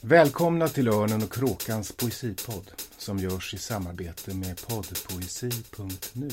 Välkomna 0.00 0.68
till 0.68 0.88
Örnen 0.88 1.22
och 1.22 1.32
Kråkans 1.32 1.92
poesipodd 1.92 2.70
som 2.98 3.18
görs 3.18 3.54
i 3.54 3.58
samarbete 3.58 4.34
med 4.34 4.60
poddpoesi.nu 4.66 6.30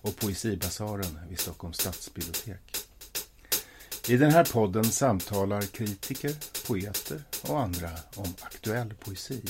och 0.00 0.16
Poesibasaren 0.16 1.18
vid 1.28 1.38
Stockholms 1.40 1.76
stadsbibliotek. 1.76 2.76
I 4.08 4.16
den 4.16 4.30
här 4.30 4.44
podden 4.44 4.84
samtalar 4.84 5.62
kritiker, 5.62 6.34
poeter 6.66 7.22
och 7.42 7.60
andra 7.60 7.90
om 8.14 8.34
aktuell 8.40 8.94
poesi. 8.94 9.40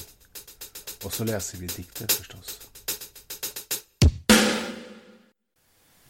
Och 1.05 1.13
så 1.13 1.25
läser 1.25 1.59
vi 1.59 1.67
dikter 1.67 2.07
förstås. 2.09 2.61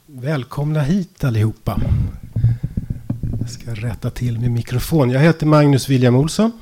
Välkomna 0.06 0.82
hit 0.82 1.24
allihopa. 1.24 1.80
Jag 3.40 3.50
ska 3.50 3.74
rätta 3.74 4.10
till 4.10 4.40
min 4.40 4.52
mikrofon. 4.52 5.10
Jag 5.10 5.20
heter 5.20 5.46
Magnus 5.46 5.88
William 5.88 6.14
Olsson. 6.14 6.52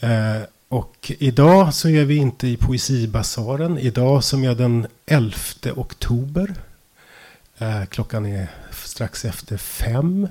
Eh, 0.00 0.42
och 0.68 1.12
idag 1.18 1.74
så 1.74 1.88
är 1.88 2.04
vi 2.04 2.16
inte 2.16 2.48
i 2.48 2.56
Poesibasaren. 2.56 3.78
Idag 3.78 4.24
som 4.24 4.44
är 4.44 4.54
den 4.54 4.86
11 5.06 5.36
oktober. 5.76 6.54
Eh, 7.58 7.84
klockan 7.84 8.26
är 8.26 8.48
strax 8.72 9.24
efter 9.24 9.56
fem. 9.56 10.28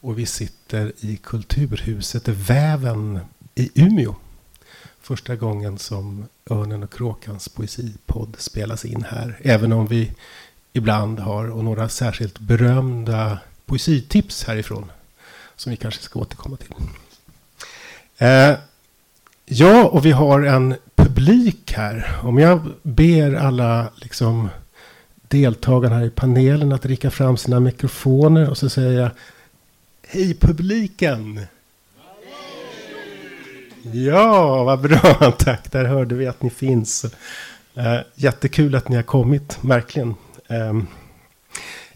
Och 0.00 0.18
vi 0.18 0.26
sitter 0.26 0.92
i 1.00 1.16
Kulturhuset 1.16 2.28
Väven 2.28 3.20
i 3.54 3.70
Umeå. 3.74 4.14
Första 5.00 5.36
gången 5.36 5.78
som 5.78 6.28
Örnen 6.50 6.82
och 6.82 6.92
Kråkans 6.92 7.48
poesipodd 7.48 8.36
spelas 8.38 8.84
in 8.84 9.04
här. 9.08 9.38
Även 9.42 9.72
om 9.72 9.86
vi 9.86 10.12
ibland 10.72 11.18
har 11.18 11.50
och 11.50 11.64
några 11.64 11.88
särskilt 11.88 12.38
berömda 12.38 13.38
poesitips 13.66 14.44
härifrån. 14.44 14.92
Som 15.56 15.70
vi 15.70 15.76
kanske 15.76 16.02
ska 16.02 16.20
återkomma 16.20 16.56
till. 16.56 16.74
Eh, 18.18 18.54
ja, 19.52 19.84
och 19.84 20.06
vi 20.06 20.10
har 20.10 20.42
en 20.42 20.74
publik 20.94 21.72
här. 21.76 22.10
Om 22.22 22.38
jag 22.38 22.60
ber 22.82 23.34
alla 23.34 23.88
liksom, 23.94 24.48
deltagarna 25.28 25.96
här 25.96 26.04
i 26.04 26.10
panelen 26.10 26.72
att 26.72 26.86
ricka 26.86 27.10
fram 27.10 27.36
sina 27.36 27.60
mikrofoner 27.60 28.50
och 28.50 28.58
så 28.58 28.68
säger 28.68 29.00
jag 29.00 29.10
Hej 30.08 30.34
publiken! 30.34 31.40
Ja, 33.92 34.64
vad 34.64 34.80
bra. 34.80 35.32
Tack, 35.38 35.72
där 35.72 35.84
hörde 35.84 36.14
vi 36.14 36.26
att 36.26 36.42
ni 36.42 36.50
finns. 36.50 37.04
Eh, 37.74 37.98
jättekul 38.14 38.74
att 38.74 38.88
ni 38.88 38.96
har 38.96 39.02
kommit, 39.02 39.58
verkligen. 39.60 40.14
Eh, 40.48 40.74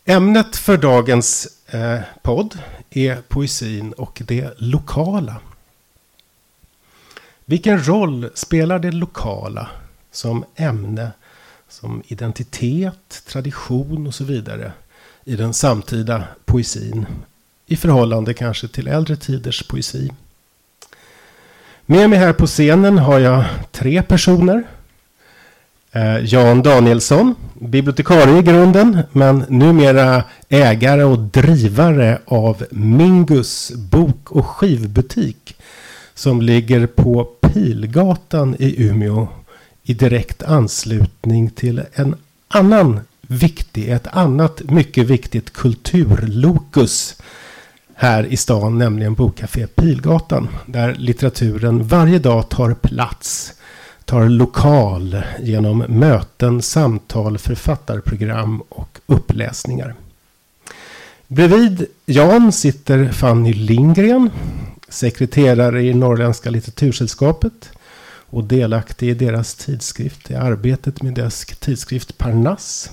ämnet 0.04 0.56
för 0.56 0.76
dagens 0.76 1.48
eh, 1.66 2.00
podd 2.22 2.58
är 2.90 3.16
poesin 3.28 3.92
och 3.92 4.22
det 4.24 4.50
lokala. 4.58 5.36
Vilken 7.44 7.86
roll 7.88 8.30
spelar 8.34 8.78
det 8.78 8.92
lokala 8.92 9.68
som 10.12 10.44
ämne, 10.56 11.10
som 11.68 12.02
identitet, 12.06 13.22
tradition 13.26 14.06
och 14.06 14.14
så 14.14 14.24
vidare 14.24 14.72
i 15.24 15.36
den 15.36 15.54
samtida 15.54 16.24
poesin 16.44 17.06
i 17.66 17.76
förhållande 17.76 18.34
kanske 18.34 18.68
till 18.68 18.88
äldre 18.88 19.16
tiders 19.16 19.62
poesi? 19.62 20.10
Med 21.86 22.10
mig 22.10 22.18
här 22.18 22.32
på 22.32 22.46
scenen 22.46 22.98
har 22.98 23.18
jag 23.18 23.44
tre 23.72 24.02
personer. 24.02 24.62
Eh, 25.92 26.24
Jan 26.24 26.62
Danielsson, 26.62 27.34
bibliotekarie 27.54 28.38
i 28.38 28.42
grunden, 28.42 29.02
men 29.12 29.44
numera 29.48 30.24
ägare 30.48 31.04
och 31.04 31.18
drivare 31.18 32.18
av 32.24 32.64
Mingus 32.70 33.72
bok 33.74 34.30
och 34.30 34.46
skivbutik 34.46 35.56
som 36.14 36.42
ligger 36.42 36.86
på 36.86 37.24
Pilgatan 37.40 38.56
i 38.58 38.84
Umeå 38.84 39.28
i 39.82 39.94
direkt 39.94 40.42
anslutning 40.42 41.50
till 41.50 41.82
en 41.94 42.14
annan 42.48 43.00
viktig, 43.20 43.88
ett 43.88 44.06
annat 44.06 44.62
mycket 44.70 45.06
viktigt 45.06 45.52
kulturlokus 45.52 47.16
här 47.94 48.26
i 48.26 48.36
stan, 48.36 48.78
nämligen 48.78 49.14
Bokcafé 49.14 49.66
Pilgatan. 49.66 50.48
Där 50.66 50.94
litteraturen 50.94 51.86
varje 51.86 52.18
dag 52.18 52.48
tar 52.48 52.74
plats, 52.74 53.52
tar 54.04 54.28
lokal 54.28 55.22
genom 55.42 55.78
möten, 55.78 56.62
samtal, 56.62 57.38
författarprogram 57.38 58.62
och 58.68 58.98
uppläsningar. 59.06 59.94
Bredvid 61.28 61.86
Jan 62.06 62.52
sitter 62.52 63.08
Fanny 63.12 63.52
Lindgren, 63.52 64.30
sekreterare 64.94 65.82
i 65.82 65.94
Norrländska 65.94 66.50
litteratursällskapet 66.50 67.70
och 68.34 68.44
delaktig 68.44 69.08
i 69.08 69.14
deras 69.14 69.54
tidskrift, 69.54 70.30
i 70.30 70.34
arbetet 70.34 71.02
med 71.02 71.14
deras 71.14 71.46
tidskrift 71.46 72.18
Parnass. 72.18 72.90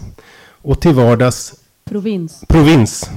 Och 0.61 0.81
till 0.81 0.93
vardags 0.93 1.53
Provins. 1.83 2.43
Provins. 2.47 3.09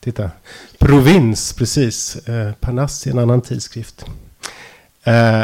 Titta. 0.00 0.30
Provins, 0.78 1.52
precis. 1.52 2.16
Eh, 2.16 2.52
Parnass 2.52 3.06
är 3.06 3.10
en 3.10 3.18
annan 3.18 3.40
tidskrift. 3.40 4.04
Eh, 5.04 5.42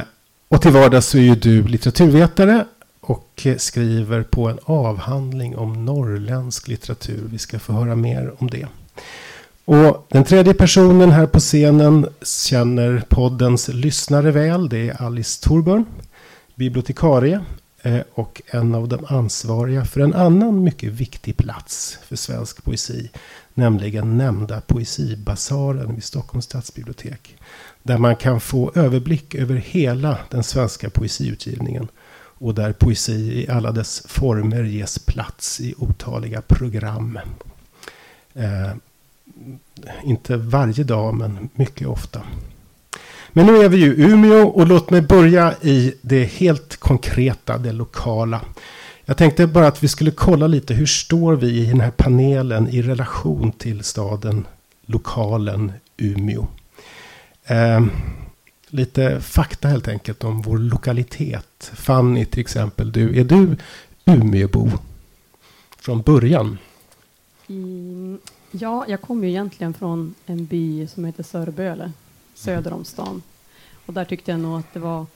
och 0.49 0.63
till 0.63 0.71
vardags 0.71 1.07
så 1.07 1.19
är 1.19 1.23
ju 1.23 1.35
du 1.35 1.63
litteraturvetare 1.63 2.65
och 3.01 3.47
skriver 3.57 4.23
på 4.23 4.49
en 4.49 4.59
avhandling 4.65 5.57
om 5.57 5.85
norrländsk 5.85 6.69
litteratur. 6.69 7.23
Vi 7.31 7.39
ska 7.39 7.59
få 7.59 7.73
höra 7.73 7.95
mer 7.95 8.35
om 8.39 8.51
det. 8.51 8.67
Och 9.71 10.07
den 10.09 10.25
tredje 10.25 10.55
personen 10.55 11.11
här 11.11 11.27
på 11.27 11.39
scenen 11.39 12.09
känner 12.23 13.03
poddens 13.09 13.69
lyssnare 13.69 14.31
väl. 14.31 14.69
Det 14.69 14.89
är 14.89 15.03
Alice 15.03 15.43
Thorburn, 15.43 15.85
bibliotekarie 16.55 17.41
eh, 17.83 18.01
och 18.15 18.43
en 18.47 18.75
av 18.75 18.89
de 18.89 19.05
ansvariga 19.09 19.85
för 19.85 20.01
en 20.01 20.15
annan 20.15 20.65
mycket 20.65 20.93
viktig 20.93 21.37
plats 21.37 21.99
för 22.09 22.17
svensk 22.17 22.65
poesi. 22.65 23.11
Nämligen 23.55 24.19
nämnda 24.19 24.61
Poesibasaren 24.61 25.95
vid 25.95 26.05
Stockholms 26.05 26.45
stadsbibliotek. 26.45 27.37
Där 27.83 27.99
man 27.99 28.17
kan 28.17 28.41
få 28.41 28.73
överblick 28.75 29.35
över 29.35 29.57
hela 29.57 30.19
den 30.31 30.43
svenska 30.43 30.91
poesiutgivningen. 30.91 31.89
Och 32.17 32.55
där 32.55 32.73
poesi 32.73 33.45
i 33.45 33.49
alla 33.51 33.73
dess 33.73 34.03
former 34.07 34.63
ges 34.63 34.99
plats 34.99 35.61
i 35.61 35.75
otaliga 35.79 36.41
program. 36.41 37.19
Eh, 38.35 38.73
inte 40.05 40.37
varje 40.37 40.85
dag, 40.85 41.15
men 41.15 41.49
mycket 41.55 41.89
ofta. 41.89 42.23
Men 43.33 43.47
nu 43.47 43.57
är 43.57 43.69
vi 43.69 43.77
ju 43.77 43.95
i 43.95 44.03
Umeå 44.03 44.49
och 44.49 44.67
låt 44.67 44.91
mig 44.91 45.01
börja 45.01 45.55
i 45.63 45.95
det 46.03 46.25
helt 46.25 46.77
konkreta, 46.77 47.59
det 47.59 47.73
lokala. 47.73 48.41
Jag 49.05 49.17
tänkte 49.17 49.47
bara 49.47 49.67
att 49.67 49.83
vi 49.83 49.89
skulle 49.89 50.11
kolla 50.11 50.47
lite 50.47 50.75
hur 50.75 50.87
står 50.87 51.37
vi 51.37 51.47
i 51.47 51.65
den 51.67 51.81
här 51.81 51.91
panelen 51.91 52.69
i 52.69 52.83
relation 52.83 53.53
till 53.53 53.85
staden, 53.85 54.47
lokalen 54.87 55.73
Umeå. 55.97 56.47
Eh, 57.45 57.85
lite 58.69 59.21
fakta 59.21 59.69
helt 59.69 59.89
enkelt 59.89 60.25
om 60.25 60.43
vår 60.43 60.59
lokalitet. 60.59 61.71
Fanny 61.75 62.25
till 62.25 62.41
exempel, 62.41 62.93
du, 62.93 63.21
är 63.21 63.25
du 63.25 63.57
Umeåbo 64.05 64.71
från 65.81 66.03
början? 66.03 66.59
Mm, 67.49 68.19
ja, 68.51 68.85
jag 68.89 69.01
kommer 69.01 69.23
ju 69.25 69.29
egentligen 69.29 69.75
från 69.75 70.15
en 70.27 70.45
by 70.45 70.87
som 70.87 71.05
heter 71.05 71.23
Sörböle, 71.23 71.93
söder 72.35 72.73
om 72.73 72.85
stan. 72.85 73.23
Och 73.87 73.95
där 73.95 74.05
tyckte 74.05 74.31
jag 74.31 74.41
nog 74.41 74.59
att 74.59 74.75
det 74.75 74.81
var 74.81 75.07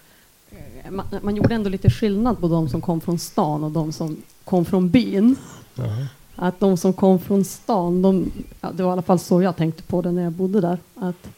eh, 0.50 0.90
man, 0.90 1.06
man, 1.22 1.36
gjorde 1.36 1.54
ändå 1.54 1.70
lite 1.70 1.90
skillnad 1.90 2.40
på 2.40 2.48
de 2.48 2.68
som 2.68 2.80
kom 2.80 3.00
från 3.00 3.18
stan 3.18 3.64
och 3.64 3.70
de 3.70 3.92
som 3.92 4.16
kom 4.44 4.64
från 4.64 4.90
byn. 4.90 5.36
-huh. 5.74 6.06
Att 6.36 6.60
de 6.60 6.76
som 6.76 6.92
kom 6.92 7.18
från 7.18 7.44
stan, 7.44 8.02
de, 8.02 8.30
ja, 8.60 8.72
det 8.72 8.82
var 8.82 8.90
i 8.90 8.92
alla 8.92 9.02
fall 9.02 9.18
så 9.18 9.42
jag 9.42 9.56
tänkte 9.56 9.82
på 9.82 10.02
det 10.02 10.12
när 10.12 10.22
jag 10.22 10.32
bodde 10.32 10.60
där. 10.60 10.78
Att 10.94 11.28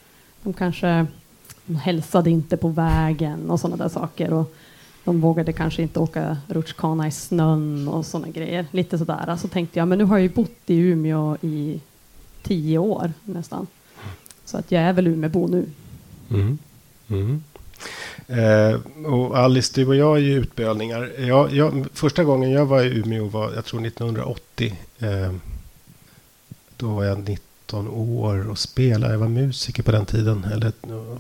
de 0.43 0.53
kanske 0.53 1.07
de 1.67 1.77
hälsade 1.77 2.31
inte 2.31 2.57
på 2.57 2.69
vägen 2.69 3.51
och 3.51 3.61
sådana 3.61 3.77
där 3.77 3.89
saker. 3.89 4.33
Och 4.33 4.55
de 5.05 5.21
vågade 5.21 5.53
kanske 5.53 5.83
inte 5.83 6.01
åka 6.01 6.37
rutschkana 6.49 7.07
i 7.07 7.11
snön 7.11 7.89
och 7.89 8.07
sådana 8.07 8.29
grejer. 8.29 8.67
Lite 8.71 8.99
sådär. 8.99 9.37
Så 9.37 9.49
tänkte 9.49 9.79
jag, 9.79 9.89
men 9.89 9.99
nu 9.99 10.05
har 10.05 10.17
jag 10.17 10.23
ju 10.23 10.35
bott 10.35 10.61
i 10.67 10.77
Umeå 10.77 11.37
i 11.41 11.81
tio 12.45 12.79
år 12.79 13.13
nästan. 13.25 13.67
Så 14.45 14.59
att 14.59 14.73
jag 14.73 14.83
är 14.83 14.93
väl 14.93 15.07
Umeåbo 15.07 15.47
nu. 15.47 15.67
Mm. 16.31 16.59
Mm. 17.09 17.43
Eh, 18.27 18.81
och 19.07 19.39
Alice, 19.39 19.73
du 19.75 19.87
och 19.87 19.97
jag 19.97 20.17
är 20.17 20.21
ju 20.21 20.35
utbölningar. 20.35 21.13
Jag, 21.19 21.53
jag, 21.53 21.87
första 21.93 22.25
gången 22.25 22.51
jag 22.51 22.67
var 22.67 22.83
i 22.83 22.99
Umeå 22.99 23.29
var, 23.29 23.53
jag 23.55 23.65
tror 23.65 23.87
1980. 23.87 24.75
Eh, 24.99 25.33
då 26.77 26.89
var 26.89 27.05
jag 27.05 27.29
19 27.29 27.89
år 27.89 28.51
och 28.51 28.59
spelade. 28.59 29.13
Jag 29.13 29.21
var 29.21 29.29
musiker 29.29 29.83
på 29.83 29.93
den 29.93 30.07
tiden. 30.07 30.47
Eller 30.53 30.73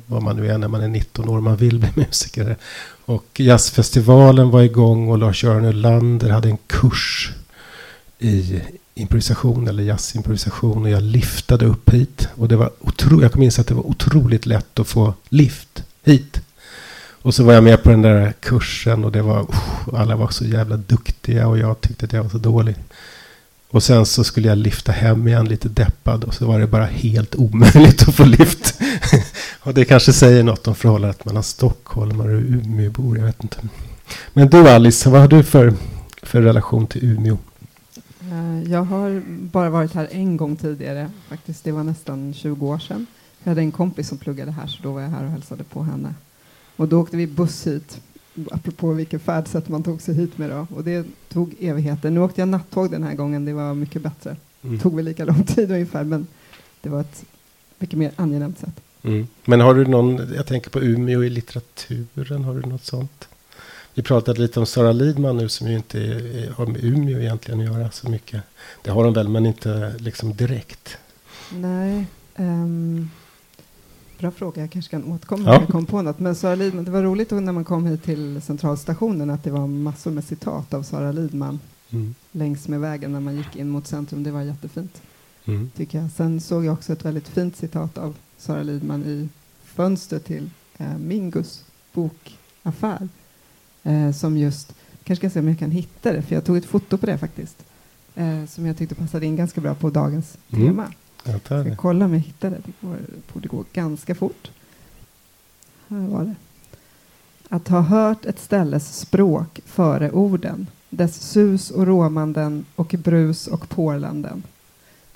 vad 0.06 0.22
man 0.22 0.36
nu 0.36 0.50
är 0.50 0.58
när 0.58 0.68
man 0.68 0.80
är 0.80 0.88
19 0.88 1.28
år. 1.28 1.40
Man 1.40 1.56
vill 1.56 1.78
bli 1.78 1.88
musiker. 1.96 2.56
Och 3.04 3.40
jazzfestivalen 3.40 4.50
var 4.50 4.62
igång 4.62 5.08
och 5.08 5.18
Lars-Göran 5.18 5.64
Ölander 5.64 6.30
hade 6.30 6.48
en 6.48 6.58
kurs 6.66 7.32
i 8.18 8.60
improvisation 8.94 9.68
eller 9.68 9.82
jazzimprovisation 9.82 10.82
och 10.82 10.90
jag 10.90 11.02
liftade 11.02 11.66
upp 11.66 11.90
hit. 11.90 12.28
Och 12.34 12.48
det 12.48 12.56
var 12.56 12.70
otro, 12.80 13.22
jag 13.22 13.32
kommer 13.32 13.60
att 13.60 13.66
det 13.66 13.74
var 13.74 13.86
otroligt 13.86 14.46
lätt 14.46 14.78
att 14.78 14.88
få 14.88 15.14
lift 15.28 15.84
hit. 16.04 16.40
Och 17.24 17.34
så 17.34 17.44
var 17.44 17.52
jag 17.52 17.64
med 17.64 17.82
på 17.82 17.90
den 17.90 18.02
där 18.02 18.32
kursen 18.40 19.04
och 19.04 19.12
det 19.12 19.22
var, 19.22 19.42
oh, 19.42 20.00
alla 20.00 20.16
var 20.16 20.28
så 20.28 20.44
jävla 20.44 20.76
duktiga 20.76 21.48
och 21.48 21.58
jag 21.58 21.80
tyckte 21.80 22.06
att 22.06 22.12
jag 22.12 22.22
var 22.22 22.30
så 22.30 22.38
dålig. 22.38 22.76
Och 23.70 23.82
sen 23.82 24.06
så 24.06 24.24
skulle 24.24 24.48
jag 24.48 24.58
lyfta 24.58 24.92
hem 24.92 25.28
igen 25.28 25.44
lite 25.44 25.68
deppad 25.68 26.24
och 26.24 26.34
så 26.34 26.46
var 26.46 26.60
det 26.60 26.66
bara 26.66 26.84
helt 26.84 27.34
omöjligt 27.34 28.08
att 28.08 28.14
få 28.14 28.24
lyft. 28.24 28.74
och 29.60 29.74
det 29.74 29.84
kanske 29.84 30.12
säger 30.12 30.42
något 30.42 30.68
om 30.68 30.74
förhållandet 30.74 31.24
mellan 31.24 31.42
stockholmare 31.42 32.36
och 32.36 32.42
Umeåbor, 32.42 33.18
jag 33.18 33.24
vet 33.24 33.42
inte. 33.42 33.56
Men 34.32 34.48
du 34.48 34.68
Alice, 34.68 35.10
vad 35.10 35.20
har 35.20 35.28
du 35.28 35.42
för, 35.42 35.74
för 36.22 36.42
relation 36.42 36.86
till 36.86 37.04
Umeå? 37.04 37.38
Eh, 38.32 38.72
jag 38.72 38.82
har 38.82 39.22
bara 39.26 39.70
varit 39.70 39.94
här 39.94 40.08
en 40.10 40.36
gång 40.36 40.56
tidigare, 40.56 41.10
faktiskt. 41.28 41.64
Det 41.64 41.72
var 41.72 41.84
nästan 41.84 42.34
20 42.34 42.66
år 42.66 42.78
sedan. 42.78 43.06
Jag 43.42 43.50
hade 43.50 43.60
en 43.60 43.72
kompis 43.72 44.08
som 44.08 44.18
pluggade 44.18 44.50
här, 44.50 44.66
så 44.66 44.82
då 44.82 44.92
var 44.92 45.00
jag 45.00 45.08
här 45.08 45.24
och 45.24 45.30
hälsade 45.30 45.64
på 45.64 45.82
henne. 45.82 46.14
Och 46.76 46.88
då 46.88 47.00
åkte 47.00 47.16
vi 47.16 47.26
buss 47.26 47.66
hit, 47.66 48.00
apropå 48.50 48.92
vilken 48.92 49.20
färdsätt 49.20 49.68
man 49.68 49.82
tog 49.82 50.00
sig 50.00 50.14
hit 50.14 50.38
med 50.38 50.50
då. 50.50 50.66
Och 50.76 50.84
det 50.84 51.06
tog 51.28 51.54
evigheter. 51.60 52.10
Nu 52.10 52.20
åkte 52.20 52.40
jag 52.40 52.48
nattåg 52.48 52.90
den 52.90 53.02
här 53.02 53.14
gången, 53.14 53.44
det 53.44 53.52
var 53.52 53.74
mycket 53.74 54.02
bättre. 54.02 54.36
Mm. 54.62 54.78
tog 54.78 54.96
väl 54.96 55.04
lika 55.04 55.24
lång 55.24 55.44
tid 55.44 55.70
ungefär, 55.70 56.04
men 56.04 56.26
det 56.80 56.88
var 56.88 57.00
ett 57.00 57.24
mycket 57.78 57.98
mer 57.98 58.12
angenämt 58.16 58.58
sätt. 58.58 58.80
Mm. 59.02 59.26
Men 59.44 59.60
har 59.60 59.74
du 59.74 59.86
någon, 59.86 60.34
jag 60.34 60.46
tänker 60.46 60.70
på 60.70 60.80
Umeå 60.80 61.24
i 61.24 61.30
litteraturen, 61.30 62.44
har 62.44 62.54
du 62.54 62.68
något 62.68 62.84
sånt? 62.84 63.28
Vi 63.94 64.02
pratade 64.02 64.40
lite 64.40 64.60
om 64.60 64.66
Sara 64.66 64.92
Lidman 64.92 65.36
nu 65.36 65.48
som 65.48 65.68
ju 65.68 65.76
inte 65.76 65.98
är, 66.00 66.50
har 66.50 66.66
med 66.66 66.84
Umeå 66.84 67.20
egentligen 67.20 67.60
att 67.60 67.66
göra 67.66 67.90
så 67.90 68.08
mycket. 68.10 68.42
Det 68.82 68.90
har 68.90 69.04
hon 69.04 69.12
väl, 69.12 69.28
men 69.28 69.46
inte 69.46 69.94
liksom 69.98 70.34
direkt. 70.36 70.98
Nej. 71.52 72.06
Um, 72.36 73.10
bra 74.18 74.30
fråga, 74.30 74.60
jag 74.60 74.70
kanske 74.70 74.90
kan 74.90 75.12
återkomma 75.12 75.44
ja. 75.46 75.56
om 75.56 75.60
jag 75.60 75.68
kom 75.68 75.86
på 75.86 76.02
något. 76.02 76.18
Men 76.18 76.34
Sara 76.34 76.54
Lidman, 76.54 76.84
det 76.84 76.90
var 76.90 77.02
roligt 77.02 77.30
när 77.30 77.52
man 77.52 77.64
kom 77.64 77.86
hit 77.86 78.04
till 78.04 78.42
centralstationen 78.42 79.30
att 79.30 79.44
det 79.44 79.50
var 79.50 79.66
massor 79.66 80.10
med 80.10 80.24
citat 80.24 80.74
av 80.74 80.82
Sara 80.82 81.12
Lidman 81.12 81.60
mm. 81.90 82.14
längs 82.32 82.68
med 82.68 82.80
vägen 82.80 83.12
när 83.12 83.20
man 83.20 83.36
gick 83.36 83.56
in 83.56 83.68
mot 83.68 83.86
centrum. 83.86 84.22
Det 84.22 84.30
var 84.30 84.42
jättefint, 84.42 85.02
mm. 85.44 85.70
tycker 85.76 86.00
jag. 86.00 86.10
Sen 86.10 86.40
såg 86.40 86.64
jag 86.64 86.72
också 86.72 86.92
ett 86.92 87.04
väldigt 87.04 87.28
fint 87.28 87.56
citat 87.56 87.98
av 87.98 88.14
Sara 88.38 88.62
Lidman 88.62 89.04
i 89.04 89.28
fönster 89.64 90.18
till 90.18 90.50
eh, 90.78 90.98
Mingus 90.98 91.64
bokaffär 91.92 93.08
eh, 93.84 94.12
som 94.12 94.38
just, 94.38 94.74
kanske 95.04 95.28
ska 95.28 95.34
se 95.34 95.40
om 95.40 95.48
jag 95.48 95.58
kan 95.58 95.70
hitta 95.70 96.12
det, 96.12 96.22
för 96.22 96.34
jag 96.34 96.44
tog 96.44 96.56
ett 96.56 96.64
foto 96.64 96.98
på 96.98 97.06
det 97.06 97.18
faktiskt, 97.18 97.64
eh, 98.14 98.44
som 98.48 98.66
jag 98.66 98.76
tyckte 98.76 98.94
passade 98.94 99.26
in 99.26 99.36
ganska 99.36 99.60
bra 99.60 99.74
på 99.74 99.90
dagens 99.90 100.38
mm. 100.50 100.66
tema. 100.66 100.92
Jag 101.24 101.40
ska 101.40 101.76
kolla 101.76 102.04
om 102.04 102.12
jag 102.12 102.20
hittar 102.20 102.50
det, 102.50 102.60
det 102.64 102.72
går, 102.80 102.96
borde 103.32 103.48
gå 103.48 103.64
ganska 103.72 104.14
fort. 104.14 104.50
Här 105.88 106.06
var 106.08 106.24
det. 106.24 106.34
Att 107.48 107.68
ha 107.68 107.80
hört 107.80 108.24
ett 108.24 108.40
ställes 108.40 108.96
språk 108.98 109.60
före 109.64 110.10
orden, 110.10 110.66
dess 110.90 111.30
sus 111.30 111.70
och 111.70 111.86
råmanden 111.86 112.64
och 112.76 112.94
brus 112.98 113.46
och 113.46 113.68
porlanden. 113.68 114.42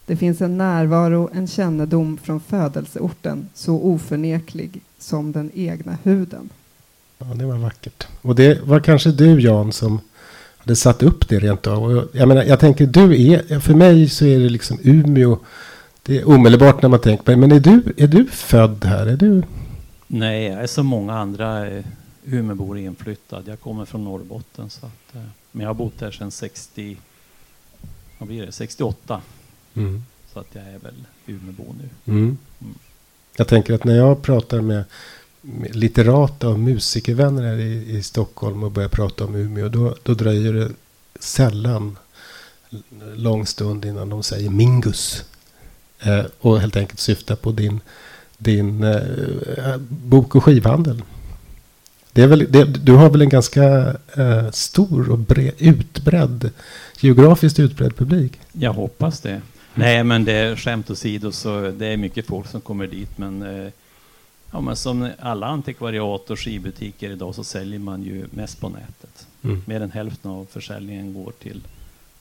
Det 0.06 0.16
finns 0.16 0.40
en 0.40 0.58
närvaro, 0.58 1.30
en 1.32 1.46
kännedom 1.46 2.18
från 2.18 2.40
födelseorten 2.40 3.48
så 3.54 3.80
oförneklig 3.80 4.80
som 4.98 5.32
den 5.32 5.50
egna 5.54 5.98
huden. 6.02 6.48
Ja, 7.18 7.26
det 7.34 7.46
var 7.46 7.56
vackert. 7.56 8.06
Och 8.22 8.34
det 8.34 8.60
var 8.62 8.80
kanske 8.80 9.10
du 9.10 9.40
Jan 9.40 9.72
som 9.72 10.00
hade 10.58 10.76
satt 10.76 11.02
upp 11.02 11.28
det 11.28 11.38
rent 11.38 11.66
av. 11.66 11.82
Och 11.82 12.04
jag, 12.12 12.28
menar, 12.28 12.44
jag 12.44 12.60
tänker 12.60 12.86
du 12.86 13.32
är, 13.32 13.60
för 13.60 13.74
mig 13.74 14.08
så 14.08 14.24
är 14.24 14.38
det 14.38 14.48
liksom 14.48 14.78
Umeå. 14.82 15.38
Det 16.02 16.18
är 16.18 16.28
omedelbart 16.28 16.82
när 16.82 16.88
man 16.88 17.00
tänker 17.00 17.24
på 17.24 17.30
det. 17.30 17.36
Men 17.36 17.52
är 17.52 17.60
du, 17.60 17.94
är 17.96 18.06
du 18.06 18.26
född 18.26 18.84
här? 18.84 19.06
Är 19.06 19.16
du? 19.16 19.42
Nej, 20.06 20.44
jag 20.44 20.62
är 20.62 20.66
som 20.66 20.86
många 20.86 21.18
andra 21.18 21.66
eh, 21.66 21.84
Umeåbor 22.24 22.78
inflyttad. 22.78 23.42
Jag 23.46 23.60
kommer 23.60 23.84
från 23.84 24.04
Norrbotten. 24.04 24.70
Så 24.70 24.86
att, 24.86 25.14
eh, 25.14 25.22
men 25.52 25.62
jag 25.62 25.68
har 25.68 25.74
bott 25.74 26.00
här 26.00 26.10
sedan 26.10 26.30
60, 26.30 26.96
vad 28.18 28.28
blir 28.28 28.46
det, 28.46 28.52
68. 28.52 29.20
Mm. 29.74 30.04
Så 30.32 30.40
att 30.40 30.46
jag 30.52 30.64
är 30.64 30.78
väl 30.78 30.94
Umeåbo 31.26 31.64
nu. 31.78 32.12
Mm. 32.12 32.36
Mm. 32.60 32.74
Jag 33.36 33.48
tänker 33.48 33.74
att 33.74 33.84
när 33.84 33.96
jag 33.96 34.22
pratar 34.22 34.60
med 34.60 34.84
litterata 35.72 36.48
och 36.48 36.58
musikervänner 36.58 37.42
här 37.42 37.58
i, 37.58 37.96
i 37.96 38.02
Stockholm 38.02 38.62
och 38.62 38.70
börjar 38.70 38.88
prata 38.88 39.24
om 39.24 39.34
Umeå. 39.34 39.68
Då, 39.68 39.94
då 40.02 40.14
dröjer 40.14 40.52
det 40.52 40.70
sällan 41.20 41.96
lång 43.14 43.46
stund 43.46 43.84
innan 43.84 44.08
de 44.08 44.22
säger 44.22 44.50
Mingus. 44.50 45.24
Eh, 46.00 46.24
och 46.40 46.60
helt 46.60 46.76
enkelt 46.76 47.00
syftar 47.00 47.36
på 47.36 47.52
din, 47.52 47.80
din 48.38 48.82
eh, 48.82 49.76
bok 49.88 50.34
och 50.34 50.44
skivhandel. 50.44 51.02
Det 52.12 52.22
är 52.22 52.26
väl, 52.26 52.46
det, 52.48 52.64
du 52.64 52.92
har 52.92 53.10
väl 53.10 53.22
en 53.22 53.28
ganska 53.28 53.96
eh, 54.16 54.50
stor 54.50 55.10
och 55.10 55.18
bre, 55.18 55.52
utbredd, 55.58 56.50
geografiskt 57.00 57.58
utbredd 57.58 57.96
publik? 57.96 58.40
Jag 58.52 58.72
hoppas 58.72 59.20
det. 59.20 59.40
Nej, 59.74 60.04
men 60.04 60.24
det 60.24 60.32
är 60.32 60.56
skämt 60.56 60.90
åsido 60.90 61.32
så 61.32 61.70
det 61.70 61.86
är 61.86 61.96
mycket 61.96 62.26
folk 62.26 62.48
som 62.48 62.60
kommer 62.60 62.86
dit. 62.86 63.18
Men 63.18 63.42
eh, 63.42 63.72
Ja, 64.50 64.60
men 64.60 64.76
som 64.76 65.10
alla 65.20 65.46
antikvariat 65.46 66.30
och 66.30 66.40
skibutiker 66.40 67.10
idag 67.10 67.34
så 67.34 67.44
säljer 67.44 67.78
man 67.78 68.02
ju 68.02 68.26
mest 68.30 68.60
på 68.60 68.68
nätet. 68.68 69.26
Mm. 69.42 69.62
Mer 69.66 69.80
än 69.80 69.90
hälften 69.90 70.30
av 70.30 70.46
försäljningen 70.50 71.14
går 71.14 71.32
till 71.32 71.62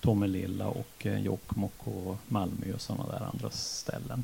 Tomelilla 0.01 0.67
och 0.67 1.05
eh, 1.05 1.19
Jokkmokk 1.19 1.73
och 1.83 2.17
Malmö 2.27 2.73
och 2.73 2.81
sådana 2.81 3.05
där 3.11 3.25
andra 3.33 3.49
ställen. 3.49 4.23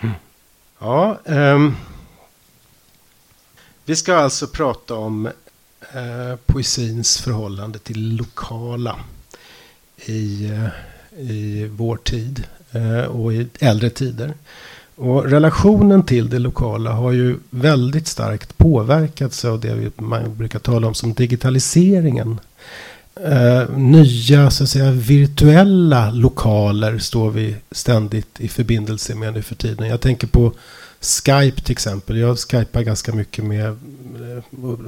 Mm. 0.00 0.14
Ja, 0.78 1.18
um, 1.24 1.76
vi 3.84 3.96
ska 3.96 4.16
alltså 4.16 4.46
prata 4.46 4.94
om 4.94 5.26
uh, 5.96 6.36
poesins 6.46 7.18
förhållande 7.18 7.78
till 7.78 8.16
lokala 8.16 8.96
i, 9.96 10.50
uh, 10.52 10.68
i 11.18 11.66
vår 11.66 11.96
tid 11.96 12.46
uh, 12.74 13.04
och 13.04 13.32
i 13.32 13.48
äldre 13.60 13.90
tider. 13.90 14.34
Och 15.00 15.24
relationen 15.30 16.02
till 16.02 16.30
det 16.30 16.38
lokala 16.38 16.92
har 16.92 17.12
ju 17.12 17.36
väldigt 17.50 18.06
starkt 18.06 18.58
påverkats 18.58 19.44
av 19.44 19.60
det 19.60 20.00
man 20.00 20.36
brukar 20.36 20.58
tala 20.58 20.86
om 20.86 20.94
som 20.94 21.14
digitaliseringen. 21.14 22.40
Eh, 23.24 23.70
nya 23.76 24.50
så 24.50 24.64
att 24.64 24.70
säga 24.70 24.90
virtuella 24.90 26.10
lokaler 26.10 26.98
står 26.98 27.30
vi 27.30 27.56
ständigt 27.70 28.40
i 28.40 28.48
förbindelse 28.48 29.14
med 29.14 29.34
nu 29.34 29.42
för 29.42 29.54
tiden. 29.54 29.88
Jag 29.88 30.00
tänker 30.00 30.26
på 30.26 30.52
Skype 31.00 31.62
till 31.62 31.72
exempel. 31.72 32.16
Jag 32.16 32.38
skypar 32.38 32.82
ganska 32.82 33.12
mycket 33.12 33.44
med 33.44 33.66
eh, 33.66 33.74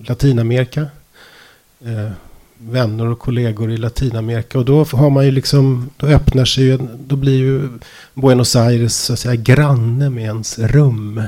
Latinamerika. 0.09 0.87
Eh, 1.85 2.13
vänner 2.63 3.07
och 3.07 3.19
kollegor 3.19 3.71
i 3.71 3.77
Latinamerika. 3.77 4.59
Och 4.59 4.65
då 4.65 4.85
har 4.85 5.11
man 5.11 5.25
ju 5.25 5.31
liksom, 5.31 5.91
då 5.97 6.07
öppnar 6.07 6.45
sig 6.45 6.65
ju, 6.65 6.79
då 7.07 7.17
blir 7.17 7.39
ju 7.39 7.69
Buenos 8.15 8.57
Aires 8.57 8.95
så 8.95 9.13
att 9.13 9.19
säga 9.19 9.35
granne 9.35 10.11
med 10.11 10.25
ens 10.25 10.59
rum. 10.59 11.23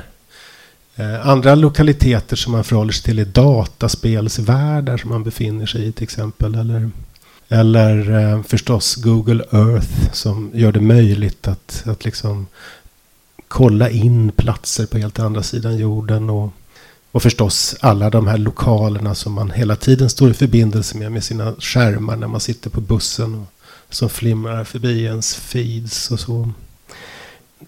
Eh, 0.95 1.27
andra 1.27 1.55
lokaliteter 1.55 2.35
som 2.35 2.51
man 2.51 2.63
förhåller 2.63 2.91
sig 2.91 3.03
till 3.03 3.19
är 3.19 3.25
dataspelsvärldar 3.25 4.97
som 4.97 5.09
man 5.09 5.23
befinner 5.23 5.65
sig 5.65 5.87
i 5.87 5.91
till 5.91 6.03
exempel. 6.03 6.55
Eller, 6.55 6.89
eller 7.49 8.19
eh, 8.19 8.43
förstås 8.43 8.95
Google 8.95 9.43
Earth 9.51 10.13
som 10.13 10.51
gör 10.53 10.71
det 10.71 10.81
möjligt 10.81 11.47
att, 11.47 11.83
att 11.85 12.05
liksom 12.05 12.47
kolla 13.47 13.89
in 13.89 14.31
platser 14.31 14.85
på 14.85 14.97
helt 14.97 15.19
andra 15.19 15.43
sidan 15.43 15.77
jorden. 15.77 16.29
och 16.29 16.53
och 17.13 17.23
förstås 17.23 17.75
alla 17.79 18.09
de 18.09 18.27
här 18.27 18.37
lokalerna 18.37 19.15
som 19.15 19.33
man 19.33 19.51
hela 19.51 19.75
tiden 19.75 20.09
står 20.09 20.31
i 20.31 20.33
förbindelse 20.33 20.97
med 20.97 21.11
med 21.11 21.23
sina 21.23 21.55
skärmar 21.59 22.15
när 22.15 22.27
man 22.27 22.39
sitter 22.39 22.69
på 22.69 22.81
bussen. 22.81 23.35
Och, 23.35 23.47
som 23.89 24.09
flimrar 24.09 24.63
förbi 24.63 25.03
ens 25.03 25.35
feeds 25.35 26.11
och 26.11 26.19
så. 26.19 26.51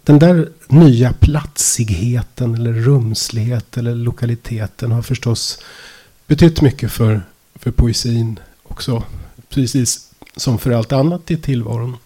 Den 0.04 0.20
där 0.20 0.50
nya 0.68 1.14
platsigheten 1.14 2.56
eller 2.56 2.74
rumslighet 2.74 3.78
eller 3.78 3.96
lokaliteten 3.96 4.92
har 4.92 5.02
förstås 5.02 5.60
betytt 6.28 6.62
mycket 6.62 6.92
för, 6.92 7.22
för 7.56 7.72
poesin 7.72 8.40
också. 8.64 9.04
Precis 9.50 10.12
som 10.36 10.60
för 10.60 10.72
allt 10.72 10.92
annat 10.92 11.32
i 11.32 11.38
tillvaron. 11.38 11.98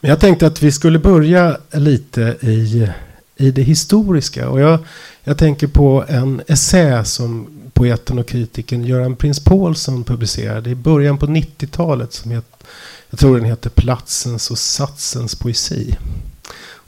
Men 0.00 0.10
jag 0.10 0.20
tänkte 0.20 0.46
att 0.46 0.62
vi 0.62 0.72
skulle 0.72 0.98
börja 0.98 1.58
lite 1.72 2.36
i, 2.40 2.88
i 3.36 3.50
det 3.50 3.62
historiska. 3.62 4.48
Och 4.48 4.60
jag 4.60 4.78
jag 5.28 5.38
tänker 5.38 5.66
på 5.66 6.04
en 6.08 6.42
essä 6.46 7.04
som 7.04 7.46
poeten 7.72 8.18
och 8.18 8.28
kritikern 8.28 8.84
Göran 8.84 9.16
Prins 9.16 9.44
Paulsson 9.44 10.04
publicerade 10.04 10.70
i 10.70 10.74
början 10.74 11.18
på 11.18 11.26
90-talet. 11.26 12.12
Som 12.12 12.30
het, 12.30 12.44
jag 13.10 13.18
tror 13.18 13.36
den 13.36 13.44
heter 13.44 13.70
Platsens 13.70 14.50
och 14.50 14.58
satsens 14.58 15.34
poesi. 15.34 15.96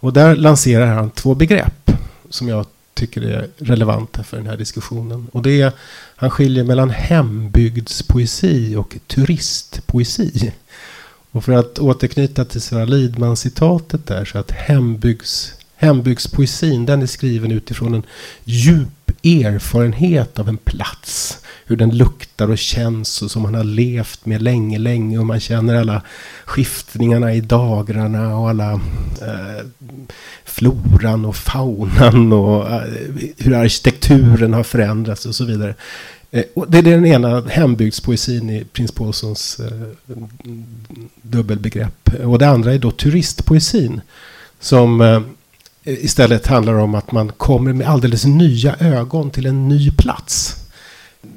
Och 0.00 0.12
där 0.12 0.36
lanserar 0.36 0.86
han 0.86 1.10
två 1.10 1.34
begrepp 1.34 1.90
som 2.30 2.48
jag 2.48 2.66
tycker 2.94 3.22
är 3.22 3.48
relevanta 3.58 4.22
för 4.22 4.36
den 4.36 4.46
här 4.46 4.56
diskussionen. 4.56 5.26
Och 5.32 5.42
det 5.42 5.60
är, 5.60 5.72
han 6.16 6.30
skiljer 6.30 6.64
mellan 6.64 6.90
hembygdspoesi 6.90 8.76
och 8.76 8.96
turistpoesi. 9.06 10.52
Och 11.30 11.44
för 11.44 11.52
att 11.52 11.78
återknyta 11.78 12.44
till 12.44 12.60
Sara 12.60 12.84
Lidman-citatet 12.84 14.06
där 14.06 14.24
så 14.24 14.38
att 14.38 14.50
hembygds 14.50 15.57
Hembygdspoesin 15.80 16.86
den 16.86 17.02
är 17.02 17.06
skriven 17.06 17.52
utifrån 17.52 17.94
en 17.94 18.02
djup 18.44 18.88
erfarenhet 19.22 20.38
av 20.38 20.48
en 20.48 20.56
plats. 20.56 21.38
Hur 21.64 21.76
den 21.76 21.96
luktar 21.96 22.50
och 22.50 22.58
känns 22.58 23.22
och 23.22 23.30
som 23.30 23.42
man 23.42 23.54
har 23.54 23.64
levt 23.64 24.26
med 24.26 24.42
länge, 24.42 24.78
länge. 24.78 25.18
Och 25.18 25.26
man 25.26 25.40
känner 25.40 25.74
alla 25.74 26.02
skiftningarna 26.44 27.34
i 27.34 27.40
dagarna 27.40 28.36
och 28.36 28.50
alla 28.50 28.72
eh, 28.72 29.66
floran 30.44 31.24
och 31.24 31.36
faunan 31.36 32.32
och 32.32 32.70
eh, 32.70 32.82
hur 33.38 33.54
arkitekturen 33.54 34.52
har 34.52 34.62
förändrats 34.62 35.26
och 35.26 35.34
så 35.34 35.44
vidare. 35.44 35.74
Eh, 36.30 36.44
det 36.68 36.78
är 36.78 36.82
den 36.82 37.06
ena 37.06 37.40
hembygdspoesin 37.40 38.50
i 38.50 38.64
prins 38.64 38.92
Paulssons 38.92 39.60
eh, 39.60 40.16
dubbelbegrepp. 41.22 42.10
Och 42.24 42.38
det 42.38 42.48
andra 42.48 42.74
är 42.74 42.78
då 42.78 42.90
turistpoesin. 42.90 44.00
Som 44.60 45.00
eh, 45.00 45.20
istället 45.88 46.46
handlar 46.46 46.74
om 46.74 46.94
att 46.94 47.12
man 47.12 47.32
kommer 47.32 47.72
med 47.72 47.88
alldeles 47.88 48.24
nya 48.24 48.76
ögon 48.76 49.30
till 49.30 49.46
en 49.46 49.68
ny 49.68 49.90
plats. 49.90 50.56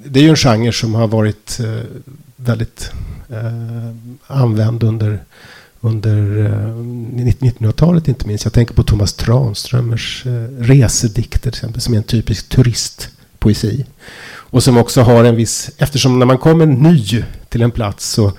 Det 0.06 0.20
är 0.20 0.24
ju 0.24 0.30
en 0.30 0.36
genre 0.36 0.72
som 0.72 0.96
har 0.96 1.08
varit 1.08 1.60
eh, 1.60 1.84
väldigt 2.36 2.92
eh, 3.30 3.96
använd 4.28 4.84
under, 4.84 5.24
under 5.80 6.46
eh, 6.46 6.76
1900-talet 7.16 8.08
inte 8.08 8.28
minst. 8.28 8.44
Jag 8.44 8.54
tänker 8.54 8.74
på 8.74 8.84
Thomas 8.84 9.14
Tranströmers 9.14 10.26
eh, 10.26 10.32
resedikter 10.60 11.40
till 11.40 11.50
exempel 11.50 11.82
som 11.82 11.94
är 11.94 11.98
en 11.98 12.04
typisk 12.04 12.50
turistpoesi. 12.50 13.86
Och 14.24 14.64
som 14.64 14.78
också 14.78 15.02
har 15.02 15.24
en 15.24 15.36
viss, 15.36 15.72
eftersom 15.78 16.20
när 16.20 16.26
man 16.26 16.38
kommer 16.38 16.66
ny 16.66 17.24
till 17.50 17.62
en 17.62 17.72
plats 17.72 18.10
så 18.10 18.34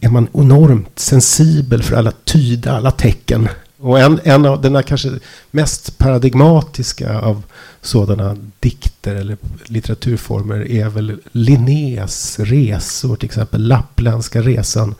är 0.00 0.08
man 0.08 0.28
enormt 0.34 0.98
sensibel 0.98 1.82
för 1.82 1.96
alla 1.96 2.12
tyda, 2.24 2.72
alla 2.72 2.90
tecken. 2.90 3.48
Och 3.80 4.00
en, 4.00 4.20
en 4.24 4.46
av 4.46 4.60
den 4.60 4.82
kanske 4.82 5.10
mest 5.50 5.98
paradigmatiska 5.98 7.18
av 7.18 7.42
sådana 7.80 8.36
dikter 8.60 9.14
eller 9.14 9.36
litteraturformer 9.64 10.70
är 10.70 10.88
väl 10.88 11.20
Linnés 11.32 12.38
resor, 12.38 13.16
till 13.16 13.26
exempel 13.26 13.62
Lappländska 13.62 14.42
resan. 14.42 14.94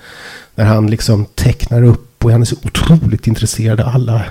Där 0.54 0.64
han 0.64 0.90
liksom 0.90 1.26
tecknar 1.34 1.82
upp 1.82 2.24
och 2.24 2.32
han 2.32 2.40
är 2.40 2.44
så 2.44 2.56
otroligt 2.64 3.26
intresserad 3.26 3.80
av 3.80 3.88
alla 3.88 4.24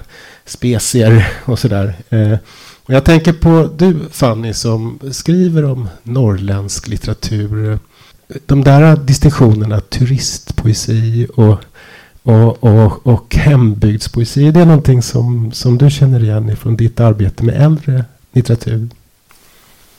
specier 0.45 1.27
och 1.45 1.59
sådär. 1.59 1.95
Eh, 2.09 2.37
och 2.85 2.93
jag 2.93 3.05
tänker 3.05 3.33
på 3.33 3.69
du 3.77 3.99
Fanny 4.11 4.53
som 4.53 4.99
skriver 5.11 5.65
om 5.65 5.89
norrländsk 6.03 6.87
litteratur. 6.87 7.79
De 8.45 8.63
där 8.63 8.95
distinktionerna 8.95 9.79
turistpoesi 9.79 11.27
och, 11.35 11.57
och, 12.27 12.63
och, 12.63 13.07
och 13.07 13.35
hembygdspoesi. 13.35 14.51
Det 14.51 14.59
är 14.61 14.65
någonting 14.65 15.01
som, 15.01 15.51
som 15.51 15.77
du 15.77 15.89
känner 15.89 16.23
igen 16.23 16.57
från 16.57 16.75
ditt 16.75 16.99
arbete 16.99 17.43
med 17.43 17.61
äldre 17.61 18.05
litteratur. 18.31 18.89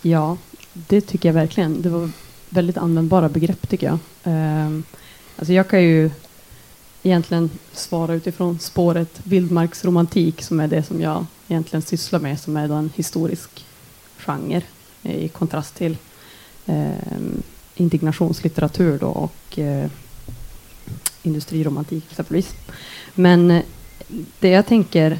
Ja, 0.03 0.37
det 0.73 1.01
tycker 1.01 1.29
jag 1.29 1.35
verkligen. 1.35 1.83
Det 1.83 1.89
var 1.89 2.11
väldigt 2.49 2.77
användbara 2.77 3.29
begrepp 3.29 3.69
tycker 3.69 3.87
jag. 3.87 3.99
Um, 4.35 4.85
alltså 5.37 5.53
jag 5.53 5.69
kan 5.69 5.83
ju 5.83 6.11
egentligen 7.03 7.51
svara 7.73 8.15
utifrån 8.15 8.59
spåret 8.59 9.21
vildmarksromantik 9.23 10.43
som 10.43 10.61
är 10.61 10.69
det 10.69 10.83
som 10.83 11.01
jag 11.01 11.27
egentligen 11.49 11.83
sysslar 11.83 12.21
med 12.21 12.41
som 12.41 12.57
är 12.57 12.73
en 12.73 12.91
historisk 12.95 13.65
genre 14.19 14.63
i 15.03 15.29
kontrast 15.29 15.75
till 15.75 15.97
eh, 16.67 16.93
indignationslitteratur 17.75 18.99
då 18.99 19.07
och 19.07 19.59
eh, 19.59 19.91
industriromantik 21.29 22.05
exempelvis. 22.11 22.55
Men 23.15 23.51
eh, 23.51 23.63
det 24.41 24.49
jag 24.49 24.67
tänker 24.67 25.19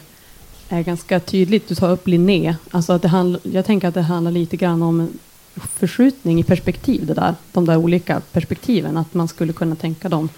är 0.69 0.83
ganska 0.83 1.21
tydligt, 1.21 1.69
du 1.69 1.75
tar 1.75 1.91
upp 1.91 2.09
Linné, 2.09 2.57
alltså 2.71 2.93
att 2.93 3.03
det 3.03 3.09
handl, 3.09 3.37
jag 3.43 3.65
tänker 3.65 3.89
att 3.89 3.95
det 3.95 4.03
handlar 4.03 4.33
lite 4.33 4.57
grann 4.57 4.83
om 4.83 5.09
förskjutning 5.55 6.41
i 6.41 6.43
perspektiv 6.43 7.07
det 7.07 7.15
där, 7.15 7.35
de 7.53 7.65
där 7.65 7.77
olika 7.77 8.21
perspektiven, 8.33 8.97
att 8.97 9.15
man 9.15 9.29
skulle 9.29 9.53
kunna 9.53 9.77
tänka 9.77 10.09
dem 10.09 10.29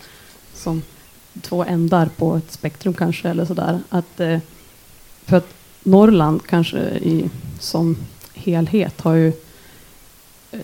som 0.54 0.82
två 1.40 1.64
ändar 1.64 2.06
på 2.16 2.36
ett 2.36 2.52
spektrum 2.52 2.94
kanske 2.94 3.28
eller 3.28 3.44
sådär. 3.44 3.80
Att, 3.88 4.20
eh, 4.20 4.38
för 5.24 5.36
att 5.36 5.48
Norrland 5.82 6.40
kanske 6.46 6.78
i, 6.80 7.30
som 7.60 7.96
helhet 8.34 9.00
har 9.00 9.14
ju 9.14 9.32
eh, 10.50 10.60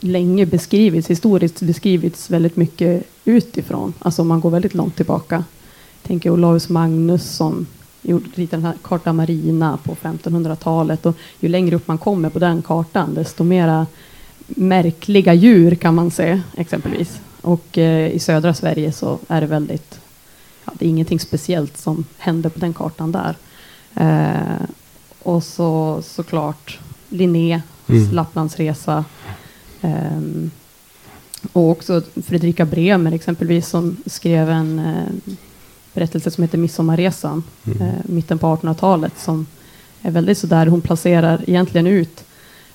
länge 0.00 0.46
beskrivits, 0.46 1.10
historiskt 1.10 1.60
beskrivits 1.60 2.30
väldigt 2.30 2.56
mycket 2.56 3.02
utifrån. 3.24 3.94
Alltså 3.98 4.24
man 4.24 4.40
går 4.40 4.50
väldigt 4.50 4.74
långt 4.74 4.96
tillbaka. 4.96 5.44
Tänker 6.02 6.30
Olaus 6.30 6.68
Magnus 6.68 7.30
som 7.30 7.66
ritade 8.34 8.46
den 8.50 8.64
här 8.64 8.74
kartan 8.82 9.16
Marina 9.16 9.78
på 9.84 9.94
1500-talet 9.94 11.06
och 11.06 11.16
ju 11.40 11.48
längre 11.48 11.76
upp 11.76 11.88
man 11.88 11.98
kommer 11.98 12.30
på 12.30 12.38
den 12.38 12.62
kartan 12.62 13.14
desto 13.14 13.44
mera 13.44 13.86
märkliga 14.46 15.34
djur 15.34 15.74
kan 15.74 15.94
man 15.94 16.10
se 16.10 16.40
exempelvis. 16.56 17.20
Och 17.40 17.78
eh, 17.78 18.10
i 18.10 18.18
södra 18.18 18.54
Sverige 18.54 18.92
så 18.92 19.18
är 19.28 19.40
det 19.40 19.46
väldigt, 19.46 20.00
ja, 20.64 20.72
det 20.78 20.84
är 20.84 20.88
ingenting 20.88 21.20
speciellt 21.20 21.76
som 21.78 22.04
händer 22.18 22.50
på 22.50 22.58
den 22.58 22.74
kartan 22.74 23.12
där. 23.12 23.36
Eh, 23.94 24.66
och 25.22 25.44
så 25.44 26.02
såklart 26.02 26.78
Linné, 27.08 27.62
mm. 27.86 28.10
Lapplandsresa. 28.12 29.04
Eh, 29.80 30.20
och 31.52 31.70
också 31.70 32.02
Fredrika 32.26 32.64
Bremer 32.64 33.12
exempelvis 33.12 33.68
som 33.68 33.96
skrev 34.06 34.50
en 34.50 34.78
eh, 34.78 35.32
berättelse 35.94 36.30
som 36.30 36.44
heter 36.44 36.58
Midsommarresan, 36.58 37.42
mm. 37.66 37.82
eh, 37.82 37.94
mitten 38.02 38.38
på 38.38 38.46
1800-talet 38.46 39.12
som 39.18 39.46
är 40.02 40.10
väldigt 40.10 40.38
sådär, 40.38 40.66
hon 40.66 40.80
placerar 40.80 41.44
egentligen 41.46 41.86
ut 41.86 42.24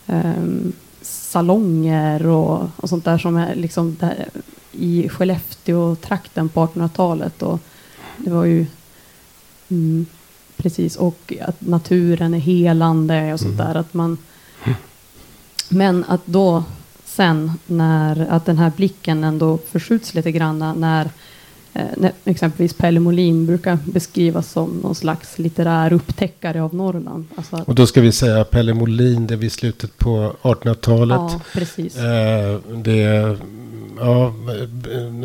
um, 0.08 0.74
salonger 1.02 2.26
och, 2.26 2.70
och, 2.76 2.90
sånt 2.90 3.06
där 3.06 3.18
som 3.18 3.38
är 3.38 3.56
liksom 3.56 3.98
där, 4.00 4.30
i 4.72 5.10
Skellefteå-trakten 5.10 6.50
på 6.50 6.66
1800-talet. 6.66 7.42
Och 7.42 7.60
det 8.18 8.30
var 8.30 8.46
ju 8.46 8.66
mm, 9.70 10.06
precis, 10.58 10.96
och 10.96 11.34
att 11.42 11.62
naturen 11.62 12.34
är 12.34 12.40
helande 12.40 13.34
och 13.34 13.40
sånt 13.40 13.60
mm. 13.60 13.68
där. 13.68 13.76
Att 13.76 13.94
man, 13.94 14.18
men 15.70 16.06
att 16.08 16.26
då 16.26 16.64
sen 17.16 17.52
när 17.66 18.28
att 18.30 18.46
den 18.46 18.58
här 18.58 18.72
blicken 18.76 19.24
ändå 19.24 19.58
förskjuts 19.58 20.14
lite 20.14 20.32
grann 20.32 20.74
när 20.78 21.10
Eh, 21.76 22.10
exempelvis 22.26 22.74
Pelle 22.74 23.00
Molin 23.00 23.46
brukar 23.46 23.78
beskrivas 23.86 24.52
som 24.52 24.70
någon 24.70 24.96
slags 24.96 25.40
litterär 25.40 25.94
upptäckare 25.94 26.62
av 26.62 26.76
Norrland. 26.76 27.26
Alltså 27.36 27.64
och 27.68 27.76
då 27.76 27.88
ska 27.88 28.02
vi 28.02 28.12
säga 28.12 28.44
Pelle 28.44 28.74
Molin, 28.74 29.28
det 29.28 29.34
är 29.34 29.38
vid 29.38 29.52
slutet 29.52 29.98
på 29.98 30.36
1800-talet. 30.42 31.18
Ja, 31.18 31.42
precis. 31.54 31.98
Eh, 31.98 32.60
det, 32.76 33.38
ja, 34.00 34.34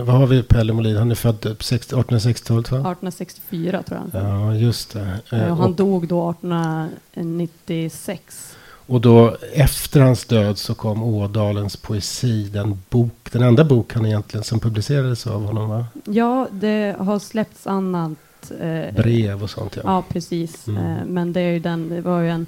vad 0.05 0.17
har 0.17 0.27
vi 0.27 0.43
Pelle 0.43 0.73
Molin? 0.73 0.97
Han 0.97 1.11
är 1.11 1.15
född 1.15 1.41
1860-talet 1.41 2.71
va? 2.71 2.79
1864 2.79 3.83
tror 3.83 4.01
jag. 4.13 4.23
Ja, 4.23 4.55
just 4.55 4.93
det. 4.93 5.21
Eh, 5.31 5.51
och 5.51 5.57
han 5.57 5.71
och, 5.71 5.77
dog 5.77 6.09
då 6.09 6.31
1896. 6.31 8.55
Och 8.89 9.01
då 9.01 9.37
efter 9.55 10.01
hans 10.01 10.25
död 10.25 10.59
så 10.59 10.75
kom 10.75 11.03
Ådalens 11.03 11.77
poesi, 11.77 12.49
den 12.53 12.83
bok, 12.91 13.29
den 13.33 13.43
enda 13.43 13.65
bok 13.65 13.95
han 13.95 14.07
egentligen 14.07 14.45
som 14.45 14.61
publicerades 14.61 15.27
av 15.27 15.47
honom 15.47 15.69
va? 15.69 15.87
Ja, 16.05 16.49
det 16.51 16.97
har 16.99 17.19
släppts 17.19 17.67
annat. 17.67 18.19
Eh, 18.61 18.95
Brev 18.95 19.43
och 19.43 19.51
sånt 19.51 19.77
ja. 19.77 19.83
Ja, 19.85 20.05
precis. 20.09 20.69
Mm. 20.69 20.85
Eh, 20.85 21.05
men 21.05 21.33
det 21.33 21.41
är 21.41 21.53
ju 21.53 21.59
den, 21.59 21.89
det 21.89 22.01
var 22.01 22.21
ju 22.21 22.31
en, 22.31 22.47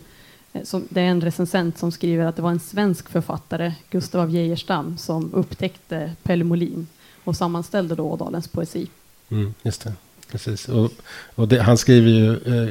eh, 0.52 0.62
som, 0.62 0.86
det 0.88 1.00
är 1.00 1.04
en 1.04 1.20
recensent 1.20 1.78
som 1.78 1.92
skriver 1.92 2.24
att 2.24 2.36
det 2.36 2.42
var 2.42 2.50
en 2.50 2.60
svensk 2.60 3.08
författare, 3.08 3.72
Gustav 3.90 4.20
af 4.20 4.30
Geijerstam, 4.30 4.98
som 4.98 5.34
upptäckte 5.34 6.12
Pelle 6.22 6.44
Molin 6.44 6.86
och 7.24 7.36
sammanställde 7.36 7.94
då 7.94 8.04
Ådalens 8.04 8.48
poesi. 8.48 8.88
Mm, 9.28 9.54
just 9.62 9.84
det. 9.84 9.92
Precis. 10.30 10.68
Och, 10.68 10.90
och 11.34 11.48
det, 11.48 11.62
han 11.62 11.78
skriver 11.78 12.08
ju, 12.08 12.32
eh, 12.32 12.68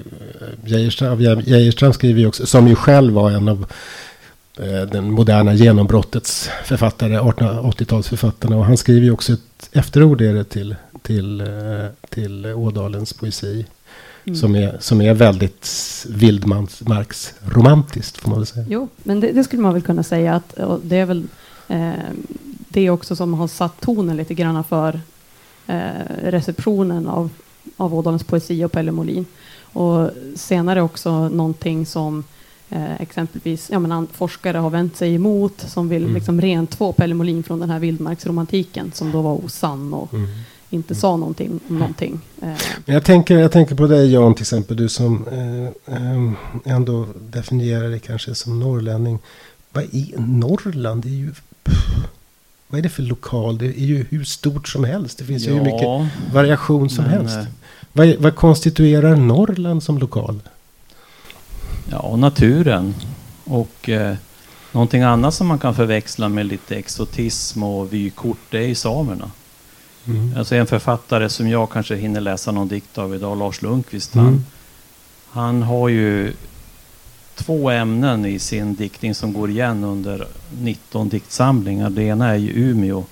Geijerström 1.45 1.93
skriver 1.93 2.19
ju 2.19 2.27
också, 2.27 2.45
som 2.45 2.67
ju 2.67 2.75
själv 2.75 3.13
var 3.13 3.31
en 3.31 3.47
av 3.47 3.65
eh, 4.59 4.81
den 4.81 5.11
moderna 5.11 5.53
genombrottets 5.53 6.49
författare, 6.63 7.19
1880-talsförfattarna. 7.19 8.55
Och 8.55 8.65
han 8.65 8.77
skriver 8.77 9.05
ju 9.05 9.11
också 9.11 9.33
ett 9.33 9.69
efterord 9.71 10.21
är 10.21 10.33
det 10.33 10.43
till, 10.43 10.75
till, 11.01 11.41
eh, 11.41 11.47
till 12.09 12.45
Ådalens 12.45 13.13
poesi. 13.13 13.65
Mm. 14.25 14.35
Som, 14.35 14.55
är, 14.55 14.77
som 14.79 15.01
är 15.01 15.13
väldigt 15.13 15.67
vildmarksromantiskt 16.09 18.17
får 18.17 18.29
man 18.29 18.39
väl 18.39 18.45
säga. 18.45 18.65
Jo, 18.69 18.87
men 19.03 19.19
det, 19.19 19.31
det, 19.31 19.43
skulle 19.43 19.61
man 19.61 19.73
väl 19.73 19.81
kunna 19.81 20.03
säga 20.03 20.35
att 20.35 20.57
det 20.83 20.97
är 20.97 21.05
väl 21.05 21.23
eh, 21.67 21.91
det 22.69 22.89
också 22.89 23.15
som 23.15 23.33
har 23.33 23.47
satt 23.47 23.81
tonen 23.81 24.17
lite 24.17 24.33
grann 24.33 24.63
för 24.63 25.01
eh, 25.67 25.89
receptionen 26.23 27.07
av 27.07 27.29
av 27.77 27.95
Ådalens 27.95 28.23
poesi 28.23 28.63
och 28.63 28.71
Pelle 28.71 28.91
Molin. 28.91 29.25
Och 29.73 30.09
senare 30.35 30.81
också 30.81 31.29
någonting 31.29 31.85
som 31.85 32.23
eh, 32.69 33.01
exempelvis 33.01 33.69
ja, 33.71 33.79
men 33.79 34.07
forskare 34.13 34.57
har 34.57 34.69
vänt 34.69 34.97
sig 34.97 35.15
emot 35.15 35.61
som 35.67 35.89
vill 35.89 36.03
mm. 36.03 36.15
liksom 36.15 36.41
rentvå 36.41 36.93
Pelle 36.93 37.13
Molin 37.13 37.43
från 37.43 37.59
den 37.59 37.69
här 37.69 37.79
vildmarksromantiken 37.79 38.91
som 38.95 39.11
då 39.11 39.21
var 39.21 39.45
osann 39.45 39.93
och 39.93 40.13
mm. 40.13 40.29
inte 40.69 40.95
sa 40.95 41.17
någonting 41.17 41.59
om 41.69 41.79
någonting. 41.79 42.19
Eh, 42.41 42.53
Jag 42.85 43.05
tänker, 43.05 43.37
jag 43.39 43.51
tänker 43.51 43.75
på 43.75 43.87
dig 43.87 44.13
Jan 44.13 44.35
till 44.35 44.43
exempel, 44.43 44.77
du 44.77 44.89
som 44.89 45.27
eh, 45.27 45.95
eh, 45.95 46.33
ändå 46.75 47.05
definierar 47.19 47.89
dig 47.89 47.99
kanske 47.99 48.35
som 48.35 48.59
norrlänning. 48.59 49.19
Vad 49.71 49.83
är 49.83 50.17
Norrland? 50.17 51.03
Det 51.03 51.09
är 51.09 51.13
ju, 51.13 51.31
pff, 51.63 51.73
vad 52.69 52.79
är 52.79 52.83
det 52.83 52.89
för 52.89 53.03
lokal? 53.03 53.57
Det 53.57 53.65
är 53.65 53.85
ju 53.85 54.05
hur 54.09 54.23
stort 54.23 54.67
som 54.67 54.83
helst. 54.83 55.17
Det 55.17 55.23
finns 55.23 55.47
ju 55.47 55.53
hur 55.53 55.61
mycket 55.61 56.11
variation 56.33 56.89
som 56.89 57.03
men, 57.05 57.13
helst. 57.13 57.37
eh, 57.37 57.43
Vad, 57.93 58.15
vad 58.15 58.35
konstituerar 58.35 59.15
Norrland 59.15 59.83
som 59.83 59.97
lokal? 59.97 60.39
Ja, 61.91 62.15
naturen. 62.15 62.95
Och 63.43 63.89
eh, 63.89 64.15
någonting 64.71 65.01
annat 65.01 65.33
som 65.33 65.47
man 65.47 65.59
kan 65.59 65.75
förväxla 65.75 66.29
med 66.29 66.45
lite 66.45 66.75
exotism 66.75 67.63
och 67.63 67.93
vykort, 67.93 68.37
det 68.49 68.57
är 68.57 68.67
ju 68.67 68.75
samerna. 68.75 69.31
Mm. 70.07 70.33
Alltså 70.37 70.55
en 70.55 70.67
författare 70.67 71.29
som 71.29 71.49
jag 71.49 71.69
kanske 71.69 71.95
hinner 71.95 72.21
läsa 72.21 72.51
någon 72.51 72.67
dikt 72.67 72.97
av 72.97 73.15
idag, 73.15 73.37
Lars 73.37 73.61
Lundqvist. 73.61 74.15
Mm. 74.15 74.25
Han, 74.25 74.43
han 75.29 75.61
har 75.63 75.89
ju 75.89 76.33
två 77.39 77.69
ämnen 77.69 78.25
i 78.25 78.39
sin 78.39 78.75
diktning 78.75 79.15
som 79.15 79.33
går 79.33 79.49
igen 79.49 79.83
under 79.83 80.27
19 80.61 81.09
diktsamlingar. 81.09 81.89
Det 81.89 82.03
ena 82.03 82.27
är 82.27 82.35
ju 82.35 82.51
Umeå 82.53 83.03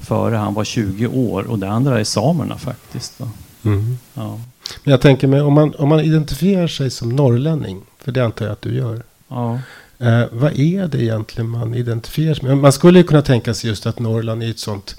före 0.00 0.36
han 0.36 0.54
var 0.54 0.64
20 0.64 1.06
år 1.06 1.42
och 1.42 1.58
det 1.58 1.68
andra 1.68 2.00
är 2.00 2.04
samerna 2.04 2.58
faktiskt. 2.58 3.20
Mm. 3.62 3.98
Ja. 4.14 4.40
Men 4.84 4.90
jag 4.90 5.00
tänker 5.00 5.26
mig, 5.26 5.40
om 5.40 5.52
man, 5.52 5.74
om 5.74 5.88
man 5.88 6.00
identifierar 6.00 6.68
sig 6.68 6.90
som 6.90 7.16
norrlänning, 7.16 7.82
för 7.98 8.12
det 8.12 8.24
antar 8.24 8.44
jag 8.44 8.52
att 8.52 8.62
du 8.62 8.74
gör. 8.74 9.02
Ja. 9.28 9.58
Eh, 9.98 10.24
vad 10.30 10.58
är 10.58 10.86
det 10.86 11.02
egentligen 11.02 11.48
man 11.50 11.74
identifierar 11.74 12.34
sig 12.34 12.44
med? 12.44 12.58
Man 12.58 12.72
skulle 12.72 12.98
ju 12.98 13.04
kunna 13.04 13.22
tänka 13.22 13.54
sig 13.54 13.70
just 13.70 13.86
att 13.86 13.98
Norrland 13.98 14.42
är 14.42 14.50
ett 14.50 14.58
sånt 14.58 14.96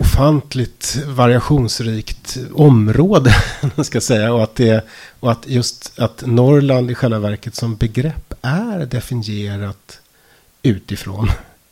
ofantligt 0.00 0.98
variationsrikt 1.06 2.38
område. 2.54 3.34
ska 3.84 4.00
säga, 4.00 4.32
och, 4.32 4.42
att 4.42 4.54
det, 4.54 4.84
och 5.20 5.32
att 5.32 5.48
just 5.48 5.98
att 5.98 6.22
Norrland 6.26 6.90
i 6.90 6.94
själva 6.94 7.18
verket 7.18 7.54
som 7.54 7.76
begrepp 7.76 8.34
är 8.42 8.86
definierat 8.86 10.00
utifrån. 10.62 11.28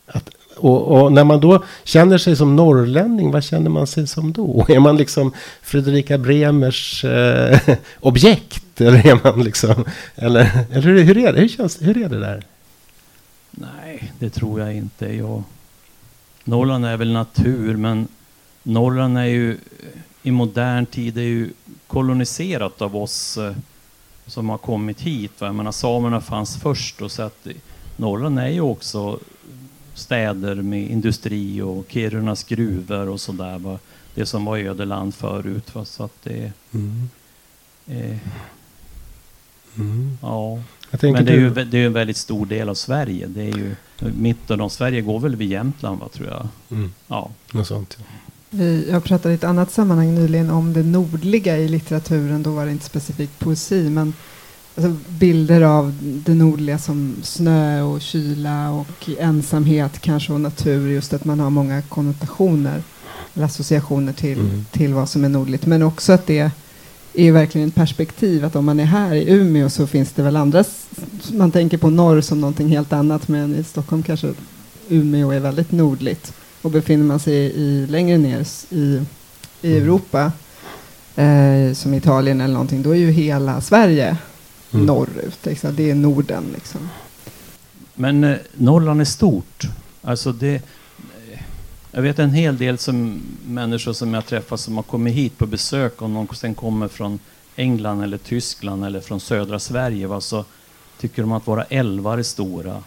Att, 0.07 0.29
och, 0.55 0.87
och 0.87 1.13
när 1.13 1.23
man 1.23 1.39
då 1.39 1.63
känner 1.83 2.17
sig 2.17 2.35
som 2.35 2.55
norrlänning, 2.55 3.31
vad 3.31 3.43
känner 3.43 3.69
man 3.69 3.87
sig 3.87 4.07
som 4.07 4.33
då? 4.33 4.65
Är 4.69 4.79
man 4.79 4.97
liksom 4.97 5.33
Fredrika 5.61 6.17
Bremers 6.17 7.05
eh, 7.05 7.59
objekt? 7.99 8.81
Eller 8.81 9.07
är 9.07 9.19
man 9.23 9.43
liksom... 9.43 9.85
Eller, 10.15 10.65
eller 10.71 10.81
hur, 10.81 11.03
hur, 11.03 11.17
är 11.17 11.33
det? 11.33 11.39
Hur, 11.39 11.47
känns, 11.47 11.81
hur 11.81 11.97
är 11.97 12.09
det 12.09 12.19
där? 12.19 12.43
Nej, 13.51 14.11
det 14.19 14.29
tror 14.29 14.59
jag 14.59 14.75
inte. 14.75 15.15
Jag... 15.15 15.43
Norrland 16.43 16.85
är 16.85 16.97
väl 16.97 17.11
natur, 17.11 17.77
men 17.77 18.07
Norrland 18.63 19.17
är 19.17 19.23
ju 19.25 19.57
i 20.23 20.31
modern 20.31 20.85
tid 20.85 21.17
är 21.17 21.21
ju 21.21 21.49
koloniserat 21.87 22.81
av 22.81 22.95
oss 22.95 23.37
eh, 23.37 23.55
som 24.25 24.49
har 24.49 24.57
kommit 24.57 25.01
hit. 25.01 25.31
Va? 25.41 25.47
Jag 25.47 25.55
menar, 25.55 25.71
samerna 25.71 26.21
fanns 26.21 26.57
först 26.57 27.01
och 27.01 27.11
så 27.11 27.21
att 27.21 27.47
Norrland 27.97 28.39
är 28.39 28.47
ju 28.47 28.61
också 28.61 29.19
städer 29.93 30.55
med 30.55 30.89
industri 30.91 31.61
och 31.61 31.85
Kirunas 31.89 32.43
gruvor 32.43 33.09
och 33.09 33.21
sådär. 33.21 33.59
Va? 33.59 33.79
Det 34.15 34.25
som 34.25 34.45
var 34.45 34.57
ödeland 34.57 35.15
förut. 35.15 35.75
Va? 35.75 35.85
Så 35.85 36.03
att 36.03 36.23
det, 36.23 36.51
Mm. 36.73 37.09
eh, 37.87 38.17
Mm. 39.77 40.17
ja. 40.21 40.59
Men 41.01 41.25
det 41.25 41.31
är, 41.31 41.37
ju, 41.37 41.49
det 41.65 41.77
är 41.77 41.85
en 41.85 41.93
väldigt 41.93 42.17
stor 42.17 42.45
del 42.45 42.69
av 42.69 42.73
Sverige. 42.75 43.27
Det 43.27 43.41
är 43.41 43.57
ju, 43.57 43.75
mitten 43.99 44.61
av 44.61 44.69
Sverige 44.69 45.01
går 45.01 45.19
väl 45.19 45.35
vid 45.35 45.49
Jämtland, 45.49 45.99
va, 45.99 46.09
tror 46.13 46.27
jag. 46.27 46.47
Mm, 46.71 46.93
Ja. 47.07 47.31
något 47.53 47.67
sånt. 47.67 47.97
ja. 47.99 48.05
Vi, 48.49 48.87
jag 48.91 49.03
pratade 49.03 49.33
i 49.33 49.35
ett 49.35 49.43
annat 49.43 49.71
sammanhang 49.71 50.15
nyligen 50.15 50.49
om 50.49 50.73
det 50.73 50.83
nordliga 50.83 51.57
i 51.57 51.67
litteraturen. 51.67 52.43
Då 52.43 52.51
var 52.51 52.65
det 52.65 52.71
inte 52.71 52.85
specifikt 52.85 53.39
poesi, 53.39 53.89
men 53.89 54.13
alltså 54.75 54.95
bilder 55.09 55.61
av 55.61 55.97
det 56.01 56.33
nordliga 56.33 56.77
som 56.77 57.15
snö 57.23 57.81
och 57.81 58.01
kyla 58.01 58.71
och 58.71 59.09
ensamhet 59.19 59.99
kanske 59.99 60.33
och 60.33 60.41
natur. 60.41 60.89
Just 60.89 61.13
att 61.13 61.25
man 61.25 61.39
har 61.39 61.49
många 61.49 61.81
konnotationer 61.81 62.83
eller 63.33 63.45
associationer 63.45 64.13
till, 64.13 64.39
Mm. 64.39 64.65
till 64.71 64.93
vad 64.93 65.09
som 65.09 65.23
är 65.25 65.29
nordligt. 65.29 65.65
Men 65.65 65.83
också 65.83 66.13
att 66.13 66.27
det 66.27 66.51
är 67.13 67.31
verkligen 67.31 67.67
ett 67.67 67.75
perspektiv 67.75 68.45
att 68.45 68.55
om 68.55 68.65
man 68.65 68.79
är 68.79 68.85
här 68.85 69.15
i 69.15 69.29
Umeå 69.33 69.69
så 69.69 69.87
finns 69.87 70.11
det 70.11 70.23
väl 70.23 70.35
andra, 70.35 70.63
man 71.31 71.51
tänker 71.51 71.77
på 71.77 71.89
norr 71.89 72.21
som 72.21 72.41
någonting 72.41 72.69
helt 72.69 72.93
annat 72.93 73.27
men 73.27 73.55
i 73.55 73.63
Stockholm 73.63 74.03
kanske 74.03 74.33
Umeå 74.89 75.31
är 75.31 75.39
väldigt 75.39 75.71
nordligt. 75.71 76.33
Och 76.61 76.71
befinner 76.71 77.05
man 77.05 77.19
sig 77.19 77.35
i, 77.35 77.87
längre 77.89 78.17
ner 78.17 78.47
i, 78.69 78.75
i 79.61 79.71
Mm. 79.71 79.83
Europa, 79.83 80.31
eh, 81.15 81.73
som 81.73 81.93
Italien 81.93 82.41
eller 82.41 82.53
någonting, 82.53 82.81
då 82.83 82.89
är 82.91 82.95
ju 82.99 83.11
hela 83.11 83.61
Sverige 83.61 84.17
Mm. 84.73 84.85
norrut. 84.85 85.45
Liksom. 85.45 85.75
Det 85.75 85.89
är 85.91 85.95
Norden 85.95 86.43
liksom. 86.53 86.89
Men 87.95 88.23
eh, 88.23 88.37
Norrland 88.53 89.01
är 89.01 89.05
stort. 89.05 89.63
Alltså 90.01 90.31
det, 90.31 90.55
eh, 90.55 91.39
jag 91.91 92.01
vet 92.01 92.19
en 92.19 92.33
hel 92.33 92.57
del 92.57 92.77
som, 92.77 93.21
människor 93.47 93.93
som 93.93 94.13
jag 94.13 94.25
träffar 94.25 94.57
som 94.57 94.75
har 94.75 94.83
kommit 94.83 95.13
hit 95.15 95.37
på 95.37 95.45
besök 95.45 96.01
och 96.01 96.09
någon 96.09 96.35
sen 96.35 96.55
kommer 96.55 96.87
från 96.87 97.19
England 97.55 98.01
eller 98.03 98.17
Tyskland 98.17 98.85
eller 98.85 98.99
från 99.01 99.19
södra 99.19 99.59
Sverige. 99.59 100.07
Va, 100.07 100.21
så 100.21 100.45
tycker 100.99 101.21
de 101.21 101.31
att 101.31 101.47
våra 101.47 101.63
älvar 101.63 102.17
är 102.17 102.23
stora. 102.23 102.83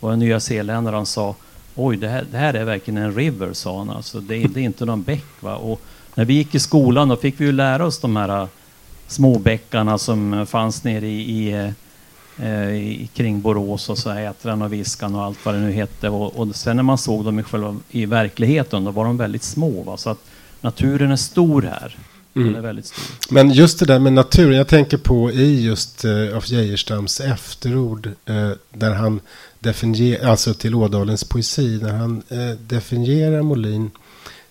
Och 0.00 0.12
en 0.12 0.18
nya 0.18 0.40
zeeländare 0.40 0.96
han 0.96 1.06
sa 1.06 1.34
Oj, 1.74 1.96
det 1.96 2.08
här, 2.08 2.24
det 2.32 2.38
här 2.38 2.54
är 2.54 2.64
verkligen 2.64 3.02
en 3.02 3.14
river, 3.14 3.52
sa 3.52 3.78
han. 3.78 3.90
Alltså, 3.90 4.20
det, 4.20 4.36
är- 4.36 4.48
det 4.48 4.60
är 4.60 4.64
inte 4.64 4.84
någon 4.84 5.02
bäck. 5.02 5.24
Va? 5.40 5.56
Och 5.56 5.80
när 6.14 6.24
vi 6.24 6.34
gick 6.34 6.54
i 6.54 6.58
skolan 6.58 7.08
då 7.08 7.16
fick 7.16 7.40
vi 7.40 7.44
ju 7.44 7.52
lära 7.52 7.86
oss 7.86 7.98
de 7.98 8.16
här 8.16 8.42
eh, 8.42 8.48
små 9.06 9.38
bäckarna 9.38 9.98
som 9.98 10.34
eh, 10.34 10.44
fanns 10.44 10.84
nere 10.84 11.06
i, 11.08 11.20
i 11.48 11.52
eh, 12.38 12.68
i- 12.74 13.08
kring 13.14 13.40
Borås 13.40 13.88
och 13.88 13.98
så 13.98 14.10
här, 14.10 14.30
Ätran 14.30 14.62
och 14.62 14.72
Viskan 14.72 15.14
och 15.14 15.22
allt 15.24 15.38
vad 15.44 15.54
det 15.54 15.60
nu 15.60 15.72
hette. 15.72 16.08
Och, 16.08 16.36
och 16.36 16.56
sen 16.56 16.76
när 16.76 16.82
man 16.82 16.98
såg 16.98 17.24
dem 17.24 17.38
i, 17.38 17.42
själva, 17.42 17.76
i 17.90 18.06
verkligheten, 18.06 18.84
då 18.84 18.90
var 18.90 19.04
de 19.04 19.16
väldigt 19.16 19.42
små. 19.44 19.82
Va? 19.82 19.96
Så 19.96 20.10
att 20.10 20.18
naturen 20.60 21.10
är 21.10 21.16
stor 21.16 21.62
här. 21.62 21.96
Mm. 22.34 22.82
Men 23.30 23.50
just 23.52 23.78
det 23.78 23.86
där 23.86 23.98
med 23.98 24.12
naturen, 24.12 24.56
jag 24.56 24.68
tänker 24.68 24.96
på 24.96 25.30
i 25.30 25.62
just 25.64 26.04
eh, 26.04 26.36
af 26.36 26.48
Geijerstams 26.50 27.20
efterord, 27.20 28.06
eh, 28.26 28.50
där 28.72 28.94
han 28.94 29.20
definiera, 29.62 30.30
alltså 30.30 30.54
till 30.54 30.74
Ådalens 30.74 31.24
poesi, 31.24 31.78
när 31.82 31.92
han 31.92 32.22
eh, 32.28 32.50
definierar 32.50 33.42
Molin, 33.42 33.90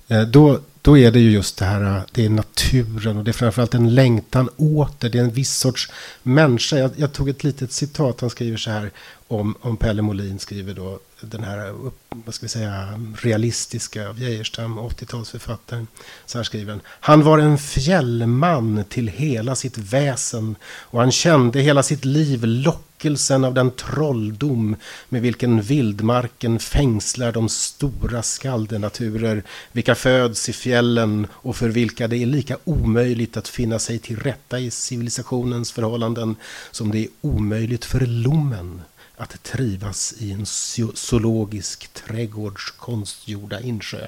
eh, 0.08 0.22
då, 0.22 0.60
då 0.82 0.98
är 0.98 1.12
det 1.12 1.20
ju 1.20 1.32
just 1.32 1.58
det 1.58 1.66
här, 1.66 1.98
eh, 1.98 2.02
det 2.12 2.26
är 2.26 2.30
naturen 2.30 3.18
och 3.18 3.24
det 3.24 3.32
är 3.32 3.34
framförallt 3.34 3.74
en 3.74 3.96
längtan 3.96 4.50
åter, 4.58 5.10
det 5.10 5.18
är 5.18 5.24
en 5.24 5.32
viss 5.32 5.56
sorts 5.56 5.92
människa. 6.24 6.78
Jag, 6.78 6.92
jag 6.96 7.14
tog 7.14 7.30
ett 7.30 7.44
litet 7.44 7.72
citat, 7.72 8.22
han 8.22 8.30
skriver 8.30 8.58
så 8.58 8.72
här 8.72 8.92
om, 9.32 9.56
om 9.62 9.78
Pelle 9.78 10.02
Molin, 10.02 10.40
skriver 10.40 10.74
då 10.74 11.00
den 11.22 11.44
här, 11.44 11.74
vad 12.10 12.36
ska 12.36 12.46
vi 12.46 12.50
säga, 12.50 13.02
realistiska 13.22 14.10
av 14.10 14.20
Geijerstam, 14.20 14.80
80-talsförfattaren. 14.80 15.88
Så 16.26 16.38
här 16.38 16.44
skriver 16.44 16.72
han. 16.72 16.82
Han 16.88 17.24
var 17.24 17.40
en 17.40 17.58
fjällman 17.58 18.84
till 18.90 19.08
hela 19.08 19.56
sitt 19.56 19.78
väsen 19.78 20.56
och 20.64 21.00
han 21.00 21.12
kände 21.12 21.62
hela 21.62 21.84
sitt 21.84 22.06
liv 22.06 22.46
lockelsen 22.46 23.44
av 23.44 23.54
den 23.54 23.72
trolldom 23.72 24.76
med 25.10 25.22
vilken 25.22 25.62
vildmarken 25.62 26.60
fängslar 26.60 27.32
de 27.32 27.50
stora 27.50 28.24
skaldenaturer 28.24 29.44
vilka 29.72 29.96
föds 29.96 30.50
i 30.50 30.54
fjällen 30.54 31.28
och 31.32 31.56
för 31.56 31.70
vilka 31.70 32.08
det 32.08 32.18
är 32.18 32.26
lika 32.26 32.58
omöjligt 32.64 33.38
att 33.38 33.48
finna 33.48 33.80
sig 33.80 34.00
till 34.00 34.20
rätta 34.20 34.60
i 34.60 34.72
civilisationens 34.72 35.72
förhållanden 35.72 36.36
som 36.72 36.92
det 36.92 37.00
är 37.00 37.08
omöjligt 37.22 37.86
för 37.86 38.00
lommen 38.00 38.82
att 39.22 39.44
trivas 39.44 40.14
i 40.18 40.32
en 40.32 40.46
zoologisk 40.94 41.94
trädgårds 41.94 42.72
konstgjorda 42.72 43.60
insjö. 43.60 44.08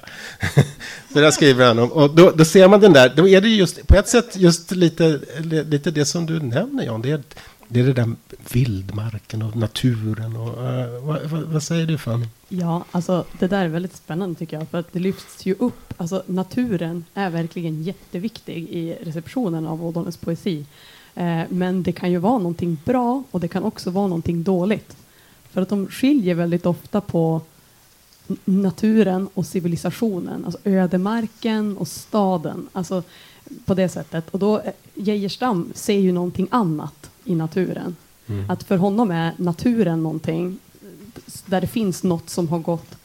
Så 1.12 1.20
där 1.20 1.30
skriver 1.30 1.66
han 1.66 1.78
om. 1.78 1.92
Och 1.92 2.14
då, 2.14 2.30
då 2.30 2.44
ser 2.44 2.68
man 2.68 2.80
den 2.80 2.92
där, 2.92 3.12
då 3.16 3.28
är 3.28 3.40
det 3.40 3.48
just 3.48 3.86
på 3.86 3.96
ett 3.96 4.08
sätt 4.08 4.36
just 4.36 4.70
lite, 4.70 5.20
lite 5.42 5.90
det 5.90 6.04
som 6.04 6.26
du 6.26 6.40
nämner 6.40 6.84
Jan. 6.84 7.02
Det 7.02 7.10
är 7.10 7.22
det, 7.68 7.80
är 7.80 7.84
det 7.84 7.92
där 7.92 8.12
vildmarken 8.52 9.42
och 9.42 9.56
naturen. 9.56 10.36
Och, 10.36 10.48
uh, 10.48 11.06
vad, 11.06 11.22
vad, 11.22 11.42
vad 11.42 11.62
säger 11.62 11.86
du 11.86 11.98
Fanny? 11.98 12.26
Ja, 12.48 12.84
alltså 12.90 13.24
det 13.38 13.46
där 13.46 13.64
är 13.64 13.68
väldigt 13.68 13.96
spännande 13.96 14.38
tycker 14.38 14.58
jag, 14.58 14.68
för 14.68 14.78
att 14.78 14.92
det 14.92 14.98
lyfts 14.98 15.46
ju 15.46 15.54
upp. 15.58 15.94
Alltså 15.96 16.22
naturen 16.26 17.04
är 17.14 17.30
verkligen 17.30 17.82
jätteviktig 17.82 18.68
i 18.70 18.98
receptionen 19.02 19.66
av 19.66 19.84
Ådalens 19.84 20.16
poesi. 20.16 20.66
Eh, 21.14 21.42
men 21.48 21.82
det 21.82 21.92
kan 21.92 22.10
ju 22.10 22.18
vara 22.18 22.38
någonting 22.38 22.78
bra 22.84 23.22
och 23.30 23.40
det 23.40 23.48
kan 23.48 23.62
också 23.62 23.90
vara 23.90 24.06
någonting 24.06 24.42
dåligt. 24.42 24.96
För 25.54 25.62
att 25.62 25.68
de 25.68 25.86
skiljer 25.86 26.34
väldigt 26.34 26.66
ofta 26.66 27.00
på 27.00 27.40
naturen 28.44 29.28
och 29.34 29.46
civilisationen, 29.46 30.44
alltså 30.44 30.60
ödemarken 30.64 31.76
och 31.76 31.88
staden. 31.88 32.68
Alltså 32.72 33.02
på 33.64 33.74
det 33.74 33.88
sättet. 33.88 34.30
Och 34.30 34.38
då, 34.38 34.62
Geijerstam 34.94 35.72
ser 35.74 35.98
ju 35.98 36.12
någonting 36.12 36.48
annat 36.50 37.10
i 37.24 37.34
naturen. 37.34 37.96
Mm. 38.26 38.50
Att 38.50 38.62
för 38.62 38.76
honom 38.76 39.10
är 39.10 39.32
naturen 39.36 40.02
någonting 40.02 40.58
där 41.46 41.60
det 41.60 41.66
finns 41.66 42.02
något 42.02 42.30
som 42.30 42.48
har 42.48 42.58
gått 42.58 42.96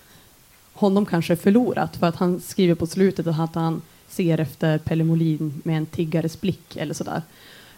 honom 0.74 1.06
kanske 1.06 1.36
förlorat 1.36 1.96
för 1.96 2.08
att 2.08 2.16
han 2.16 2.42
skriver 2.42 2.76
på 2.76 2.88
slutet 2.88 3.28
att 3.28 3.56
han 3.56 3.82
ser 4.08 4.40
efter 4.40 4.78
Pelle 4.78 5.04
Molin 5.04 5.62
med 5.66 5.78
en 5.78 5.86
tiggares 5.86 6.42
blick 6.42 6.76
eller 6.76 6.94
sådär. 6.94 7.22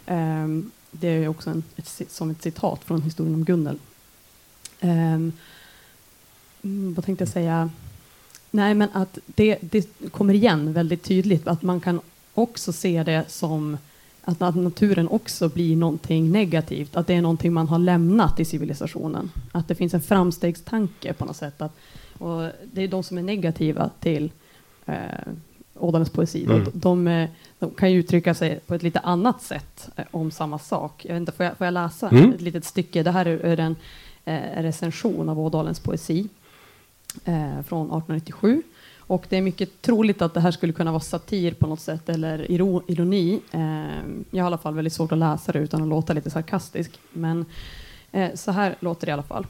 Um, 0.06 0.70
det 0.90 1.08
är 1.08 1.28
också 1.28 1.50
en, 1.50 1.62
ett, 1.76 2.02
som 2.08 2.30
ett 2.30 2.42
citat 2.42 2.80
från 2.84 3.02
historien 3.02 3.34
om 3.34 3.44
Gunnel. 3.44 3.78
Um, 4.82 5.32
vad 6.94 7.04
tänkte 7.04 7.22
jag 7.22 7.28
säga? 7.28 7.70
Nej, 8.50 8.74
men 8.74 8.88
att 8.92 9.18
det, 9.26 9.58
det 9.60 10.10
kommer 10.10 10.34
igen 10.34 10.72
väldigt 10.72 11.02
tydligt 11.02 11.48
att 11.48 11.62
man 11.62 11.80
kan 11.80 12.00
också 12.34 12.72
se 12.72 13.02
det 13.02 13.24
som 13.28 13.76
att 14.24 14.40
naturen 14.40 15.08
också 15.08 15.48
blir 15.48 15.76
någonting 15.76 16.32
negativt, 16.32 16.96
att 16.96 17.06
det 17.06 17.14
är 17.14 17.22
någonting 17.22 17.52
man 17.52 17.68
har 17.68 17.78
lämnat 17.78 18.40
i 18.40 18.44
civilisationen. 18.44 19.30
Att 19.52 19.68
det 19.68 19.74
finns 19.74 19.94
en 19.94 20.00
framstegstanke 20.00 21.12
på 21.12 21.24
något 21.24 21.36
sätt. 21.36 21.62
Att, 21.62 21.76
och 22.18 22.48
det 22.72 22.82
är 22.82 22.88
de 22.88 23.02
som 23.02 23.18
är 23.18 23.22
negativa 23.22 23.90
till 24.00 24.30
eh, 24.86 24.94
Ådalens 25.74 26.10
poesi. 26.10 26.44
Mm. 26.44 26.64
De, 26.64 26.70
de, 26.74 27.26
de, 27.58 27.70
kan 27.70 27.92
ju 27.92 27.98
uttrycka 27.98 28.34
sig 28.34 28.60
på 28.66 28.74
ett 28.74 28.82
lite 28.82 28.98
annat 28.98 29.42
sätt 29.42 29.88
eh, 29.96 30.04
om 30.10 30.30
samma 30.30 30.58
sak. 30.58 31.04
Jag 31.04 31.12
vet 31.12 31.20
inte, 31.20 31.32
får, 31.32 31.46
jag, 31.46 31.56
får 31.56 31.64
jag 31.64 31.74
läsa 31.74 32.08
mm. 32.08 32.32
ett 32.32 32.40
litet 32.40 32.64
stycke? 32.64 33.02
Det 33.02 33.10
här 33.10 33.26
är, 33.26 33.60
en 33.60 33.72
eh, 33.72 33.76
Eh, 34.24 34.62
recension 34.62 35.28
av 35.28 35.40
Ådalens 35.40 35.80
poesi 35.80 36.28
eh, 37.24 37.62
från 37.62 37.86
1897. 37.86 38.62
Och 38.98 39.26
det 39.28 39.36
är 39.36 39.42
mycket 39.42 39.82
troligt 39.82 40.22
att 40.22 40.34
det 40.34 40.40
här 40.40 40.50
skulle 40.50 40.72
kunna 40.72 40.90
vara 40.90 41.00
satir 41.00 41.54
på 41.54 41.66
något 41.66 41.80
sätt 41.80 42.08
eller 42.08 42.50
ironi. 42.50 43.40
Eh, 43.50 43.60
jag 44.30 44.44
har 44.44 44.46
i 44.46 44.46
alla 44.46 44.58
fall 44.58 44.74
väldigt 44.74 44.92
svårt 44.92 45.12
att 45.12 45.18
läsa 45.18 45.52
det 45.52 45.58
utan 45.58 45.82
att 45.82 45.88
låta 45.88 46.12
lite 46.12 46.30
sarkastisk. 46.30 46.90
Men 47.12 47.44
eh, 48.12 48.34
så 48.34 48.50
här 48.50 48.76
låter 48.80 49.06
det 49.06 49.10
i 49.10 49.12
alla 49.12 49.22
fall. 49.22 49.46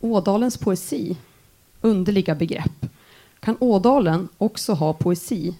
Ådalens 0.00 0.56
poesi, 0.56 1.16
underliga 1.80 2.34
begrepp. 2.34 2.86
Kan 3.40 3.56
Ådalen 3.60 4.28
också 4.38 4.72
ha 4.72 4.92
poesi? 4.92 5.54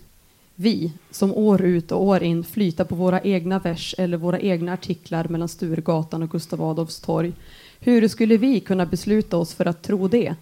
Vi, 0.54 0.92
som 1.10 1.34
år 1.34 1.62
ut 1.62 1.92
och 1.92 2.02
år 2.02 2.22
in 2.22 2.44
flyter 2.44 2.84
på 2.84 2.94
våra 2.94 3.20
egna 3.20 3.58
vers 3.58 3.94
eller 3.98 4.16
våra 4.16 4.40
egna 4.40 4.72
artiklar 4.72 5.28
mellan 5.28 5.48
Sturegatan 5.48 6.22
och 6.22 6.30
Gustav 6.30 6.62
Adolfs 6.62 7.00
torg. 7.00 7.32
Hur 7.80 8.08
skulle 8.08 8.36
vi 8.36 8.60
kunna 8.60 8.86
besluta 8.86 9.36
oss 9.36 9.54
för 9.54 9.66
att 9.66 9.82
tro 9.82 10.08
det? 10.08 10.34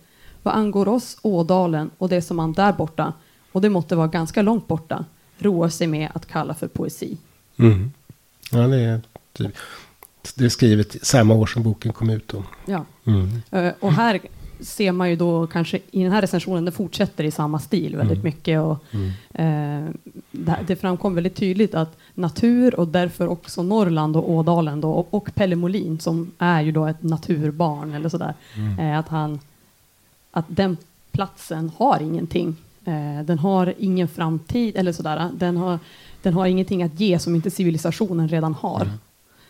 Vad 0.42 0.54
angår 0.54 0.88
oss, 0.88 1.18
Ådalen 1.22 1.90
och 1.98 2.08
det 2.08 2.22
som 2.22 2.36
man 2.36 2.52
där 2.52 2.72
borta, 2.72 3.12
och 3.52 3.60
det 3.60 3.70
måtte 3.70 3.96
vara 3.96 4.08
ganska 4.08 4.42
långt 4.42 4.68
borta, 4.68 5.04
roar 5.38 5.68
sig 5.68 5.86
med 5.86 6.10
att 6.14 6.26
kalla 6.26 6.54
för 6.54 6.68
poesi. 6.68 7.16
Mm. 7.56 7.92
Ja, 8.50 8.58
det 8.58 8.80
är, 8.80 9.00
typ, 9.32 9.56
det 10.34 10.44
är 10.44 10.48
skrivet 10.48 11.06
samma 11.06 11.34
år 11.34 11.46
som 11.46 11.62
boken 11.62 11.92
kom 11.92 12.10
ut. 12.10 12.28
Då. 12.28 12.44
Ja. 12.66 12.84
Mm. 13.04 13.42
Uh, 13.52 13.72
och 13.80 13.92
här 13.92 14.20
ser 14.60 14.92
man 14.92 15.10
ju 15.10 15.16
då 15.16 15.46
kanske 15.46 15.80
i 15.90 16.02
den 16.02 16.12
här 16.12 16.20
recensionen, 16.20 16.64
den 16.64 16.72
fortsätter 16.72 17.24
i 17.24 17.30
samma 17.30 17.58
stil 17.58 17.96
väldigt 17.96 18.18
mm. 18.18 18.24
mycket. 18.24 18.60
Och, 18.60 18.84
mm. 18.90 19.08
eh, 19.32 19.94
det, 20.30 20.58
det 20.66 20.76
framkom 20.76 21.14
väldigt 21.14 21.36
tydligt 21.36 21.74
att 21.74 21.96
natur 22.14 22.80
och 22.80 22.88
därför 22.88 23.28
också 23.28 23.62
Norrland 23.62 24.16
och 24.16 24.30
Ådalen 24.30 24.80
då, 24.80 24.90
och, 24.90 25.14
och 25.14 25.34
Pelle 25.34 25.56
Molin 25.56 26.00
som 26.00 26.30
är 26.38 26.62
ju 26.62 26.72
då 26.72 26.86
ett 26.86 27.02
naturbarn 27.02 27.94
eller 27.94 28.08
sådär, 28.08 28.34
mm. 28.56 28.78
eh, 28.78 28.98
att 28.98 29.08
han 29.08 29.40
att 30.30 30.44
den 30.48 30.76
platsen 31.12 31.70
har 31.76 32.02
ingenting. 32.02 32.56
Eh, 32.84 33.24
den 33.24 33.38
har 33.38 33.74
ingen 33.78 34.08
framtid 34.08 34.76
eller 34.76 34.92
sådär. 34.92 35.30
Den 35.34 35.56
har, 35.56 35.78
den 36.22 36.34
har 36.34 36.46
ingenting 36.46 36.82
att 36.82 37.00
ge 37.00 37.18
som 37.18 37.34
inte 37.34 37.50
civilisationen 37.50 38.28
redan 38.28 38.54
har. 38.54 38.82
Mm. 38.82 38.94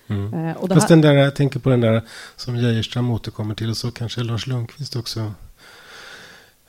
Mm. 0.07 0.35
Eh, 0.35 0.57
och 0.57 0.69
Fast 0.69 0.89
den 0.89 1.01
där, 1.01 1.15
jag 1.15 1.35
tänker 1.35 1.61
på 1.61 1.71
den 1.71 1.81
där 1.81 2.03
som 2.37 2.57
Geijerström 2.57 3.11
återkommer 3.11 3.55
till 3.55 3.71
och 3.71 3.77
så 3.77 3.91
kanske 3.91 4.23
Lars 4.23 4.47
Lundqvist 4.47 4.97
också 4.97 5.33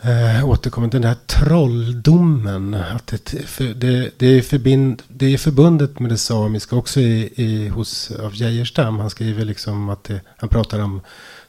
eh, 0.02 0.50
återkommer 0.50 0.88
den 0.88 1.04
här 1.04 1.16
trolldomen. 1.26 2.74
Att 2.74 3.08
det, 3.08 3.46
för, 3.46 3.64
det, 3.64 4.12
det, 4.18 4.28
är 4.28 4.42
förbind, 4.42 5.04
det 5.08 5.34
är 5.34 5.38
förbundet 5.38 6.00
med 6.00 6.10
det 6.10 6.18
samiska 6.18 6.76
också 6.76 7.00
i, 7.00 7.34
i, 7.36 7.68
hos, 7.68 8.12
av 8.12 8.36
Geijerstam. 8.36 9.00
Han 9.00 9.10
skriver 9.10 9.46
liksom 9.46 9.90
att 9.90 10.04
det, 10.04 10.22
han 10.38 10.50
pratar 10.50 10.80
om 10.80 11.02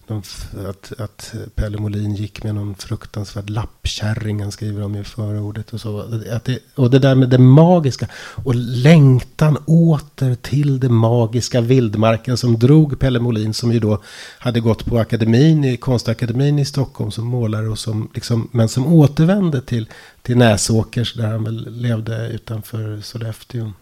de, 0.07 0.23
att, 0.69 0.93
att 0.99 1.35
Pelle 1.55 1.79
Molin 1.79 2.15
gick 2.15 2.43
med 2.43 2.55
någon 2.55 2.75
fruktansvärd 2.75 3.51
lappkärring, 3.51 4.43
han 4.43 4.53
skriver 4.53 4.83
om 4.83 4.97
i 4.97 5.05
förordet 5.05 5.73
och 5.73 5.81
så. 5.81 6.01
Att 6.31 6.45
det, 6.45 6.59
och 6.75 6.91
det 6.91 6.99
där 6.99 7.15
med 7.15 7.29
det 7.29 7.39
magiska 7.39 8.09
och 8.45 8.55
längtan 8.55 9.59
åter 9.67 10.35
till 10.35 10.81
det 10.81 10.89
magiska 10.89 11.61
vildmarken 11.61 12.37
som 12.37 12.59
drog 12.59 12.99
Pelle 12.99 13.21
Molin 13.21 13.55
som 13.55 13.73
ju 13.73 13.81
då 13.81 14.03
hade 14.39 14.61
gått 14.61 14.85
på 14.85 14.99
akademin, 14.99 15.65
i 15.65 15.77
konstakademin 15.77 16.59
i 16.59 16.65
Stockholm 16.65 17.11
som 17.11 17.27
målare 17.27 17.69
och 17.69 17.79
som 17.79 18.11
liksom, 18.15 18.49
men 18.53 18.69
som 18.69 18.87
återvände 18.87 19.61
till, 19.61 19.89
till 20.23 20.37
Näsåkers 20.37 21.15
där 21.15 21.27
han 21.27 21.45
väl 21.45 21.81
levde 21.81 22.29
utanför 22.29 23.01
Sollefteå. 23.01 23.73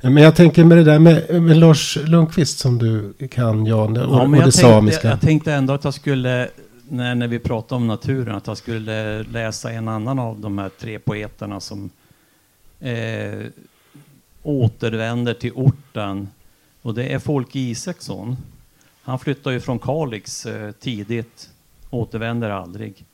Men 0.00 0.16
jag 0.16 0.36
tänker 0.36 0.64
med 0.64 0.78
det 0.78 0.84
där 0.84 0.98
med, 0.98 1.42
med 1.42 1.56
Lars 1.56 1.98
Lundqvist 2.04 2.58
som 2.58 2.78
du 2.78 3.12
kan 3.28 3.66
Jan 3.66 3.96
och, 3.96 4.16
ja, 4.16 4.22
och 4.22 4.30
det 4.30 4.40
tänkte, 4.40 4.60
samiska. 4.60 5.08
Jag 5.08 5.20
tänkte 5.20 5.52
ändå 5.52 5.72
att 5.72 5.84
jag 5.84 5.94
skulle, 5.94 6.48
när, 6.88 7.14
när 7.14 7.28
vi 7.28 7.38
pratade 7.38 7.76
om 7.76 7.86
naturen, 7.86 8.34
att 8.34 8.46
jag 8.46 8.56
skulle 8.56 9.22
läsa 9.22 9.72
en 9.72 9.88
annan 9.88 10.18
av 10.18 10.40
de 10.40 10.58
här 10.58 10.68
tre 10.68 10.98
poeterna 10.98 11.60
som 11.60 11.90
eh, 12.80 13.46
återvänder 14.42 15.34
till 15.34 15.52
orten. 15.54 16.28
Och 16.82 16.94
det 16.94 17.12
är 17.12 17.18
Folke 17.18 17.58
Isaksson. 17.58 18.36
Han 19.02 19.18
flyttar 19.18 19.50
ju 19.50 19.60
från 19.60 19.78
Kalix 19.78 20.46
eh, 20.46 20.70
tidigt, 20.70 21.50
återvänder 21.90 22.50
aldrig. 22.50 23.04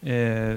Eh, 0.00 0.56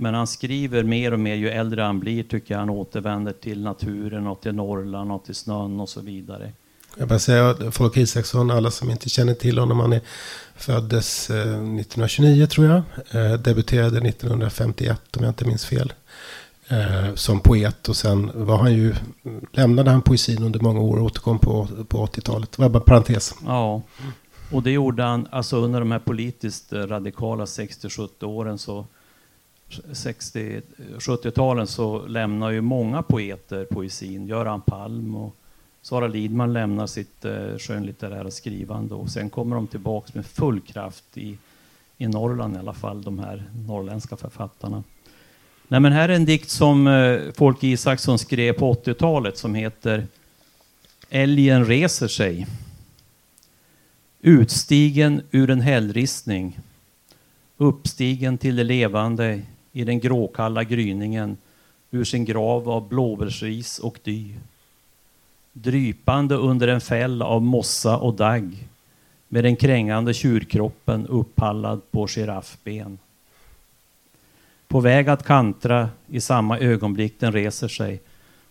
men 0.00 0.14
han 0.14 0.26
skriver 0.26 0.82
mer 0.82 1.12
och 1.12 1.20
mer 1.20 1.34
ju 1.34 1.50
äldre 1.50 1.82
han 1.82 2.00
blir 2.00 2.22
tycker 2.22 2.54
jag. 2.54 2.58
Han 2.58 2.70
återvänder 2.70 3.32
till 3.32 3.62
naturen 3.62 4.26
och 4.26 4.40
till 4.40 4.54
Norrland 4.54 5.12
och 5.12 5.24
till 5.24 5.34
snön 5.34 5.80
och 5.80 5.88
så 5.88 6.00
vidare. 6.00 6.52
Jag 6.96 7.08
bara 7.08 7.18
säga 7.18 7.54
Folk 7.70 7.96
Isaksson, 7.96 8.50
alla 8.50 8.70
som 8.70 8.90
inte 8.90 9.08
känner 9.08 9.34
till 9.34 9.58
honom. 9.58 9.80
Han 9.80 9.92
är, 9.92 10.00
föddes 10.56 11.30
eh, 11.30 11.36
1929 11.36 12.46
tror 12.46 12.66
jag. 12.66 12.76
Eh, 13.10 13.32
debuterade 13.32 14.08
1951 14.08 15.16
om 15.16 15.24
jag 15.24 15.30
inte 15.30 15.44
minns 15.44 15.66
fel. 15.66 15.92
Eh, 16.68 17.14
som 17.14 17.40
poet 17.40 17.88
och 17.88 17.96
sen 17.96 18.30
var 18.34 18.58
han 18.58 18.74
ju, 18.74 18.94
lämnade 19.52 19.90
han 19.90 20.02
poesin 20.02 20.42
under 20.42 20.60
många 20.60 20.80
år 20.80 20.96
och 20.96 21.04
återkom 21.04 21.38
på, 21.38 21.68
på 21.88 22.06
80-talet. 22.06 22.52
Det 22.52 22.62
var 22.62 22.68
bara 22.68 22.82
parentes. 22.82 23.34
Ja, 23.46 23.82
och 24.52 24.62
det 24.62 24.70
gjorde 24.70 25.02
han 25.02 25.28
alltså 25.30 25.56
under 25.56 25.80
de 25.80 25.92
här 25.92 25.98
politiskt 25.98 26.72
radikala 26.72 27.44
60-70 27.44 28.24
åren 28.24 28.58
så 28.58 28.86
60-70-talen 29.70 31.66
så 31.66 32.06
lämnar 32.06 32.50
ju 32.50 32.60
många 32.60 33.02
poeter 33.02 33.64
poesin. 33.64 34.26
Göran 34.26 34.60
Palm 34.60 35.14
och 35.14 35.34
Sara 35.82 36.06
Lidman 36.06 36.52
lämnar 36.52 36.86
sitt 36.86 37.24
eh, 37.24 37.58
skönlitterära 37.58 38.30
skrivande 38.30 38.94
och 38.94 39.10
sen 39.10 39.30
kommer 39.30 39.56
de 39.56 39.66
tillbaks 39.66 40.14
med 40.14 40.26
full 40.26 40.60
kraft 40.60 41.04
i, 41.14 41.38
i 41.98 42.08
Norrland 42.08 42.56
i 42.56 42.58
alla 42.58 42.74
fall, 42.74 43.02
de 43.02 43.18
här 43.18 43.44
norrländska 43.66 44.16
författarna. 44.16 44.82
Nej, 45.68 45.80
men 45.80 45.92
här 45.92 46.08
är 46.08 46.14
en 46.14 46.24
dikt 46.24 46.50
som 46.50 46.86
eh, 46.86 47.20
Folke 47.34 47.66
Isaksson 47.66 48.18
skrev 48.18 48.52
på 48.52 48.74
80-talet 48.74 49.38
som 49.38 49.54
heter 49.54 50.06
Älgen 51.10 51.64
reser 51.64 52.08
sig. 52.08 52.46
Utstigen 54.20 55.22
ur 55.30 55.50
en 55.50 55.60
hällristning, 55.60 56.58
uppstigen 57.56 58.38
till 58.38 58.56
det 58.56 58.64
levande 58.64 59.42
i 59.78 59.84
den 59.84 60.00
gråkalla 60.00 60.64
gryningen 60.64 61.36
ur 61.90 62.04
sin 62.04 62.24
grav 62.24 62.70
av 62.70 62.88
blåbärsris 62.88 63.78
och 63.78 63.98
dy. 64.02 64.34
Drypande 65.52 66.34
under 66.34 66.68
en 66.68 66.80
fäll 66.80 67.22
av 67.22 67.42
mossa 67.42 67.98
och 67.98 68.14
dagg 68.14 68.68
med 69.28 69.44
den 69.44 69.56
krängande 69.56 70.14
tjurkroppen 70.14 71.06
upphallad 71.06 71.90
på 71.90 72.06
giraffben. 72.06 72.98
På 74.68 74.80
väg 74.80 75.08
att 75.08 75.24
kantra 75.24 75.90
i 76.06 76.20
samma 76.20 76.58
ögonblick 76.58 77.14
den 77.18 77.32
reser 77.32 77.68
sig, 77.68 78.00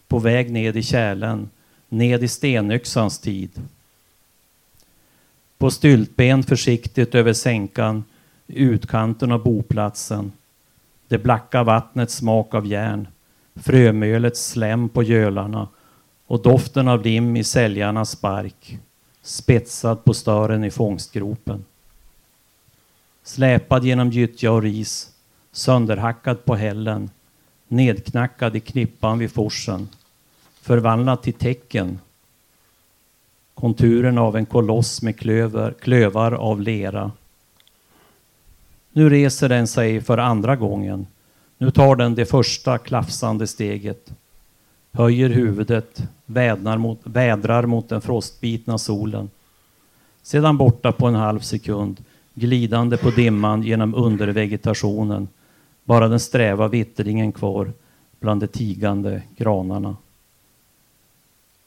på 0.07 0.19
väg 0.19 0.51
ned 0.51 0.77
i 0.77 0.83
kärlen, 0.83 1.49
ned 1.89 2.23
i 2.23 2.27
stenyxans 2.27 3.19
tid. 3.19 3.51
På 5.57 5.71
styltben 5.71 6.43
försiktigt 6.43 7.15
över 7.15 7.33
sänkan, 7.33 8.03
i 8.47 8.59
utkanten 8.59 9.31
av 9.31 9.43
boplatsen, 9.43 10.31
det 11.07 11.17
blacka 11.17 11.63
vattnets 11.63 12.15
smak 12.15 12.53
av 12.53 12.67
järn, 12.67 13.07
frömölets 13.55 14.47
slem 14.47 14.89
på 14.89 15.03
gölarna 15.03 15.67
och 16.27 16.41
doften 16.41 16.87
av 16.87 17.03
lim 17.03 17.35
i 17.35 17.43
säljarnas 17.43 18.09
spark, 18.09 18.79
spetsad 19.21 20.03
på 20.03 20.13
stören 20.13 20.63
i 20.63 20.71
fångstgropen. 20.71 21.65
Släpad 23.23 23.83
genom 23.83 24.11
gyttja 24.11 24.51
och 24.51 24.61
ris, 24.61 25.11
sönderhackad 25.51 26.45
på 26.45 26.55
hällen, 26.55 27.09
nedknackad 27.67 28.55
i 28.55 28.59
knippan 28.59 29.19
vid 29.19 29.31
forsen, 29.31 29.89
förvandlad 30.61 31.21
till 31.21 31.33
tecken. 31.33 31.99
Konturen 33.53 34.17
av 34.17 34.35
en 34.35 34.45
koloss 34.45 35.01
med 35.01 35.19
klöver, 35.19 35.73
klövar 35.79 36.31
av 36.31 36.61
lera 36.61 37.11
nu 38.97 39.10
reser 39.10 39.49
den 39.49 39.67
sig 39.67 40.01
för 40.01 40.17
andra 40.17 40.55
gången. 40.55 41.07
Nu 41.57 41.71
tar 41.71 41.95
den 41.95 42.15
det 42.15 42.25
första 42.25 42.77
klafsande 42.77 43.47
steget. 43.47 44.12
Höjer 44.91 45.29
huvudet, 45.29 46.03
vädrar 46.25 46.77
mot, 46.77 46.99
vädrar 47.03 47.65
mot 47.65 47.89
den 47.89 48.01
frostbitna 48.01 48.77
solen. 48.77 49.29
Sedan 50.21 50.57
borta 50.57 50.91
på 50.91 51.07
en 51.07 51.15
halv 51.15 51.39
sekund, 51.39 52.03
glidande 52.33 52.97
på 52.97 53.10
dimman 53.10 53.63
genom 53.63 53.95
undervegetationen. 53.95 55.27
Bara 55.83 56.07
den 56.07 56.19
sträva 56.19 56.67
vittringen 56.67 57.31
kvar 57.31 57.71
bland 58.19 58.41
de 58.41 58.47
tigande 58.47 59.21
granarna. 59.36 59.97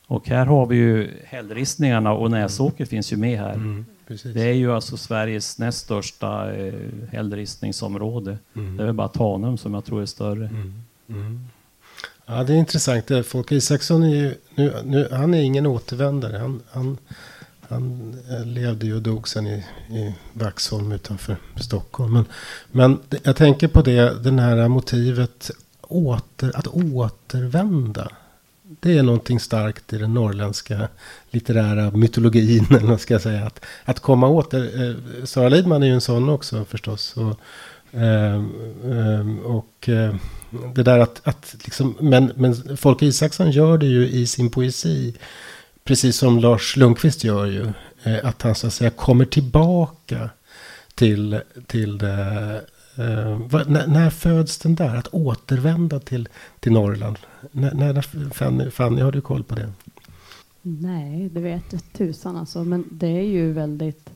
Och 0.07 0.29
här 0.29 0.47
har 0.47 0.67
vi 0.67 0.77
ju 0.77 1.11
hällristningarna 1.25 2.13
och 2.13 2.31
Näsåker 2.31 2.85
finns 2.85 3.13
ju 3.13 3.17
med 3.17 3.39
här. 3.39 3.55
Mm, 3.55 3.87
det 4.35 4.43
är 4.43 4.53
ju 4.53 4.73
alltså 4.73 4.97
Sveriges 4.97 5.59
näst 5.59 5.79
största 5.79 6.53
eh, 6.53 6.75
hällristningsområde. 7.13 8.39
Mm. 8.55 8.77
Det 8.77 8.83
är 8.83 8.87
väl 8.87 8.95
bara 8.95 9.09
Tanum 9.09 9.59
som 9.59 9.75
jag 9.75 9.85
tror 9.85 10.03
är 10.03 10.07
större. 10.07 10.47
Mm. 10.47 10.83
mm. 11.09 11.47
Ja, 12.27 12.45
det 12.45 12.53
är 12.53 12.57
intressant. 12.57 13.27
Folke 13.27 13.55
Isaksson 13.55 14.03
är 14.03 14.15
ju, 14.15 14.35
nu, 14.55 14.75
nu, 14.85 15.09
han 15.13 15.35
är 15.35 15.43
ingen 15.43 15.67
återvändare. 15.67 16.39
Han, 16.39 16.63
han, 16.71 16.99
han 17.69 18.15
eh, 18.31 18.47
levde 18.47 18.87
ju 18.87 18.97
och 18.97 19.03
dog 19.03 19.29
sen 19.29 19.47
i, 19.47 19.65
i 19.91 20.15
Vaxholm 20.33 20.93
utanför 20.93 21.37
Stockholm. 21.57 22.13
Men, 22.13 22.25
men 22.71 22.99
jag 23.23 23.37
tänker 23.37 23.69
på 23.69 23.83
det, 23.83 24.23
den 24.23 24.39
här 24.39 24.69
motivet 24.69 25.51
åter, 25.83 26.53
att 26.55 26.67
återvända 26.67 28.09
det 28.81 28.99
är 28.99 29.03
någonting 29.03 29.41
starkt 29.41 29.93
i 29.93 29.99
den 29.99 30.15
norrländska 30.15 30.89
litterära 31.31 31.91
mytologin. 31.91 32.67
Eller 32.71 32.87
vad 32.87 33.01
ska 33.01 33.15
jag 33.15 33.23
säga. 33.23 33.47
Att, 33.47 33.65
att 33.85 34.01
komma 34.01 34.29
åt 34.29 34.51
det. 34.51 34.87
Eh, 34.87 35.25
Sara 35.25 35.49
Lidman 35.49 35.83
är 35.83 35.87
ju 35.87 35.95
en 35.95 36.01
sån 36.01 36.29
också 36.29 36.65
förstås. 36.65 37.17
Och, 37.17 37.41
eh, 38.01 38.35
eh, 38.85 39.39
och 39.45 39.89
eh, 39.89 40.15
det 40.75 40.83
där 40.83 40.99
att, 40.99 41.21
att 41.25 41.57
liksom, 41.65 41.97
men, 42.01 42.33
men 42.35 42.77
Folke 42.77 43.07
Isaksson 43.07 43.51
gör 43.51 43.79
det 43.79 43.87
ju 43.87 44.09
i 44.09 44.27
sin 44.27 44.51
poesi. 44.51 45.15
Precis 45.85 46.17
som 46.17 46.39
Lars 46.39 46.77
Lundqvist 46.77 47.25
gör 47.25 47.47
ju. 47.47 47.73
Eh, 48.03 48.19
att 48.23 48.43
han 48.43 48.55
så 48.55 48.67
att 48.67 48.73
säga 48.73 48.91
kommer 48.91 49.25
tillbaka 49.25 50.31
till, 50.95 51.41
till 51.67 51.99
det 51.99 52.61
Uh, 52.99 53.41
vad, 53.51 53.71
när, 53.71 53.87
när, 53.87 54.11
föds 54.11 54.59
den 54.59 54.75
där? 54.75 54.97
Att 54.97 55.09
återvända 55.15 56.01
till, 56.01 56.29
till 56.61 56.73
Norrland? 56.73 57.19
När, 57.53 57.75
när 57.75 58.03
Fanny, 58.31 58.71
Fanny, 58.71 59.03
har 59.03 59.13
du 59.13 59.21
koll 59.21 59.43
på 59.43 59.55
det? 59.55 59.73
Nej, 60.63 61.29
det 61.29 61.41
vet 61.41 61.63
jag 61.71 61.81
tusan 61.93 62.37
alltså. 62.37 62.65
Men 62.65 62.85
det 62.91 63.07
är 63.07 63.23
ju 63.23 63.53
väldigt... 63.53 64.11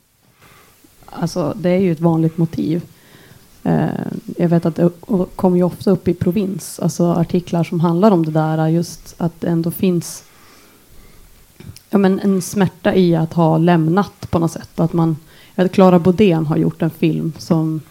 Alltså, 1.05 1.53
det 1.57 1.69
är 1.69 1.79
ju 1.79 1.91
ett 1.91 1.99
vanligt 1.99 2.37
motiv. 2.37 2.81
Uh, 3.65 3.89
jag 4.37 4.49
vet 4.49 4.65
att 4.65 4.75
det 4.75 4.89
kommer 5.35 5.57
ju 5.57 5.63
ofta 5.63 5.91
upp 5.91 6.07
i 6.07 6.13
provins, 6.13 6.79
alltså 6.79 7.05
artiklar 7.11 7.63
som 7.63 7.79
handlar 7.79 8.11
om 8.11 8.25
det 8.25 8.31
där, 8.31 8.67
just 8.67 9.15
att 9.17 9.41
det 9.41 9.47
ändå 9.47 9.71
finns 9.71 10.23
ja, 11.89 11.97
men 11.97 12.19
en 12.19 12.41
smärta 12.41 12.95
i 12.95 13.15
att 13.15 13.33
ha 13.33 13.57
lämnat 13.57 14.31
på 14.31 14.39
något 14.39 14.51
sätt. 14.51 14.79
Att 14.79 14.93
man, 14.93 15.17
jag 15.55 15.63
vet, 15.63 15.73
Clara 15.73 15.99
Bodén 15.99 16.45
har 16.45 16.57
gjort 16.57 16.81
en 16.81 16.89
film 16.89 17.33
som 17.37 17.81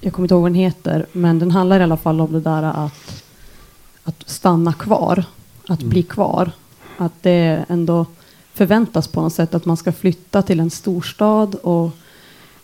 jag 0.00 0.12
kommer 0.12 0.24
inte 0.24 0.34
ihåg 0.34 0.42
vad 0.42 0.50
den 0.50 0.54
heter, 0.54 1.06
men 1.12 1.38
den 1.38 1.50
handlar 1.50 1.80
i 1.80 1.82
alla 1.82 1.96
fall 1.96 2.20
om 2.20 2.32
det 2.32 2.40
där 2.40 2.62
att, 2.62 3.24
att 4.04 4.28
stanna 4.28 4.72
kvar, 4.72 5.24
att 5.66 5.80
mm. 5.80 5.90
bli 5.90 6.02
kvar. 6.02 6.50
Att 6.96 7.22
det 7.22 7.64
ändå 7.68 8.06
förväntas 8.52 9.08
på 9.08 9.20
något 9.20 9.32
sätt 9.32 9.54
att 9.54 9.64
man 9.64 9.76
ska 9.76 9.92
flytta 9.92 10.42
till 10.42 10.60
en 10.60 10.70
storstad 10.70 11.54
och, 11.54 11.90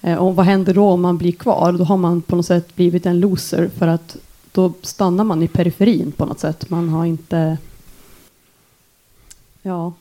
eh, 0.00 0.16
och 0.16 0.36
vad 0.36 0.46
händer 0.46 0.74
då 0.74 0.88
om 0.88 1.02
man 1.02 1.18
blir 1.18 1.32
kvar? 1.32 1.72
Då 1.72 1.84
har 1.84 1.96
man 1.96 2.22
på 2.22 2.36
något 2.36 2.46
sätt 2.46 2.76
blivit 2.76 3.06
en 3.06 3.20
loser 3.20 3.70
för 3.78 3.86
att 3.86 4.16
då 4.52 4.72
stannar 4.82 5.24
man 5.24 5.42
i 5.42 5.48
periferin 5.48 6.12
på 6.12 6.26
något 6.26 6.40
sätt. 6.40 6.70
Man 6.70 6.88
har 6.88 7.04
inte... 7.04 7.58
Ja. 9.62 9.92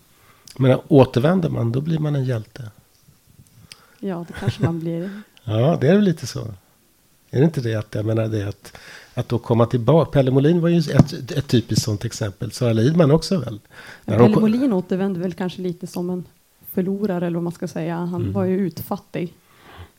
Men 0.57 0.79
återvänder 0.87 1.49
man, 1.49 1.71
då 1.71 1.81
blir 1.81 1.99
man 1.99 2.15
en 2.15 2.25
hjälte. 2.25 2.71
Ja, 3.99 4.25
det 4.27 4.33
kanske 4.33 4.63
man 4.63 4.79
blir. 4.79 5.21
ja, 5.43 5.77
det 5.81 5.87
är 5.87 5.95
väl 5.95 6.03
lite 6.03 6.27
så. 6.27 6.47
Är 7.31 7.39
det 7.39 7.45
inte 7.45 7.61
det 7.61 7.75
att, 7.75 7.95
jag 7.95 8.05
menar 8.05 8.27
det 8.27 8.47
att, 8.47 8.77
att 9.13 9.29
då 9.29 9.39
komma 9.39 9.65
tillbaka. 9.65 10.11
Pelle 10.11 10.31
Molin 10.31 10.61
var 10.61 10.69
ju 10.69 10.77
ett, 10.77 11.31
ett 11.31 11.47
typiskt 11.47 11.85
sånt 11.85 12.05
exempel. 12.05 12.51
Sara 12.51 12.73
Lidman 12.73 13.11
också 13.11 13.37
väl? 13.37 13.59
Ja, 14.05 14.17
Pelle 14.17 14.39
Molin 14.39 14.73
återvände 14.73 15.19
väl 15.19 15.33
kanske 15.33 15.61
lite 15.61 15.87
som 15.87 16.09
en 16.09 16.25
förlorare 16.71 17.27
eller 17.27 17.35
vad 17.35 17.43
man 17.43 17.53
ska 17.53 17.67
säga. 17.67 17.95
Han 17.97 18.21
mm. 18.21 18.33
var 18.33 18.43
ju 18.43 18.57
utfattig. 18.57 19.33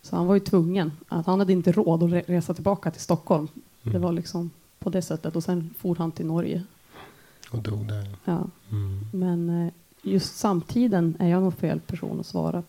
Så 0.03 0.17
han 0.17 0.27
var 0.27 0.35
ju 0.35 0.41
tvungen. 0.41 0.93
Att 1.09 1.27
han 1.27 1.39
hade 1.39 1.53
inte 1.53 1.73
råd 1.73 2.03
att 2.03 2.29
resa 2.29 2.55
tillbaka 2.55 2.91
till 2.91 3.01
Stockholm. 3.01 3.49
Mm. 3.83 3.93
Det 3.93 3.99
var 3.99 4.13
liksom 4.13 4.51
på 4.79 4.91
det 4.91 5.03
sättet. 5.03 5.37
Och 5.37 5.45
sen 5.45 5.75
for 5.79 5.97
han 5.97 6.13
till 6.13 6.27
Norge. 6.27 6.63
Och 7.51 7.59
dog 7.59 7.89
där. 7.89 8.09
Ja. 8.25 8.49
Mm. 8.71 9.07
Men 9.13 9.67
eh, 9.67 9.73
just 10.03 10.37
samtiden 10.37 11.17
är 11.19 11.29
jag 11.29 11.43
nog 11.43 11.55
fel 11.55 11.81
person 11.81 12.21
att 12.21 12.27
svara 12.27 12.63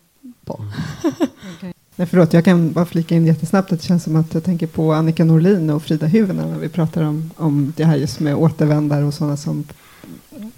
på. 0.46 0.58
Mm. 0.60 0.72
okay. 1.58 1.73
Nej, 1.96 2.08
förlåt, 2.08 2.34
jag 2.34 2.46
kan 2.46 2.72
bara 2.72 2.86
flika 2.86 3.16
in 3.16 3.26
jättesnabbt 3.26 3.72
att 3.72 3.80
det 3.80 3.86
känns 3.86 4.04
som 4.04 4.16
att 4.16 4.34
jag 4.34 4.44
tänker 4.44 4.68
på 4.68 4.94
Annika 4.94 5.26
Norlin 5.26 5.70
och 5.70 5.84
Frida 5.84 6.06
Hyvönen 6.06 6.50
när 6.50 6.60
vi 6.60 6.70
pratar 6.70 7.04
om, 7.04 7.32
om 7.36 7.74
det 7.78 7.86
här 7.86 7.96
just 7.96 8.20
med 8.20 8.36
återvändare 8.36 9.06
och 9.06 9.14
sådana 9.14 9.38
som 9.38 9.64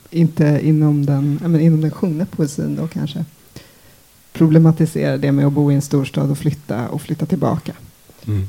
inte 0.09 0.59
inom 0.63 1.05
den, 1.05 1.39
men 1.41 1.59
inom 1.59 1.81
den 1.81 1.91
sjungna 1.91 2.25
poesin 2.25 2.75
då 2.75 2.87
kanske 2.87 3.25
problematiserar 4.33 5.17
det 5.17 5.31
med 5.31 5.47
att 5.47 5.53
bo 5.53 5.71
i 5.71 5.75
en 5.75 5.81
storstad 5.81 6.31
och 6.31 6.37
flytta 6.37 6.89
och 6.89 7.01
flytta 7.01 7.25
tillbaka. 7.25 7.73
Mm. 8.27 8.47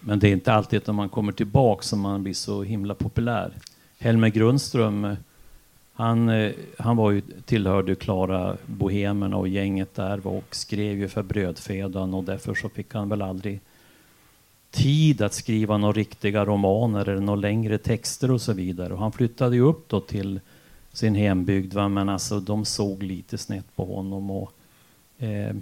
Men 0.00 0.18
det 0.18 0.28
är 0.28 0.32
inte 0.32 0.52
alltid 0.52 0.76
att 0.76 0.86
när 0.86 0.94
man 0.94 1.08
kommer 1.08 1.32
tillbaka 1.32 1.82
som 1.82 2.00
man 2.00 2.22
blir 2.22 2.34
så 2.34 2.62
himla 2.62 2.94
populär. 2.94 3.52
Helmer 3.98 4.28
Grundström 4.28 5.16
han, 5.96 6.28
eh, 6.28 6.52
han 6.78 6.96
var 6.96 7.10
ju, 7.10 7.22
tillhörde 7.44 7.94
Klara 7.94 8.56
Bohemerna 8.66 9.36
och 9.36 9.48
gänget 9.48 9.94
där 9.94 10.26
och 10.26 10.44
skrev 10.50 10.98
ju 10.98 11.08
för 11.08 11.22
Brödfödan 11.22 12.14
och 12.14 12.24
därför 12.24 12.54
så 12.54 12.68
fick 12.68 12.94
han 12.94 13.08
väl 13.08 13.22
aldrig 13.22 13.60
tid 14.70 15.22
att 15.22 15.34
skriva 15.34 15.78
några 15.78 15.92
riktiga 15.92 16.44
romaner 16.44 17.08
eller 17.08 17.20
några 17.20 17.40
längre 17.40 17.78
texter 17.78 18.30
och 18.30 18.40
så 18.40 18.52
vidare. 18.52 18.92
Och 18.92 18.98
han 18.98 19.12
flyttade 19.12 19.56
ju 19.56 19.62
upp 19.62 19.88
då 19.88 20.00
till 20.00 20.40
sin 20.92 21.14
hembygd, 21.14 21.74
va? 21.74 21.88
men 21.88 22.08
alltså 22.08 22.40
de 22.40 22.64
såg 22.64 23.02
lite 23.02 23.38
snett 23.38 23.76
på 23.76 23.84
honom. 23.84 24.30
Och, 24.30 24.52
eh, 25.18 25.56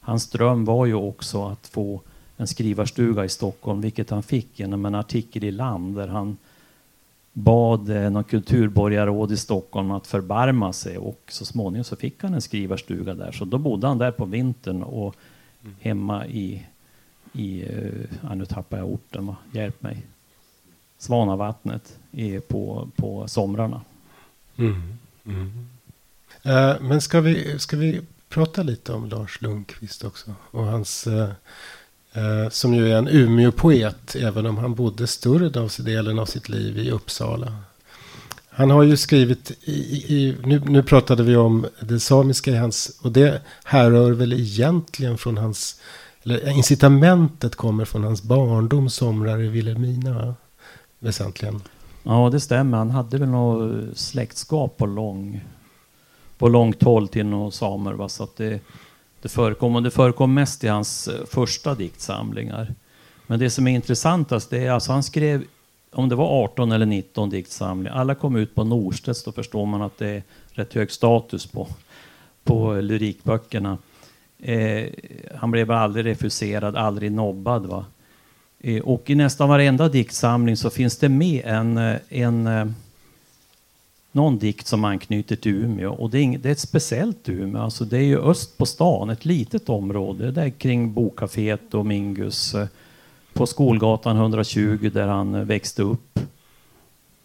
hans 0.00 0.30
dröm 0.30 0.64
var 0.64 0.86
ju 0.86 0.94
också 0.94 1.44
att 1.44 1.66
få 1.66 2.00
en 2.36 2.46
skrivarstuga 2.46 3.24
i 3.24 3.28
Stockholm, 3.28 3.80
vilket 3.80 4.10
han 4.10 4.22
fick 4.22 4.60
genom 4.60 4.86
en 4.86 4.94
artikel 4.94 5.44
i 5.44 5.50
Land 5.50 5.96
där 5.96 6.08
han 6.08 6.36
bad 7.38 7.90
eh, 7.90 8.10
någon 8.10 8.24
kulturborgarråd 8.24 9.32
i 9.32 9.36
Stockholm 9.36 9.90
att 9.90 10.06
förbarma 10.06 10.72
sig 10.72 10.98
och 10.98 11.20
så 11.28 11.44
småningom 11.44 11.84
så 11.84 11.96
fick 11.96 12.22
han 12.22 12.34
en 12.34 12.40
skrivarstuga 12.40 13.14
där. 13.14 13.32
Så 13.32 13.44
då 13.44 13.58
bodde 13.58 13.86
han 13.86 13.98
där 13.98 14.10
på 14.10 14.24
vintern 14.24 14.82
och 14.82 15.16
hemma 15.80 16.26
i, 16.26 16.66
i 17.32 17.62
eh, 17.62 18.06
ja, 18.22 18.34
nu 18.34 18.46
tappar 18.46 18.78
jag 18.78 18.86
orten, 18.86 19.26
va? 19.26 19.36
hjälp 19.52 19.82
mig. 19.82 20.02
Svanavattnet 20.98 21.98
är 22.12 22.40
på, 22.40 22.88
på 22.96 23.28
somrarna. 23.28 23.80
Mm. 24.56 24.98
Mm. 25.24 25.68
Uh, 26.46 26.82
men 26.82 27.00
ska 27.00 27.20
vi, 27.20 27.58
ska 27.58 27.76
vi 27.76 28.00
prata 28.28 28.62
lite 28.62 28.92
om 28.92 29.08
Lars 29.08 29.40
Lundqvist 29.40 30.04
också 30.04 30.34
och 30.50 30.64
hans 30.64 31.06
uh, 31.06 31.30
Eh, 32.16 32.48
som 32.50 32.74
ju 32.74 32.92
är 32.92 32.96
en 32.96 33.08
Umeå-poet, 33.08 34.16
även 34.16 34.46
om 34.46 34.58
han 34.58 34.74
bodde 34.74 35.06
större 35.06 35.68
delen 35.82 36.18
av 36.18 36.26
sitt 36.26 36.48
liv 36.48 36.78
i 36.78 36.90
Uppsala. 36.90 37.52
Han 38.48 38.70
har 38.70 38.82
ju 38.82 38.96
skrivit, 38.96 39.50
i, 39.64 39.72
i, 40.16 40.36
nu, 40.44 40.62
nu 40.66 40.82
pratade 40.82 41.22
vi 41.22 41.36
om 41.36 41.66
det 41.80 42.00
samiska 42.00 42.50
i 42.50 42.56
hans, 42.56 42.98
och 43.02 43.12
det 43.12 43.42
härrör 43.64 44.12
väl 44.12 44.32
egentligen 44.32 45.18
från 45.18 45.36
hans, 45.36 45.80
eller 46.22 46.48
incitamentet 46.48 47.56
kommer 47.56 47.84
från 47.84 48.04
hans 48.04 48.22
barndom, 48.22 48.90
somrar 48.90 49.42
i 49.42 49.48
Vilhelmina, 49.48 50.34
väsentligen. 50.98 51.60
Ja, 52.02 52.28
det 52.32 52.40
stämmer. 52.40 52.78
Han 52.78 52.90
hade 52.90 53.18
väl 53.18 53.28
något 53.28 53.98
släktskap 53.98 54.76
på 54.76 54.86
lång, 54.86 55.44
på 56.38 56.48
långt 56.48 56.82
håll 56.82 57.08
till 57.08 57.26
några 57.26 57.50
samer. 57.50 57.92
Va? 57.92 58.08
Så 58.08 58.24
att 58.24 58.36
det, 58.36 58.60
det 59.22 59.28
förekom. 59.28 59.76
Och 59.76 59.82
det 59.82 59.90
förekom 59.90 60.34
mest 60.34 60.64
i 60.64 60.68
hans 60.68 61.08
eh, 61.08 61.26
första 61.26 61.74
diktsamlingar. 61.74 62.74
Men 63.26 63.38
det 63.38 63.50
som 63.50 63.66
är 63.66 63.74
intressantast 63.74 64.50
det 64.50 64.66
är 64.66 64.70
alltså 64.70 64.92
han 64.92 65.02
skrev, 65.02 65.44
om 65.92 66.08
det 66.08 66.14
var 66.14 66.44
18 66.44 66.72
eller 66.72 66.86
19 66.86 67.30
diktsamlingar, 67.30 67.96
alla 67.96 68.14
kom 68.14 68.36
ut 68.36 68.54
på 68.54 68.64
Norstedts, 68.64 69.24
då 69.24 69.32
förstår 69.32 69.66
man 69.66 69.82
att 69.82 69.98
det 69.98 70.08
är 70.08 70.22
rätt 70.48 70.74
hög 70.74 70.90
status 70.90 71.46
på, 71.46 71.68
på 72.44 72.74
lyrikböckerna. 72.74 73.78
Eh, 74.38 74.86
han 75.34 75.50
blev 75.50 75.70
aldrig 75.70 76.06
refuserad, 76.06 76.76
aldrig 76.76 77.12
nobbad. 77.12 77.66
Va? 77.66 77.84
Eh, 78.60 78.82
och 78.82 79.10
i 79.10 79.14
nästan 79.14 79.48
varenda 79.48 79.88
diktsamling 79.88 80.56
så 80.56 80.70
finns 80.70 80.98
det 80.98 81.08
med 81.08 81.42
en, 81.44 81.78
eh, 81.78 81.96
en, 82.08 82.46
eh, 82.46 82.66
någon 84.16 84.38
dikt 84.38 84.66
som 84.66 84.84
anknyter 84.84 85.36
till 85.36 85.54
Umeå. 85.54 85.92
Och 85.92 86.10
det 86.10 86.18
är, 86.18 86.38
det 86.38 86.50
ett 86.50 86.60
speciellt 86.60 87.28
Umeå. 87.28 87.62
Alltså 87.62 87.84
det 87.84 87.96
är 87.96 88.02
ju 88.02 88.20
öst 88.20 88.58
på 88.58 88.66
stan, 88.66 89.10
ett 89.10 89.24
litet 89.24 89.68
område. 89.68 90.30
Där 90.30 90.50
kring 90.50 90.92
Bokcaféet 90.92 91.74
och 91.74 91.86
Mingus. 91.86 92.54
Eh, 92.54 92.66
på 93.32 93.46
Skolgatan 93.46 94.16
120 94.16 94.90
där 94.92 95.06
han 95.06 95.34
eh, 95.34 95.44
växte 95.44 95.82
upp. 95.82 96.18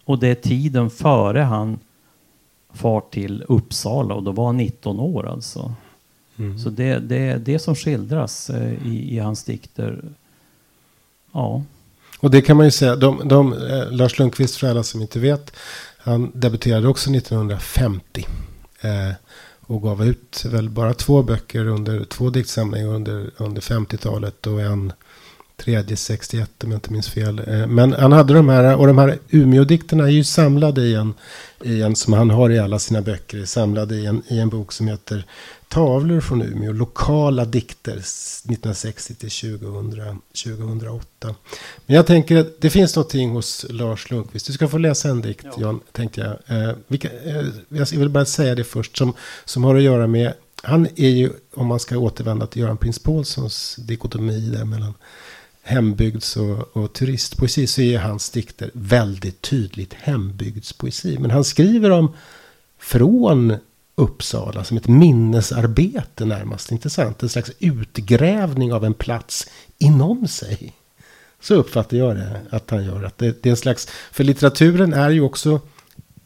Och 0.05 0.19
det 0.19 0.27
är 0.27 0.35
tiden 0.35 0.89
före 0.89 1.39
han 1.39 1.79
far 2.73 3.01
till 3.11 3.43
Uppsala 3.47 4.15
och 4.15 4.23
då 4.23 4.31
var 4.31 4.45
han 4.45 4.57
19 4.57 4.99
år 4.99 5.27
alltså. 5.27 5.73
Mm. 6.37 6.59
Så 6.59 6.69
det, 6.69 6.99
det 6.99 7.17
är 7.17 7.37
det 7.37 7.59
som 7.59 7.75
skildras 7.75 8.49
eh, 8.49 8.87
i, 8.87 9.15
i 9.15 9.19
hans 9.19 9.43
dikter. 9.43 10.03
Ja. 11.31 11.63
Och 12.19 12.31
det 12.31 12.41
kan 12.41 12.57
man 12.57 12.65
ju 12.65 12.71
säga, 12.71 12.95
de, 12.95 13.27
de, 13.27 13.55
Lars 13.91 14.19
Lundqvist 14.19 14.55
för 14.55 14.67
alla 14.67 14.83
som 14.83 15.01
inte 15.01 15.19
vet, 15.19 15.53
han 16.03 16.31
debuterade 16.33 16.87
också 16.87 17.11
1950. 17.11 18.27
Eh, 18.81 19.11
och 19.61 19.81
gav 19.81 20.05
ut 20.05 20.45
väl 20.45 20.69
bara 20.69 20.93
två 20.93 21.23
böcker 21.23 21.65
under 21.67 22.03
två 22.03 22.29
diktsamlingar 22.29 22.87
under, 22.87 23.31
under 23.37 23.61
50-talet 23.61 24.47
och 24.47 24.61
en 24.61 24.93
tredje 25.63 25.97
61 25.97 26.63
om 26.63 26.71
jag 26.71 26.77
inte 26.77 26.93
minns 26.93 27.09
fel. 27.09 27.39
Eh, 27.47 27.67
men 27.67 27.93
han 27.93 28.11
hade 28.11 28.33
de 28.33 28.49
här, 28.49 28.75
och 28.75 28.87
de 28.87 28.97
här 28.97 29.19
Umeå-dikterna 29.29 30.03
är 30.03 30.11
ju 30.11 30.23
samlade 30.23 30.81
i 30.81 30.95
en, 30.95 31.13
i 31.63 31.81
en, 31.81 31.95
som 31.95 32.13
han 32.13 32.29
har 32.29 32.49
i 32.49 32.59
alla 32.59 32.79
sina 32.79 33.01
böcker, 33.01 33.45
samlade 33.45 33.95
i 33.95 34.05
en, 34.05 34.23
i 34.27 34.39
en 34.39 34.49
bok 34.49 34.71
som 34.71 34.87
heter 34.87 35.25
Tavlor 35.67 36.21
från 36.21 36.41
Umeå, 36.41 36.73
lokala 36.73 37.45
dikter 37.45 37.91
1960 37.91 39.15
till 39.15 39.29
2000, 39.29 40.21
2008. 40.43 41.35
Men 41.85 41.95
jag 41.95 42.07
tänker 42.07 42.37
att 42.37 42.61
det 42.61 42.69
finns 42.69 42.95
någonting 42.95 43.29
hos 43.29 43.65
Lars 43.69 44.11
Lundqvist. 44.11 44.47
Du 44.47 44.53
ska 44.53 44.67
få 44.67 44.77
läsa 44.77 45.09
en 45.09 45.21
dikt, 45.21 45.43
ja. 45.43 45.51
Jan, 45.57 45.79
tänkte 45.91 46.21
jag. 46.21 46.57
Eh, 46.57 46.75
vilka, 46.87 47.09
eh, 47.25 47.45
jag 47.69 47.85
vill 47.85 48.09
bara 48.09 48.25
säga 48.25 48.55
det 48.55 48.63
först, 48.63 48.97
som, 48.97 49.13
som 49.45 49.63
har 49.63 49.75
att 49.75 49.81
göra 49.81 50.07
med 50.07 50.33
han 50.63 50.87
är 50.95 51.09
ju, 51.09 51.31
om 51.53 51.67
man 51.67 51.79
ska 51.79 51.97
återvända 51.97 52.47
till 52.47 52.61
Göran 52.61 52.77
Prins 52.77 52.99
Paulssons 52.99 53.75
dikotomi 53.75 54.39
där 54.39 54.65
mellan 54.65 54.93
hembygds 55.63 56.37
och, 56.37 56.77
och 56.77 56.93
turistpoesi 56.93 57.67
så 57.67 57.81
är 57.81 57.99
hans 57.99 58.29
dikter 58.29 58.71
väldigt 58.73 59.41
tydligt 59.41 59.93
hembygdspoesi. 59.93 61.17
Men 61.19 61.31
han 61.31 61.43
skriver 61.43 61.89
om 61.89 62.15
från 62.79 63.57
Uppsala 63.95 64.63
som 64.63 64.77
ett 64.77 64.87
minnesarbete 64.87 66.25
närmast. 66.25 66.71
Intressant. 66.71 67.23
En 67.23 67.29
slags 67.29 67.51
utgrävning 67.59 68.73
av 68.73 68.85
en 68.85 68.93
plats 68.93 69.47
inom 69.77 70.27
sig. 70.27 70.73
Så 71.39 71.55
uppfattar 71.55 71.97
jag 71.97 72.15
det 72.15 72.41
att 72.49 72.69
han 72.69 72.85
gör. 72.85 73.03
Att 73.03 73.17
det, 73.17 73.43
det 73.43 73.49
är 73.49 73.51
en 73.51 73.57
slags, 73.57 73.87
för 74.11 74.23
litteraturen 74.23 74.93
är 74.93 75.09
ju 75.09 75.21
också 75.21 75.59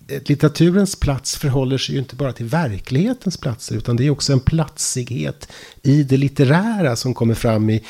eh, 0.08 0.22
litteraturens 0.26 0.96
plats 0.96 1.36
förhåller 1.36 1.78
sig 1.78 1.96
ju 1.96 2.02
inte 2.02 2.16
bara 2.16 2.34
till 2.34 2.46
verklighetens 2.46 3.38
platser 3.38 3.76
utan 3.76 3.96
det 3.96 4.06
är 4.06 4.10
också 4.10 4.34
en 4.34 4.40
platsighet 4.40 5.48
i 5.82 6.04
det 6.04 6.18
litterära 6.18 6.96
som 6.96 7.14
kommer 7.14 7.34
fram 7.34 7.70
i, 7.70 7.84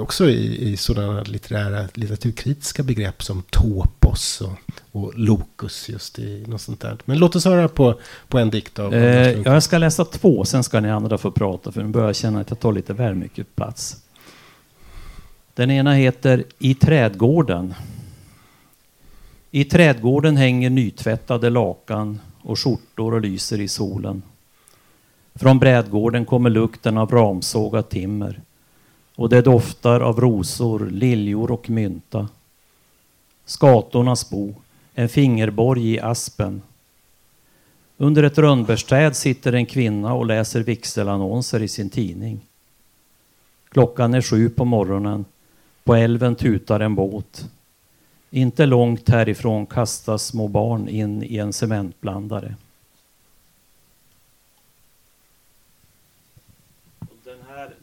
också 0.00 0.28
i, 0.28 0.72
i 0.72 0.76
sådana 0.76 1.22
litterära 1.22 1.88
litteraturkritiska 1.94 2.82
begrepp 2.82 3.22
som 3.22 3.42
topos 3.42 4.40
och, 4.40 4.58
och 4.92 5.18
locus 5.18 5.88
just 5.88 6.18
i 6.18 6.44
något 6.46 6.60
sånt 6.60 6.80
där. 6.80 6.98
Men 7.04 7.18
låt 7.18 7.36
oss 7.36 7.44
höra 7.44 7.68
på, 7.68 8.00
på 8.28 8.38
en 8.38 8.50
dikt 8.50 8.78
av 8.78 8.94
eh, 8.94 9.30
ja, 9.30 9.52
Jag 9.52 9.62
ska 9.62 9.78
läsa 9.78 10.04
två, 10.04 10.44
sen 10.44 10.64
ska 10.64 10.80
ni 10.80 10.90
andra 10.90 11.18
få 11.18 11.30
prata 11.30 11.72
för 11.72 11.82
nu 11.82 11.88
börjar 11.88 12.08
jag 12.08 12.16
känna 12.16 12.40
att 12.40 12.50
jag 12.50 12.60
tar 12.60 12.72
lite 12.72 12.92
väl 12.92 13.14
mycket 13.14 13.56
plats. 13.56 13.96
Den 15.54 15.70
ena 15.70 15.94
heter 15.94 16.44
I 16.58 16.74
trädgården. 16.74 17.74
I 19.50 19.64
trädgården 19.64 20.36
hänger 20.36 20.70
nytvättade 20.70 21.50
lakan 21.50 22.20
och 22.42 22.58
skjortor 22.58 23.14
och 23.14 23.20
lyser 23.20 23.60
i 23.60 23.68
solen. 23.68 24.22
Från 25.34 25.58
brädgården 25.58 26.24
kommer 26.24 26.50
lukten 26.50 26.98
av 26.98 27.10
ramsågat 27.10 27.90
timmer 27.90 28.40
och 29.22 29.28
det 29.28 29.42
doftar 29.42 30.00
av 30.00 30.20
rosor, 30.20 30.90
liljor 30.90 31.50
och 31.50 31.70
mynta. 31.70 32.28
Skatornas 33.44 34.30
bo, 34.30 34.54
en 34.94 35.08
fingerborg 35.08 35.94
i 35.94 36.00
aspen. 36.00 36.62
Under 37.96 38.22
ett 38.22 38.38
rönnbärsträd 38.38 39.16
sitter 39.16 39.52
en 39.52 39.66
kvinna 39.66 40.14
och 40.14 40.26
läser 40.26 40.60
vigselannonser 40.60 41.62
i 41.62 41.68
sin 41.68 41.90
tidning. 41.90 42.40
Klockan 43.68 44.14
är 44.14 44.22
sju 44.22 44.48
på 44.48 44.64
morgonen. 44.64 45.24
På 45.84 45.94
älven 45.94 46.34
tutar 46.34 46.80
en 46.80 46.94
båt. 46.94 47.48
Inte 48.30 48.66
långt 48.66 49.08
härifrån 49.08 49.66
kastas 49.66 50.26
små 50.26 50.48
barn 50.48 50.88
in 50.88 51.22
i 51.22 51.36
en 51.36 51.52
cementblandare. 51.52 52.54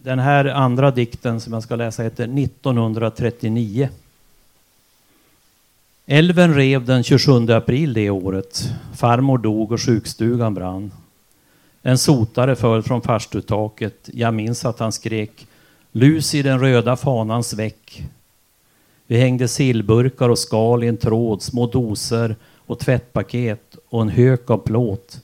Den 0.09 0.19
här 0.19 0.45
andra 0.45 0.91
dikten 0.91 1.41
som 1.41 1.53
jag 1.53 1.63
ska 1.63 1.75
läsa 1.75 2.03
heter 2.03 2.23
1939. 2.23 3.89
Älven 6.05 6.55
rev 6.55 6.85
den 6.85 7.03
27 7.03 7.49
april 7.49 7.93
det 7.93 8.09
året. 8.09 8.69
Farmor 8.95 9.37
dog 9.37 9.71
och 9.71 9.81
sjukstugan 9.81 10.53
brann. 10.53 10.91
En 11.81 11.97
sotare 11.97 12.55
föll 12.55 12.83
från 12.83 13.01
farstutaket. 13.01 14.09
Jag 14.13 14.33
minns 14.33 14.65
att 14.65 14.79
han 14.79 14.91
skrek 14.91 15.47
Lus 15.91 16.35
i 16.35 16.41
den 16.41 16.59
röda 16.59 16.95
fanans 16.95 17.53
väck. 17.53 18.03
Vi 19.07 19.17
hängde 19.17 19.47
sillburkar 19.47 20.29
och 20.29 20.39
skal 20.39 20.83
i 20.83 20.87
en 20.87 20.97
tråd, 20.97 21.41
små 21.41 21.67
doser 21.67 22.35
och 22.57 22.79
tvättpaket 22.79 23.75
och 23.89 24.01
en 24.01 24.09
hök 24.09 24.49
av 24.49 24.57
plåt. 24.57 25.21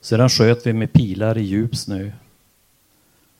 Sedan 0.00 0.28
sköt 0.28 0.66
vi 0.66 0.72
med 0.72 0.92
pilar 0.92 1.38
i 1.38 1.42
djup 1.42 1.76
snö. 1.76 2.10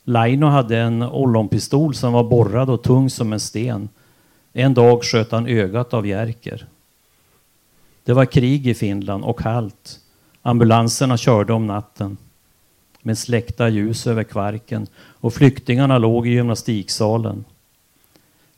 Laino 0.04 0.46
hade 0.46 0.78
en 0.78 1.02
ollonpistol 1.02 1.94
som 1.94 2.12
var 2.12 2.24
borrad 2.24 2.70
och 2.70 2.82
tung 2.82 3.10
som 3.10 3.32
en 3.32 3.40
sten. 3.40 3.88
En 4.52 4.74
dag 4.74 5.04
sköt 5.04 5.32
han 5.32 5.46
ögat 5.46 5.94
av 5.94 6.06
Jerker. 6.06 6.66
Det 8.04 8.12
var 8.12 8.24
krig 8.24 8.66
i 8.66 8.74
Finland 8.74 9.24
och 9.24 9.38
kallt. 9.38 10.00
Ambulanserna 10.42 11.16
körde 11.16 11.52
om 11.52 11.66
natten 11.66 12.16
med 13.02 13.18
släckta 13.18 13.68
ljus 13.68 14.06
över 14.06 14.24
Kvarken 14.24 14.86
och 14.96 15.34
flyktingarna 15.34 15.98
låg 15.98 16.26
i 16.26 16.30
gymnastiksalen. 16.30 17.44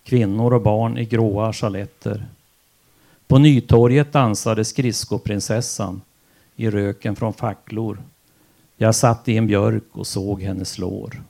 Kvinnor 0.04 0.54
och 0.54 0.62
barn 0.62 0.98
i 0.98 1.04
gråa 1.04 1.52
chaletter. 1.52 2.26
På 3.26 3.38
Nytorget 3.38 4.12
dansade 4.12 4.64
skridskoprinsessan 4.64 6.00
i 6.56 6.70
röken 6.70 7.16
från 7.16 7.32
facklor. 7.32 8.02
Jag 8.76 8.94
satt 8.94 9.28
i 9.28 9.36
en 9.36 9.46
björk 9.46 9.84
och 9.92 10.06
såg 10.06 10.42
hennes 10.42 10.78
lår. 10.78 11.22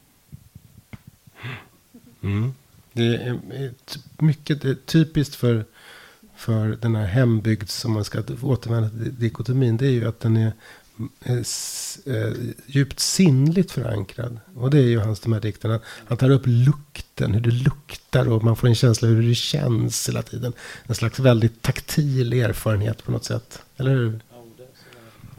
Mm. 2.27 2.55
Det 2.93 3.17
är 3.17 3.41
mycket 4.19 4.63
det 4.63 4.71
är 4.71 4.75
typiskt 4.75 5.35
för, 5.35 5.65
för 6.37 6.79
den 6.81 6.95
här 6.95 7.07
hembygd 7.07 7.69
som 7.69 7.93
man 7.93 8.05
ska 8.05 8.23
återvända 8.43 8.89
till 8.89 9.19
dikotomin. 9.19 9.77
Det 9.77 9.87
är 9.87 9.91
ju 9.91 10.09
att 10.09 10.21
den 10.21 10.37
är 10.37 10.53
eh, 12.05 12.33
djupt 12.67 13.01
sinnligt 13.01 13.71
förankrad. 13.71 14.41
Och 14.55 14.71
det 14.71 14.79
är 14.79 14.89
ju 14.89 14.99
hans 14.99 15.21
de 15.21 15.33
här 15.33 15.41
dikterna. 15.41 15.81
Han 16.09 16.19
tar 16.19 16.31
upp 16.31 16.43
lukten, 16.45 17.35
hur 17.35 17.41
det 17.41 17.51
luktar 17.51 18.29
och 18.29 18.45
man 18.45 18.57
får 18.57 18.69
en 18.69 18.75
känsla 18.75 19.09
hur 19.09 19.29
det 19.29 19.35
känns 19.35 20.09
hela 20.09 20.23
tiden. 20.23 20.53
En 20.85 20.95
slags 20.95 21.19
väldigt 21.19 21.63
taktil 21.63 22.33
erfarenhet 22.33 23.05
på 23.05 23.11
något 23.11 23.25
sätt. 23.25 23.63
Eller 23.77 23.91
hur? 23.91 24.21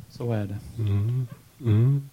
Så 0.10 0.34
är 0.34 0.46
det. 0.46 0.58
Mm. 0.78 1.28
Mm. 1.62 2.10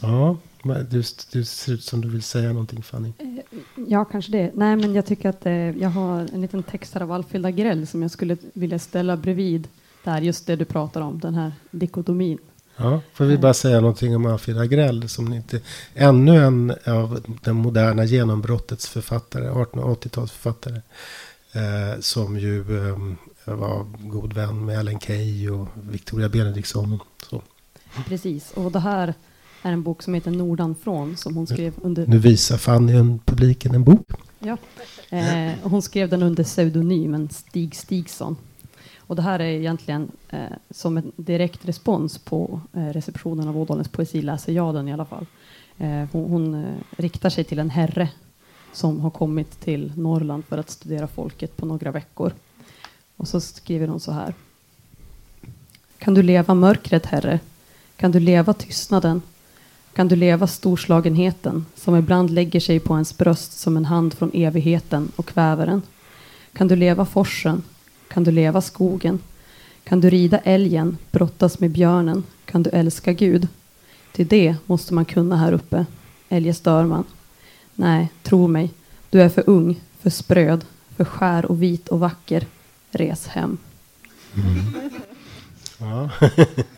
Ja. 0.00 0.36
Du, 0.68 1.02
du 1.32 1.44
ser 1.44 1.72
ut 1.72 1.84
som 1.84 2.00
du 2.00 2.08
vill 2.08 2.22
säga 2.22 2.52
någonting 2.52 2.82
Fanny. 2.82 3.12
Eh, 3.18 3.58
ja, 3.88 4.04
kanske 4.04 4.32
det. 4.32 4.50
Nej, 4.54 4.76
men 4.76 4.94
jag 4.94 5.06
tycker 5.06 5.28
att 5.28 5.46
eh, 5.46 5.52
jag 5.52 5.90
har 5.90 6.20
en 6.34 6.40
liten 6.40 6.62
text 6.62 6.94
här 6.94 7.00
av 7.00 7.12
Alfhild 7.12 7.46
Agrell 7.46 7.86
som 7.86 8.02
jag 8.02 8.10
skulle 8.10 8.36
vilja 8.52 8.78
ställa 8.78 9.16
bredvid 9.16 9.68
där, 10.04 10.20
just 10.20 10.46
det 10.46 10.56
du 10.56 10.64
pratar 10.64 11.00
om, 11.00 11.18
den 11.20 11.34
här 11.34 11.52
dikotomin. 11.70 12.38
Ja, 12.76 13.00
får 13.12 13.24
vi 13.24 13.38
bara 13.38 13.54
säga 13.54 13.80
någonting 13.80 14.16
om 14.16 14.26
Alfhild 14.26 14.58
Agrell 14.58 15.08
som 15.08 15.32
inte, 15.32 15.60
ännu 15.94 16.36
en 16.36 16.74
av 16.86 17.20
den 17.42 17.56
moderna 17.56 18.04
genombrottets 18.04 18.88
författare, 18.88 19.48
1880-talsförfattare, 19.48 20.80
eh, 21.52 22.00
som 22.00 22.38
ju 22.38 22.60
eh, 22.60 22.98
var 23.54 23.86
god 23.98 24.32
vän 24.32 24.64
med 24.64 24.78
Ellen 24.78 25.00
Key 25.00 25.50
och 25.50 25.68
Victoria 25.74 26.28
Benediktsson. 26.28 27.00
Så. 27.30 27.42
Precis, 28.06 28.52
och 28.52 28.72
det 28.72 28.80
här 28.80 29.14
är 29.68 29.72
en 29.72 29.82
bok 29.82 30.02
som 30.02 30.14
heter 30.14 30.30
Nordanfrån 30.30 31.16
som 31.16 31.36
hon 31.36 31.46
skrev 31.46 31.72
under... 31.82 32.06
Nu 32.06 32.18
visar 32.18 32.56
Fanny 32.56 32.92
en 32.92 33.18
publiken 33.18 33.74
en 33.74 33.84
bok. 33.84 34.10
Ja, 34.38 34.56
eh, 35.10 35.52
hon 35.62 35.82
skrev 35.82 36.08
den 36.08 36.22
under 36.22 36.44
pseudonymen 36.44 37.28
Stig 37.28 37.74
Stigson. 37.76 38.36
Och 38.98 39.16
det 39.16 39.22
här 39.22 39.40
är 39.40 39.44
egentligen 39.44 40.10
eh, 40.30 40.40
som 40.70 40.96
en 40.96 41.12
direkt 41.16 41.64
respons 41.64 42.18
på 42.18 42.60
eh, 42.72 42.86
receptionen 42.86 43.48
av 43.48 43.58
Ådalens 43.58 43.88
poesi 43.88 44.22
läser 44.22 44.52
jag 44.52 44.74
den 44.74 44.88
i 44.88 44.92
alla 44.92 45.04
fall. 45.04 45.26
Eh, 45.78 46.04
hon, 46.12 46.30
hon 46.30 46.54
eh, 46.54 46.74
riktar 46.96 47.30
sig 47.30 47.44
till 47.44 47.58
en 47.58 47.70
herre 47.70 48.08
som 48.72 49.00
har 49.00 49.10
kommit 49.10 49.60
till 49.60 49.92
Norrland 49.96 50.44
för 50.44 50.58
att 50.58 50.70
studera 50.70 51.06
folket 51.06 51.56
på 51.56 51.66
några 51.66 51.90
veckor. 51.90 52.32
Och 53.16 53.28
så 53.28 53.40
skriver 53.40 53.88
hon 53.88 54.00
så 54.00 54.12
här. 54.12 54.34
Kan 55.98 56.14
du 56.14 56.22
leva 56.22 56.54
mörkret, 56.54 57.06
Herre? 57.06 57.40
Kan 57.96 58.12
du 58.12 58.20
leva 58.20 58.54
tystnaden? 58.54 59.22
Kan 59.98 60.08
du 60.08 60.16
leva 60.16 60.46
storslagenheten 60.46 61.66
som 61.74 61.96
ibland 61.96 62.30
lägger 62.30 62.60
sig 62.60 62.80
på 62.80 62.94
ens 62.94 63.18
bröst 63.18 63.52
som 63.52 63.76
en 63.76 63.84
hand 63.84 64.14
från 64.14 64.30
evigheten 64.34 65.12
och 65.16 65.26
kväver 65.26 65.66
den? 65.66 65.82
Kan 66.52 66.68
du 66.68 66.76
leva 66.76 67.04
forsen? 67.04 67.62
Kan 68.08 68.24
du 68.24 68.30
leva 68.30 68.60
skogen? 68.60 69.20
Kan 69.84 70.00
du 70.00 70.10
rida 70.10 70.38
älgen, 70.38 70.96
brottas 71.10 71.60
med 71.60 71.70
björnen? 71.70 72.24
Kan 72.44 72.62
du 72.62 72.70
älska 72.70 73.12
Gud? 73.12 73.48
Till 74.12 74.26
det 74.26 74.56
måste 74.66 74.94
man 74.94 75.04
kunna 75.04 75.36
här 75.36 75.52
uppe, 75.52 75.86
eljest 76.28 76.64
dör 76.64 76.84
man. 76.84 77.04
Nej, 77.74 78.08
tro 78.22 78.46
mig, 78.46 78.70
du 79.10 79.22
är 79.22 79.28
för 79.28 79.44
ung, 79.46 79.80
för 80.00 80.10
spröd, 80.10 80.64
för 80.96 81.04
skär 81.04 81.46
och 81.46 81.62
vit 81.62 81.88
och 81.88 82.00
vacker. 82.00 82.46
Res 82.90 83.26
hem. 83.26 83.58
Mm. 84.34 84.90
Ja. 85.80 86.10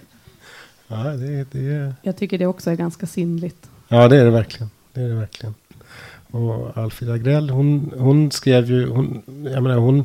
ja, 0.90 1.04
det, 1.04 1.52
det... 1.52 1.94
Jag 2.02 2.16
tycker 2.16 2.38
det 2.38 2.46
också 2.46 2.70
är 2.70 2.74
ganska 2.74 3.06
sinnligt. 3.06 3.70
Ja, 3.88 4.08
det 4.08 4.16
är 4.16 4.24
det 4.24 4.30
verkligen. 4.30 4.70
Det 4.92 5.00
är 5.00 5.08
det 5.08 5.14
verkligen. 5.14 5.54
Och 6.30 6.76
Alfrida 6.76 7.18
Grell, 7.18 7.50
hon, 7.50 7.92
hon 7.98 8.30
skrev 8.30 8.70
ju, 8.70 8.88
hon, 8.88 9.22
jag 9.26 9.62
menar, 9.62 9.76
hon, 9.76 10.04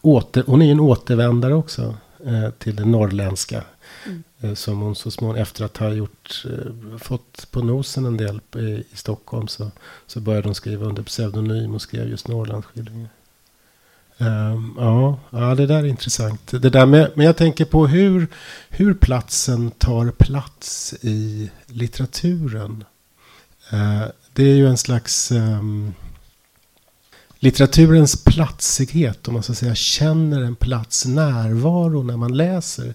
åter, 0.00 0.44
hon 0.46 0.62
är 0.62 0.66
ju 0.66 0.72
en 0.72 0.80
återvändare 0.80 1.54
också 1.54 1.96
eh, 2.26 2.50
till 2.50 2.76
det 2.76 2.84
norrländska. 2.84 3.64
Mm. 4.06 4.22
Eh, 4.40 4.54
som 4.54 4.80
hon 4.80 4.94
så 4.94 5.10
småningom, 5.10 5.42
efter 5.42 5.64
att 5.64 5.76
ha 5.76 5.92
gjort, 5.92 6.44
eh, 6.44 6.98
fått 6.98 7.48
på 7.50 7.62
nosen 7.62 8.06
en 8.06 8.16
del 8.16 8.40
i, 8.56 8.84
i 8.92 8.96
Stockholm, 8.96 9.48
så, 9.48 9.70
så 10.06 10.20
började 10.20 10.48
hon 10.48 10.54
skriva 10.54 10.86
under 10.86 11.02
pseudonym 11.02 11.74
och 11.74 11.82
skrev 11.82 12.08
just 12.08 12.28
Norrlandsskildringar. 12.28 13.08
Ehm, 14.22 14.74
ja, 14.78 15.18
ja, 15.30 15.54
det 15.54 15.66
där 15.66 15.78
är 15.78 15.86
intressant. 15.86 16.50
Det 16.50 16.70
där 16.70 16.86
med, 16.86 17.10
men 17.14 17.26
jag 17.26 17.36
tänker 17.36 17.64
på 17.64 17.86
hur, 17.86 18.28
hur 18.68 18.94
platsen 18.94 19.70
tar 19.70 20.10
plats 20.10 20.94
i 21.00 21.50
litteraturen. 21.66 22.84
Uh, 23.72 24.04
det 24.32 24.42
är 24.42 24.54
ju 24.54 24.68
en 24.68 24.76
slags 24.76 25.32
um, 25.32 25.94
litteraturens 27.38 28.24
platsighet, 28.24 29.28
om 29.28 29.34
man 29.34 29.42
så 29.42 29.54
säga 29.54 29.74
känner 29.74 30.42
en 30.42 30.56
plats 30.56 31.06
närvaro 31.06 32.02
när 32.02 32.16
man 32.16 32.36
läser. 32.36 32.94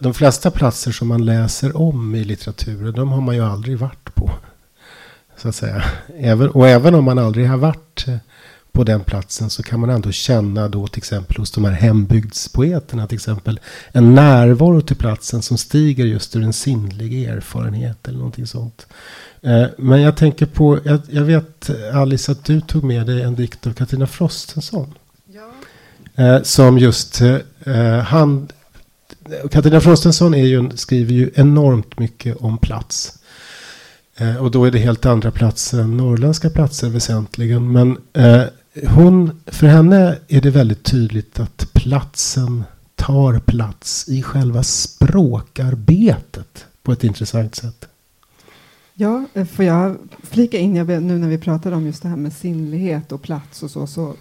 De 0.00 0.14
flesta 0.14 0.50
platser 0.50 0.92
som 0.92 1.08
man 1.08 1.24
läser 1.24 1.76
om 1.76 2.14
i 2.14 2.24
litteraturen, 2.24 2.92
de 2.92 3.08
har 3.08 3.20
man 3.20 3.34
ju 3.34 3.44
aldrig 3.44 3.78
varit 3.78 4.14
på. 4.14 4.30
Så 5.36 5.48
att 5.48 5.54
säga. 5.54 5.84
Även, 6.18 6.50
och 6.50 6.68
även 6.68 6.94
om 6.94 7.04
man 7.04 7.18
aldrig 7.18 7.48
har 7.48 7.56
varit 7.56 8.06
på 8.74 8.84
den 8.84 9.00
platsen 9.00 9.50
så 9.50 9.62
kan 9.62 9.80
man 9.80 9.90
ändå 9.90 10.12
känna 10.12 10.68
då 10.68 10.86
till 10.86 10.98
exempel 10.98 11.36
hos 11.36 11.50
de 11.50 11.64
här 11.64 11.72
hembygdspoeterna 11.72 13.06
till 13.06 13.16
exempel 13.16 13.60
en 13.92 14.14
närvaro 14.14 14.80
till 14.80 14.96
platsen 14.96 15.42
som 15.42 15.58
stiger 15.58 16.04
just 16.04 16.36
ur 16.36 16.42
en 16.42 16.52
sinnlig 16.52 17.24
erfarenhet 17.24 18.08
eller 18.08 18.18
någonting 18.18 18.46
sånt. 18.46 18.86
Eh, 19.42 19.66
men 19.78 20.00
jag 20.00 20.16
tänker 20.16 20.46
på, 20.46 20.78
jag, 20.84 21.00
jag, 21.10 21.22
vet 21.22 21.70
Alice 21.92 22.32
att 22.32 22.44
du 22.44 22.60
tog 22.60 22.84
med 22.84 23.06
dig 23.06 23.22
en 23.22 23.34
dikt 23.34 23.66
av 23.66 23.72
Katarina 23.72 24.06
Frostenson. 24.06 24.94
Ja. 25.26 25.50
Eh, 26.24 26.42
som 26.42 26.78
just, 26.78 27.20
eh, 27.20 27.98
han, 27.98 28.48
Katarina 29.50 29.80
Frostenson 29.80 30.34
är 30.34 30.44
ju, 30.44 30.70
skriver 30.76 31.12
ju 31.12 31.30
enormt 31.34 31.98
mycket 31.98 32.36
om 32.36 32.58
plats. 32.58 33.18
Och 34.40 34.50
då 34.50 34.64
är 34.64 34.70
det 34.70 34.78
helt 34.78 35.06
andra 35.06 35.30
platser 35.30 35.80
än 35.80 35.96
norrländska 35.96 36.50
platser 36.50 36.88
väsentligen. 36.88 37.72
Men 37.72 37.98
hon, 38.82 39.40
för 39.46 39.66
henne 39.66 40.18
är 40.28 40.40
det 40.40 40.50
väldigt 40.50 40.84
tydligt 40.84 41.40
att 41.40 41.72
platsen 41.72 42.64
tar 42.94 43.38
plats 43.38 44.08
i 44.08 44.22
själva 44.22 44.62
språkarbetet 44.62 46.66
på 46.82 46.92
ett 46.92 47.04
intressant 47.04 47.54
sätt. 47.54 47.88
Ja, 48.94 49.24
eh, 49.34 49.44
får 49.44 49.64
jag 49.64 49.96
flika 50.22 50.58
in, 50.58 50.76
jag, 50.76 51.02
nu 51.02 51.18
när 51.18 51.28
vi 51.28 51.38
pratar 51.38 51.72
om 51.72 51.86
just 51.86 52.02
det 52.02 52.08
här 52.08 52.16
med 52.16 52.32
sinnlighet 52.32 53.12
och 53.12 53.22
plats 53.22 53.62
och 53.62 53.70
så, 53.70 53.86
så 53.86 54.14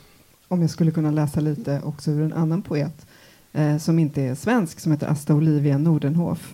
om 0.48 0.62
jag 0.62 0.70
skulle 0.70 0.92
kunna 0.92 1.12
läsa 1.12 1.40
lite 1.40 1.82
också 1.84 2.12
ur 2.12 2.22
en 2.22 2.34
annan 2.34 2.62
poet 2.62 3.06
eh, 3.54 3.78
som 3.78 4.00
inte 4.00 4.22
är 4.22 4.36
svensk, 4.36 4.80
som 4.80 4.92
heter 4.92 5.08
Asta 5.08 5.36
Olivia 5.36 5.78
Nordenhof. 5.78 6.54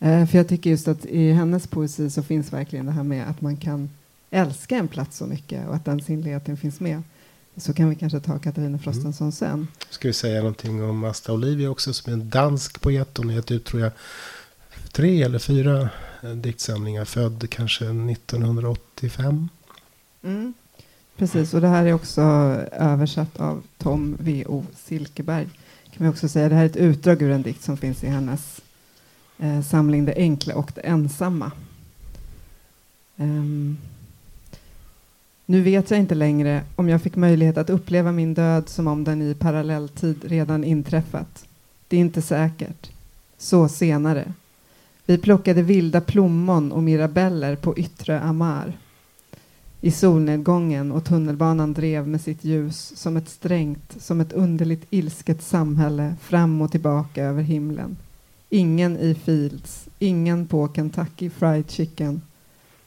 Eh, 0.00 0.26
för 0.26 0.38
jag 0.38 0.48
tycker 0.48 0.70
just 0.70 0.88
att 0.88 1.04
i 1.04 1.32
hennes 1.32 1.66
poesi 1.66 2.10
så 2.10 2.22
finns 2.22 2.52
verkligen 2.52 2.86
det 2.86 2.92
här 2.92 3.02
med 3.02 3.28
att 3.28 3.40
man 3.40 3.56
kan 3.56 3.90
älska 4.30 4.76
en 4.76 4.88
plats 4.88 5.16
så 5.16 5.26
mycket 5.26 5.68
och 5.68 5.74
att 5.74 5.84
den 5.84 6.00
sinnligheten 6.00 6.56
finns 6.56 6.80
med. 6.80 7.02
Så 7.56 7.72
kan 7.72 7.90
vi 7.90 7.96
kanske 7.96 8.20
ta 8.20 8.38
Katarina 8.38 8.78
Frostenson 8.78 9.24
mm. 9.24 9.32
sen. 9.32 9.68
Ska 9.90 10.08
vi 10.08 10.14
säga 10.14 10.38
någonting 10.38 10.84
om 10.84 11.04
Asta 11.04 11.32
Olivia 11.32 11.70
också 11.70 11.92
som 11.92 12.12
är 12.12 12.16
en 12.16 12.30
dansk 12.30 12.80
poet. 12.80 13.16
Hon 13.16 13.28
har 13.28 13.34
gett 13.34 13.50
ut 13.50 13.64
tror 13.64 13.82
jag 13.82 13.92
tre 14.92 15.22
eller 15.22 15.38
fyra 15.38 15.88
eh, 16.22 16.30
diktsamlingar. 16.30 17.04
Född 17.04 17.50
kanske 17.50 17.84
1985. 17.84 19.48
Mm. 20.22 20.54
Precis, 21.16 21.54
och 21.54 21.60
det 21.60 21.68
här 21.68 21.86
är 21.86 21.92
också 21.92 22.20
översatt 22.72 23.40
av 23.40 23.62
Tom 23.78 24.16
V.O. 24.20 24.66
Silkeberg. 24.76 25.48
Kan 25.96 26.06
vi 26.06 26.12
också 26.12 26.28
säga. 26.28 26.48
Det 26.48 26.54
här 26.54 26.62
är 26.62 26.66
ett 26.66 26.76
utdrag 26.76 27.22
ur 27.22 27.30
en 27.30 27.42
dikt 27.42 27.62
som 27.62 27.76
finns 27.76 28.04
i 28.04 28.06
hennes 28.06 28.60
eh, 29.38 29.62
samling 29.62 30.04
Det 30.04 30.14
enkla 30.16 30.54
och 30.54 30.72
det 30.74 30.80
ensamma. 30.80 31.52
Um, 33.16 33.78
nu 35.50 35.60
vet 35.60 35.90
jag 35.90 36.00
inte 36.00 36.14
längre 36.14 36.62
om 36.76 36.88
jag 36.88 37.02
fick 37.02 37.16
möjlighet 37.16 37.58
att 37.58 37.70
uppleva 37.70 38.12
min 38.12 38.34
död 38.34 38.68
som 38.68 38.86
om 38.86 39.04
den 39.04 39.22
i 39.22 39.34
parallelltid 39.34 40.24
redan 40.24 40.64
inträffat. 40.64 41.44
Det 41.88 41.96
är 41.96 42.00
inte 42.00 42.22
säkert. 42.22 42.90
Så 43.38 43.68
senare. 43.68 44.32
Vi 45.06 45.18
plockade 45.18 45.62
vilda 45.62 46.00
plommon 46.00 46.72
och 46.72 46.82
mirabeller 46.82 47.56
på 47.56 47.78
yttre 47.78 48.20
Amar. 48.20 48.72
I 49.80 49.90
solnedgången 49.90 50.92
och 50.92 51.04
tunnelbanan 51.04 51.72
drev 51.72 52.08
med 52.08 52.20
sitt 52.20 52.44
ljus 52.44 52.92
som 52.96 53.16
ett 53.16 53.28
strängt, 53.28 53.96
som 53.98 54.20
ett 54.20 54.32
underligt 54.32 54.86
ilsket 54.90 55.42
samhälle 55.42 56.14
fram 56.20 56.62
och 56.62 56.70
tillbaka 56.70 57.24
över 57.24 57.42
himlen. 57.42 57.96
Ingen 58.50 58.96
i 58.96 59.14
Fields, 59.14 59.88
ingen 59.98 60.46
på 60.46 60.68
Kentucky 60.74 61.30
Fried 61.30 61.70
Chicken 61.70 62.20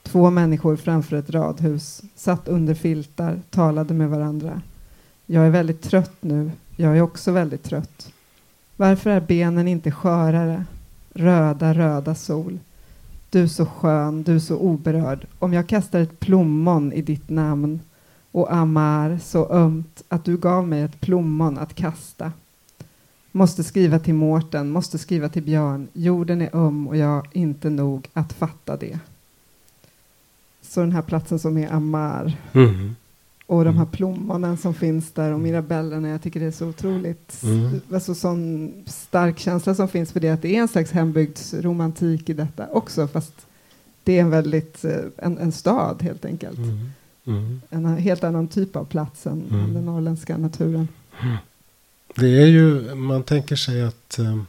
Två 0.04 0.30
människor 0.30 0.76
framför 0.76 1.16
ett 1.16 1.30
radhus, 1.30 2.02
satt 2.16 2.48
under 2.48 2.74
filtar, 2.74 3.40
talade 3.50 3.94
med 3.94 4.10
varandra. 4.10 4.62
Jag 5.26 5.46
är 5.46 5.50
väldigt 5.50 5.82
trött 5.82 6.18
nu. 6.20 6.52
Jag 6.76 6.98
är 6.98 7.02
också 7.02 7.32
väldigt 7.32 7.64
trött. 7.64 8.12
Varför 8.78 9.10
är 9.10 9.20
benen 9.20 9.68
inte 9.68 9.92
skörare? 9.92 10.66
Röda, 11.14 11.74
röda 11.74 12.16
sol. 12.16 12.60
Du 13.30 13.48
så 13.48 13.66
skön, 13.66 14.24
du 14.24 14.40
så 14.40 14.58
oberörd. 14.58 15.28
Om 15.40 15.54
jag 15.54 15.68
kastar 15.68 16.00
ett 16.00 16.20
plommon 16.20 16.94
i 16.94 17.02
ditt 17.02 17.30
namn 17.30 17.80
och 18.32 18.54
Amar 18.54 19.20
så 19.24 19.50
ömt 19.52 20.04
att 20.08 20.26
du 20.26 20.38
gav 20.38 20.68
mig 20.68 20.82
ett 20.82 21.02
plommon 21.02 21.58
att 21.58 21.76
kasta. 21.76 22.32
Måste 23.32 23.64
skriva 23.64 24.00
till 24.00 24.14
Mårten, 24.14 24.70
måste 24.70 24.98
skriva 24.98 25.30
till 25.30 25.44
Björn. 25.44 25.88
Jorden 25.94 26.42
är 26.42 26.56
öm 26.56 26.88
och 26.88 26.98
jag 26.98 27.28
inte 27.32 27.70
nog 27.70 28.10
att 28.14 28.34
fatta 28.34 28.78
det. 28.78 29.00
Så 30.74 30.80
den 30.80 30.92
här 30.92 31.02
platsen 31.02 31.40
som 31.40 31.58
är 31.58 31.72
Amar. 31.72 32.38
Mm. 32.54 32.96
Och 33.46 33.66
de 33.66 33.70
här 33.70 33.84
mm. 33.84 33.92
plommonen 33.92 34.58
som 34.58 34.74
finns 34.74 35.12
där 35.12 35.32
och 35.32 35.40
mirabellerna. 35.40 36.10
Jag 36.10 36.22
tycker 36.22 36.40
det 36.40 36.46
är 36.46 36.52
så 36.52 36.68
otroligt, 36.68 37.44
mm. 37.44 37.82
alltså 37.94 38.16
sån 38.16 38.74
stark 38.86 39.40
känsla 39.40 39.76
som 39.76 39.88
finns 39.88 40.12
för 40.12 40.20
det. 40.20 40.30
Att 40.30 40.42
det 40.42 40.56
är 40.56 40.62
en 40.62 40.68
slags 40.68 40.92
hembygdsromantik 40.92 42.30
i 42.30 42.34
detta 42.34 42.68
också. 42.72 43.08
Fast 43.08 43.34
det 44.04 44.18
är 44.18 44.22
en 44.22 44.30
väldigt, 44.30 44.86
eh, 44.86 44.98
en, 45.18 45.38
en 45.38 45.52
stad 45.52 46.02
helt 46.02 46.26
enkelt. 46.26 46.58
Mm. 46.58 46.90
Mm. 47.26 47.62
En 47.70 47.86
helt 47.86 48.24
annan 48.24 48.48
typ 48.48 48.76
av 48.76 48.86
plats 48.86 49.28
än 49.28 49.44
mm. 49.52 49.74
den 49.74 49.86
norrländska 49.86 50.38
naturen. 50.38 50.88
Det 52.16 52.42
är 52.42 52.48
ju, 52.48 52.96
man 52.96 53.24
tänker 53.24 53.56
sig 53.56 53.84
att 53.84 54.20
eh, 54.20 54.42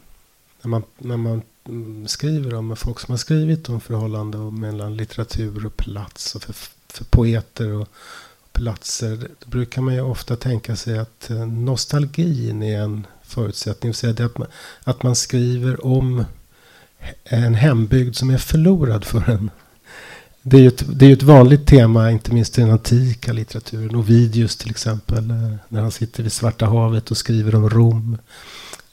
när 0.65 0.71
man, 0.71 0.83
när 0.99 1.17
man 1.17 1.43
mm, 1.69 2.09
skriver 2.09 2.55
om, 2.55 2.77
folk 2.77 3.01
som 3.01 3.13
har 3.13 3.19
skrivit 3.19 3.69
om 3.69 3.81
förhållande 3.81 4.39
mellan 4.39 4.97
litteratur 4.97 5.67
och 5.67 5.77
plats 5.77 6.35
och 6.35 6.43
för, 6.43 6.55
för 6.89 7.05
poeter 7.05 7.73
och 7.73 7.89
platser. 8.53 9.29
Då 9.39 9.51
brukar 9.51 9.83
man 9.83 9.95
ju 9.95 10.01
ofta 10.01 10.37
tänka 10.37 10.77
sig 10.77 10.99
att 10.99 11.31
eh, 11.31 11.47
nostalgin 11.47 12.63
är 12.63 12.81
en 12.81 13.07
förutsättning. 13.23 13.81
Det 13.81 14.07
vill 14.07 14.17
säga 14.17 14.27
att 14.27 14.39
man, 14.39 14.49
att 14.85 15.03
man 15.03 15.17
skriver 15.17 15.87
om 15.87 16.25
en 17.25 17.55
hembygd 17.55 18.17
som 18.17 18.31
är 18.31 18.39
förlorad 18.39 19.05
för 19.05 19.31
en. 19.31 19.51
Det 20.43 20.57
är 20.57 20.61
ju 20.61 20.69
ett, 20.69 20.85
det 20.89 21.07
är 21.07 21.13
ett 21.13 21.23
vanligt 21.23 21.67
tema, 21.67 22.11
inte 22.11 22.33
minst 22.33 22.59
i 22.59 22.61
den 22.61 22.71
antika 22.71 23.33
litteraturen. 23.33 23.97
Ovidius 23.97 24.57
till 24.57 24.71
exempel, 24.71 25.31
eh, 25.31 25.55
när 25.69 25.81
han 25.81 25.91
sitter 25.91 26.23
vid 26.23 26.33
Svarta 26.33 26.67
havet 26.67 27.11
och 27.11 27.17
skriver 27.17 27.55
om 27.55 27.71
Rom. 27.71 28.19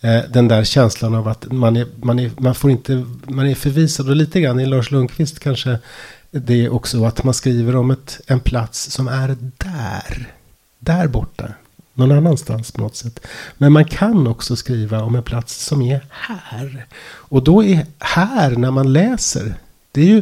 Eh, 0.01 0.21
den 0.29 0.47
där 0.47 0.63
känslan 0.63 1.15
av 1.15 1.27
att 1.27 1.51
man 1.51 1.77
är, 1.77 1.87
man 1.95 2.19
är, 2.19 2.31
man 2.37 2.55
får 2.55 2.71
inte, 2.71 3.05
man 3.23 3.47
är 3.47 3.55
förvisad. 3.55 4.09
Och 4.09 4.15
lite 4.15 4.41
grann 4.41 4.59
i 4.59 4.65
Lars 4.65 4.91
Lundqvist 4.91 5.39
kanske 5.39 5.79
det 6.31 6.65
är 6.65 6.73
också 6.73 7.05
att 7.05 7.23
man 7.23 7.33
skriver 7.33 7.75
om 7.75 7.91
ett, 7.91 8.21
en 8.27 8.39
plats 8.39 8.91
som 8.91 9.07
är 9.07 9.37
där. 9.57 10.33
Där 10.79 11.07
borta. 11.07 11.53
någon 11.93 12.11
annanstans 12.11 12.71
på 12.71 12.81
något 12.81 12.95
sätt. 12.95 13.19
Men 13.57 13.71
man 13.71 13.85
kan 13.85 14.27
också 14.27 14.55
skriva 14.55 15.03
om 15.03 15.15
en 15.15 15.23
plats 15.23 15.65
som 15.65 15.81
är 15.81 16.05
här. 16.09 16.85
Och 17.03 17.43
då 17.43 17.63
är 17.63 17.85
här 17.99 18.51
när 18.51 18.71
man 18.71 18.93
läser, 18.93 19.53
det 19.91 20.01
är 20.01 20.05
ju, 20.05 20.21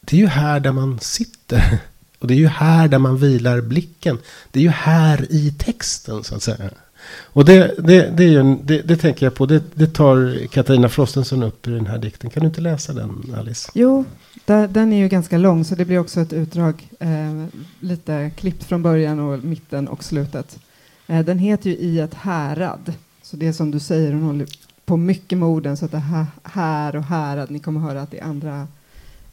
det 0.00 0.16
är 0.16 0.20
ju 0.20 0.26
här 0.26 0.60
där 0.60 0.72
man 0.72 1.00
sitter. 1.00 1.78
Och 2.18 2.28
det 2.28 2.34
är 2.34 2.38
ju 2.38 2.48
här 2.48 2.88
där 2.88 2.98
man 2.98 3.16
vilar 3.16 3.60
blicken. 3.60 4.18
Det 4.50 4.58
är 4.58 4.62
ju 4.62 4.70
här 4.70 5.26
i 5.32 5.54
texten 5.58 6.24
så 6.24 6.34
att 6.34 6.42
säga. 6.42 6.70
Och 7.10 7.44
det, 7.44 7.74
det, 7.78 8.10
det, 8.16 8.24
är 8.24 8.28
ju, 8.28 8.56
det, 8.62 8.82
det 8.82 8.96
tänker 8.96 9.26
jag 9.26 9.34
på. 9.34 9.46
Det, 9.46 9.62
det 9.74 9.86
tar 9.86 10.46
Katarina 10.46 10.88
Frostenson 10.88 11.42
upp 11.42 11.68
i 11.68 11.70
den 11.70 11.86
här 11.86 11.98
dikten. 11.98 12.30
Kan 12.30 12.40
du 12.40 12.46
inte 12.46 12.60
läsa 12.60 12.92
den 12.92 13.34
Alice? 13.38 13.70
Jo, 13.74 14.04
den 14.46 14.92
är 14.92 14.96
ju 14.96 15.08
ganska 15.08 15.38
lång 15.38 15.64
så 15.64 15.74
det 15.74 15.84
blir 15.84 15.98
också 15.98 16.20
ett 16.20 16.32
utdrag. 16.32 16.88
Eh, 16.98 17.46
lite 17.80 18.30
klippt 18.36 18.64
från 18.64 18.82
början 18.82 19.20
och 19.20 19.44
mitten 19.44 19.88
och 19.88 20.04
slutet. 20.04 20.58
Eh, 21.06 21.24
den 21.24 21.38
heter 21.38 21.70
ju 21.70 21.76
I 21.76 22.00
ett 22.00 22.14
härad. 22.14 22.92
Så 23.22 23.36
det 23.36 23.46
är 23.46 23.52
som 23.52 23.70
du 23.70 23.80
säger, 23.80 24.12
hon 24.12 24.22
håller 24.22 24.46
på 24.84 24.96
mycket 24.96 25.38
med 25.38 25.48
orden. 25.48 25.76
Så 25.76 25.84
att 25.84 25.90
det 25.90 25.98
här, 25.98 26.26
här 26.42 26.96
och 26.96 27.04
härad, 27.04 27.50
ni 27.50 27.58
kommer 27.58 27.80
höra 27.80 28.02
att 28.02 28.10
det 28.10 28.18
är 28.18 28.24
andra 28.24 28.68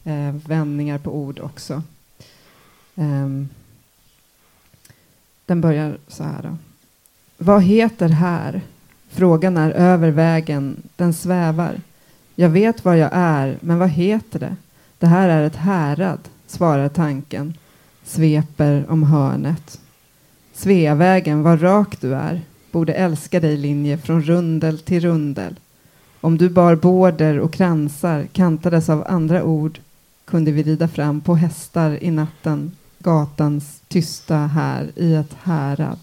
eh, 0.04 0.34
vändningar 0.46 0.98
på 0.98 1.16
ord 1.16 1.40
också. 1.40 1.82
Ehm, 2.94 3.48
den 5.46 5.60
börjar 5.60 5.98
så 6.08 6.24
här. 6.24 6.42
Då. 6.42 6.56
Vad 7.44 7.62
heter 7.62 8.08
här? 8.08 8.60
Frågan 9.08 9.56
är 9.56 9.70
över 9.70 10.10
vägen, 10.10 10.76
den 10.96 11.12
svävar. 11.12 11.80
Jag 12.34 12.48
vet 12.48 12.84
var 12.84 12.94
jag 12.94 13.10
är, 13.12 13.58
men 13.60 13.78
vad 13.78 13.88
heter 13.88 14.38
det? 14.38 14.56
Det 14.98 15.06
här 15.06 15.28
är 15.28 15.42
ett 15.42 15.56
härad, 15.56 16.18
svarar 16.46 16.88
tanken, 16.88 17.54
sveper 18.04 18.84
om 18.88 19.02
hörnet. 19.02 19.80
Sveavägen, 20.54 21.42
vad 21.42 21.62
rak 21.62 22.00
du 22.00 22.14
är, 22.14 22.40
borde 22.70 22.92
älska 22.92 23.40
dig 23.40 23.56
linje 23.56 23.98
från 23.98 24.22
rundel 24.22 24.78
till 24.78 25.00
rundel. 25.00 25.56
Om 26.20 26.38
du 26.38 26.48
bar 26.48 26.74
bårder 26.74 27.38
och 27.38 27.52
kransar 27.52 28.26
kantades 28.32 28.88
av 28.88 29.04
andra 29.08 29.44
ord 29.44 29.80
kunde 30.24 30.52
vi 30.52 30.62
rida 30.62 30.88
fram 30.88 31.20
på 31.20 31.34
hästar 31.34 31.98
i 32.02 32.10
natten 32.10 32.72
gatans 32.98 33.82
tysta 33.88 34.36
här 34.36 34.90
i 34.96 35.14
ett 35.14 35.36
härad. 35.42 35.98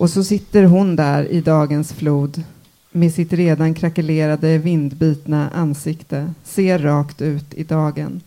Och 0.00 0.10
så 0.10 0.24
sitter 0.24 0.64
hon 0.64 0.96
där 0.96 1.24
i 1.24 1.40
dagens 1.40 1.92
flod 1.92 2.42
med 2.90 3.14
sitt 3.14 3.32
redan 3.32 3.74
krackelerade 3.74 4.58
vindbitna 4.58 5.50
ansikte, 5.50 6.34
ser 6.44 6.78
rakt 6.78 7.22
ut 7.22 7.54
i 7.54 7.64
dagen. 7.64 8.20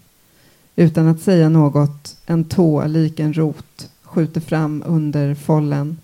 Utan 0.75 1.07
att 1.07 1.21
säga 1.21 1.49
något, 1.49 2.17
en 2.25 2.43
tå 2.43 2.85
lik 2.85 3.19
en 3.19 3.33
rot 3.33 3.89
skjuter 4.03 4.41
fram 4.41 4.83
under 4.85 5.35
follen. 5.35 5.97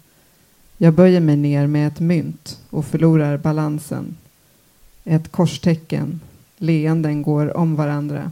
Jag 0.78 0.94
böjer 0.94 1.20
mig 1.20 1.38
ner 1.38 1.68
med 1.68 1.88
ett 1.88 2.00
mynt 2.00 2.60
och 2.70 2.86
förlorar 2.86 3.38
balansen. 3.38 4.18
Ett 5.04 5.32
korstecken, 5.32 6.20
leenden 6.58 7.22
går 7.22 7.58
om 7.58 7.76
varandra. 7.76 8.32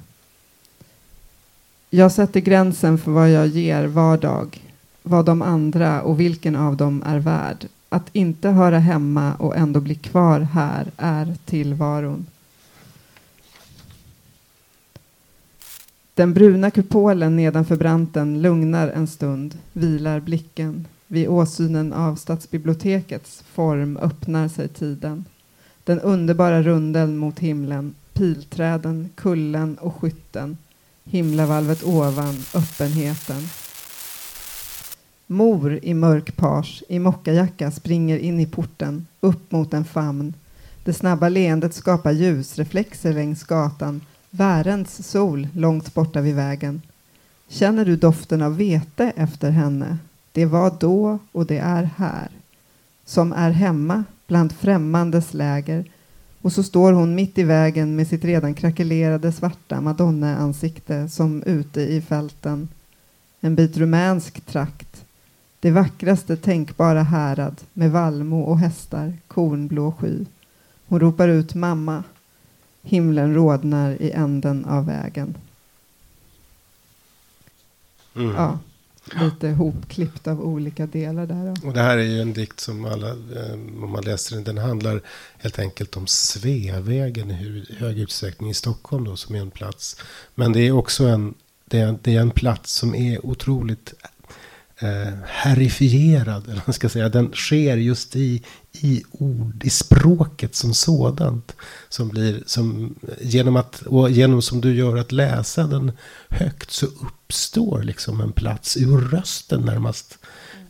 Jag 1.90 2.12
sätter 2.12 2.40
gränsen 2.40 2.98
för 2.98 3.12
vad 3.12 3.32
jag 3.32 3.48
ger 3.48 3.88
var 3.88 4.18
dag, 4.18 4.62
vad 5.08 5.26
de 5.26 5.42
andra 5.42 6.02
och 6.02 6.20
vilken 6.20 6.56
av 6.56 6.78
dem 6.78 7.04
är 7.06 7.20
värd. 7.20 7.68
Att 7.90 8.10
inte 8.14 8.50
höra 8.50 8.80
hemma 8.80 9.34
och 9.36 9.56
ändå 9.56 9.80
bli 9.80 9.96
kvar 9.96 10.40
här 10.40 10.92
är 10.98 11.36
tillvaron. 11.46 12.26
Den 16.14 16.34
bruna 16.34 16.72
kupolen 16.72 17.36
nedanför 17.36 17.76
branten 17.76 18.42
lugnar 18.42 18.88
en 18.88 19.08
stund, 19.08 19.58
vilar 19.74 20.20
blicken. 20.20 20.86
Vid 21.08 21.28
åsynen 21.28 21.94
av 21.94 22.16
stadsbibliotekets 22.16 23.44
form 23.54 23.98
öppnar 23.98 24.48
sig 24.48 24.68
tiden. 24.68 25.26
Den 25.84 26.00
underbara 26.00 26.64
rundeln 26.64 27.18
mot 27.18 27.40
himlen, 27.40 27.96
pilträden, 28.14 29.10
kullen 29.16 29.78
och 29.78 29.96
skytten 29.96 30.58
himlavalvet 31.10 31.84
ovan, 31.84 32.36
öppenheten. 32.56 33.42
Mor 35.30 35.80
i 35.82 35.94
mörk 35.94 36.36
page, 36.36 36.84
i 36.90 37.00
mockajacka 37.00 37.72
springer 37.72 38.18
in 38.18 38.40
i 38.40 38.46
porten, 38.46 39.08
upp 39.20 39.52
mot 39.52 39.74
en 39.74 39.86
famn. 39.86 40.34
Det 40.84 40.94
snabba 40.94 41.30
leendet 41.30 41.74
skapar 41.74 42.12
ljusreflexer 42.12 43.14
längs 43.14 43.44
gatan, 43.44 44.02
värens 44.30 45.08
sol 45.08 45.48
långt 45.54 45.94
borta 45.94 46.22
vid 46.22 46.36
vägen. 46.36 46.82
Känner 47.48 47.86
du 47.86 47.96
doften 47.96 48.42
av 48.42 48.58
vete 48.58 49.14
efter 49.16 49.52
henne? 49.52 49.98
Det 50.32 50.46
var 50.46 50.74
då 50.80 51.20
och 51.32 51.46
det 51.46 51.58
är 51.58 51.90
här. 51.98 52.28
Som 53.06 53.34
är 53.34 53.52
hemma 53.52 54.04
bland 54.28 54.52
främmandes 54.52 55.34
läger 55.34 55.86
och 56.42 56.54
så 56.54 56.64
står 56.64 56.94
hon 56.94 57.16
mitt 57.16 57.38
i 57.38 57.44
vägen 57.44 57.96
med 57.96 58.08
sitt 58.08 58.24
redan 58.24 58.54
krackelerade 58.54 59.32
svarta 59.32 59.82
madonna-ansikte 59.82 61.10
som 61.10 61.44
ute 61.44 61.82
i 61.82 62.02
fälten. 62.02 62.68
En 63.42 63.56
bit 63.56 63.78
rumänsk 63.78 64.42
trakt. 64.46 65.04
Det 65.68 65.72
vackraste 65.72 66.38
tänkbara 66.38 67.04
härad 67.04 67.62
med 67.74 67.92
vallmo 67.92 68.42
och 68.42 68.60
hästar, 68.60 69.14
kornblå 69.28 69.92
sky. 69.92 70.26
Hon 70.88 71.00
ropar 71.00 71.28
ut 71.28 71.56
mamma. 71.56 72.04
Himlen 72.82 73.34
rodnar 73.34 74.02
i 74.02 74.12
änden 74.12 74.66
av 74.66 74.86
vägen. 74.86 75.38
Mm. 78.16 78.36
Ja, 78.36 78.60
lite 79.22 79.50
hopklippt 79.50 80.28
av 80.28 80.42
olika 80.42 80.86
delar 80.86 81.26
där. 81.26 81.68
Och 81.68 81.74
det 81.74 81.82
här 81.82 81.98
är 81.98 82.04
ju 82.04 82.22
en 82.22 82.34
dikt 82.34 82.60
som 82.60 82.86
alla, 82.86 83.10
eh, 83.10 83.54
om 83.84 83.90
man 83.92 84.04
läser 84.04 84.36
den, 84.36 84.44
den 84.44 84.58
handlar 84.58 85.02
helt 85.38 85.60
enkelt 85.60 85.98
om 85.98 86.08
Sveavägen 86.08 87.32
i 87.32 87.66
hög 87.78 88.00
utsträckning 88.00 88.50
i 88.50 88.54
Stockholm 88.54 89.04
då, 89.04 89.16
som 89.16 89.36
är 89.36 89.40
en 89.40 89.52
plats. 89.52 90.02
Men 90.36 90.54
det 90.54 90.60
är 90.60 90.72
också 90.72 91.06
en, 91.06 91.34
det 91.66 91.80
är, 91.80 91.98
det 92.02 92.16
är 92.16 92.22
en 92.22 92.32
plats 92.32 92.74
som 92.74 92.96
är 92.96 93.26
otroligt 93.26 93.94
eh, 94.80 95.14
herifierad, 95.26 96.44
eller 96.50 96.62
man 96.66 96.74
ska 96.74 96.90
säga. 96.90 97.10
Den 97.10 97.32
sker 97.34 97.78
just 97.78 98.16
i, 98.16 98.44
i 98.72 99.04
ord, 99.12 99.64
i 99.64 99.70
språket 99.70 100.56
som 100.56 100.74
sådant. 100.74 101.56
Som 101.90 102.10
blir, 102.10 102.44
som, 102.46 102.96
genom 103.22 103.56
att, 103.56 103.82
och 103.82 104.10
genom 104.10 104.42
som 104.42 104.62
du 104.62 104.76
gör 104.76 104.98
att 104.98 105.12
läsa 105.12 105.64
den 105.64 105.92
högt 106.30 106.72
så 106.72 106.86
uppstår 106.86 107.84
liksom 107.84 108.22
en 108.22 108.32
plats 108.32 108.78
ur 108.78 108.98
rösten 108.98 109.62
närmast. 109.62 110.18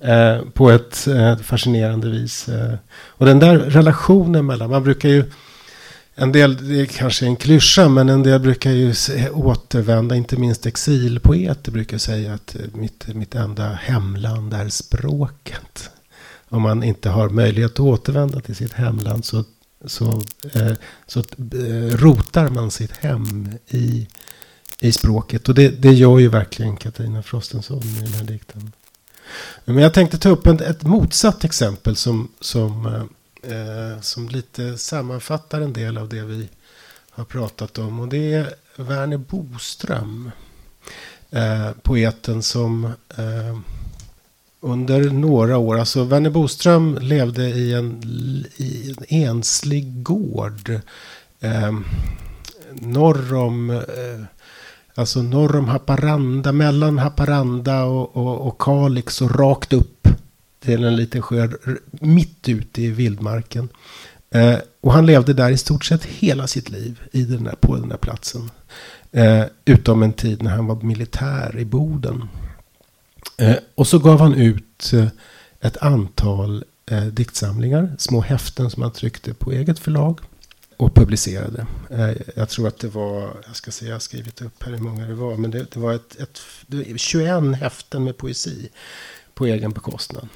Eh, 0.01 0.41
på 0.53 0.69
ett 0.69 1.07
eh, 1.07 1.37
fascinerande 1.37 2.09
vis. 2.09 2.49
Eh. 2.49 2.73
Och 2.89 3.25
den 3.25 3.39
där 3.39 3.57
relationen 3.57 4.45
mellan, 4.45 4.69
man 4.69 4.83
brukar 4.83 5.09
ju 5.09 5.23
en 6.19 6.31
del, 6.31 6.67
det 6.67 6.81
är 6.81 6.85
kanske 6.85 7.25
en 7.25 7.35
klyscha, 7.35 7.89
men 7.89 8.09
en 8.09 8.23
del 8.23 8.39
brukar 8.39 8.71
ju 8.71 8.93
eh, 9.15 9.37
återvända, 9.37 10.15
inte 10.15 10.37
minst 10.37 10.65
exilpoeter 10.65 11.71
brukar 11.71 11.97
säga 11.97 12.33
att 12.33 12.55
eh, 12.55 12.61
mitt, 12.73 13.07
mitt 13.07 13.35
enda 13.35 13.73
hemland 13.73 14.53
är 14.53 14.69
språket. 14.69 15.89
Om 16.49 16.61
man 16.61 16.83
inte 16.83 17.09
har 17.09 17.29
möjlighet 17.29 17.71
att 17.71 17.79
återvända 17.79 18.39
till 18.39 18.55
sitt 18.55 18.73
hemland 18.73 19.25
så, 19.25 19.43
så, 19.85 20.21
eh, 20.53 20.71
så 21.07 21.19
eh, 21.19 21.97
rotar 21.97 22.49
man 22.49 22.71
sitt 22.71 22.97
hem 22.97 23.49
i, 23.67 24.07
i 24.79 24.91
språket. 24.91 25.49
Och 25.49 25.55
det, 25.55 25.69
det 25.69 25.93
gör 25.93 26.19
ju 26.19 26.27
verkligen 26.27 26.77
Katarina 26.77 27.23
Frostenson 27.23 27.83
i 27.83 27.99
den 28.01 28.13
här 28.13 28.23
dikten. 28.23 28.71
Men 29.65 29.77
jag 29.77 29.93
tänkte 29.93 30.17
ta 30.17 30.29
upp 30.29 30.47
en, 30.47 30.59
ett 30.59 30.83
motsatt 30.83 31.43
exempel 31.43 31.95
som, 31.95 32.31
som 32.39 32.85
eh, 32.85 33.03
eh, 33.43 34.01
som 34.01 34.29
lite 34.29 34.77
sammanfattar 34.77 35.61
en 35.61 35.73
del 35.73 35.97
av 35.97 36.09
det 36.09 36.21
vi 36.21 36.49
har 37.09 37.25
pratat 37.25 37.77
om. 37.77 37.99
Och 37.99 38.07
det 38.07 38.33
är 38.33 38.53
Verner 38.75 39.17
Boström. 39.17 40.31
Eh, 41.29 41.71
poeten 41.81 42.43
som 42.43 42.85
eh, 43.17 43.59
under 44.59 45.09
några 45.09 45.57
år, 45.57 45.79
alltså 45.79 46.03
Verner 46.03 46.29
Boström 46.29 46.97
levde 47.01 47.43
i 47.43 47.73
en, 47.73 48.03
i 48.55 48.95
en 48.97 49.05
enslig 49.27 50.03
gård 50.03 50.79
eh, 51.39 51.79
norr 52.71 53.33
om 53.33 53.69
eh, 53.69 54.25
Alltså 54.97 55.21
norr 55.21 55.55
om 55.55 55.67
Haparanda, 55.67 56.51
mellan 56.51 56.97
Haparanda 56.97 57.83
och, 57.83 58.17
och, 58.17 58.47
och 58.47 58.61
Kalix 58.61 59.21
och 59.21 59.39
rakt 59.39 59.73
upp 59.73 60.07
till 60.67 60.83
en 60.83 60.95
liten 60.95 61.21
sjö 61.21 61.49
mitt 61.91 62.49
ute 62.49 62.81
i 62.81 62.91
vildmarken. 62.91 63.69
Eh, 64.31 64.57
och 64.81 64.93
han 64.93 65.05
levde 65.05 65.33
där 65.33 65.49
i 65.49 65.57
stort 65.57 65.85
sett 65.85 66.05
hela 66.05 66.47
sitt 66.47 66.69
liv 66.69 66.99
i 67.11 67.23
den 67.23 67.43
där, 67.43 67.55
på 67.59 67.75
den 67.75 67.89
där 67.89 67.97
platsen. 67.97 68.51
Eh, 69.11 69.43
utom 69.65 70.03
en 70.03 70.13
tid 70.13 70.43
när 70.43 70.51
han 70.51 70.67
var 70.67 70.81
militär 70.81 71.59
i 71.59 71.65
Boden. 71.65 72.29
Eh, 73.37 73.55
och 73.75 73.87
så 73.87 73.99
gav 73.99 74.19
han 74.19 74.33
ut 74.33 74.93
eh, 74.93 75.07
ett 75.61 75.77
antal 75.77 76.63
eh, 76.91 77.05
diktsamlingar, 77.05 77.95
små 77.97 78.21
häften 78.21 78.69
som 78.69 78.83
han 78.83 78.91
tryckte 78.91 79.33
på 79.33 79.51
eget 79.51 79.79
förlag. 79.79 80.19
och 80.79 80.95
publicerade. 80.95 81.65
Eh, 81.89 82.11
jag 82.35 82.49
tror 82.49 82.67
att 82.67 82.79
det 82.79 82.87
var, 82.87 83.43
jag 83.47 83.55
ska 83.55 83.71
se, 83.71 83.85
jag 83.85 83.95
har 83.95 83.99
skrivit 83.99 84.41
upp 84.41 84.63
här 84.63 84.71
hur 84.71 84.79
många 84.79 85.05
det 85.05 85.13
var, 85.15 85.37
men 85.37 85.51
det, 85.51 85.71
det 85.71 85.79
var 85.79 85.93
ett, 85.93 86.15
ett, 86.19 86.39
21 86.95 87.55
häften 87.55 88.03
med 88.03 88.17
poesi 88.17 88.69
på 89.33 89.45
egen 89.45 89.71
bekostnad. 89.71 90.27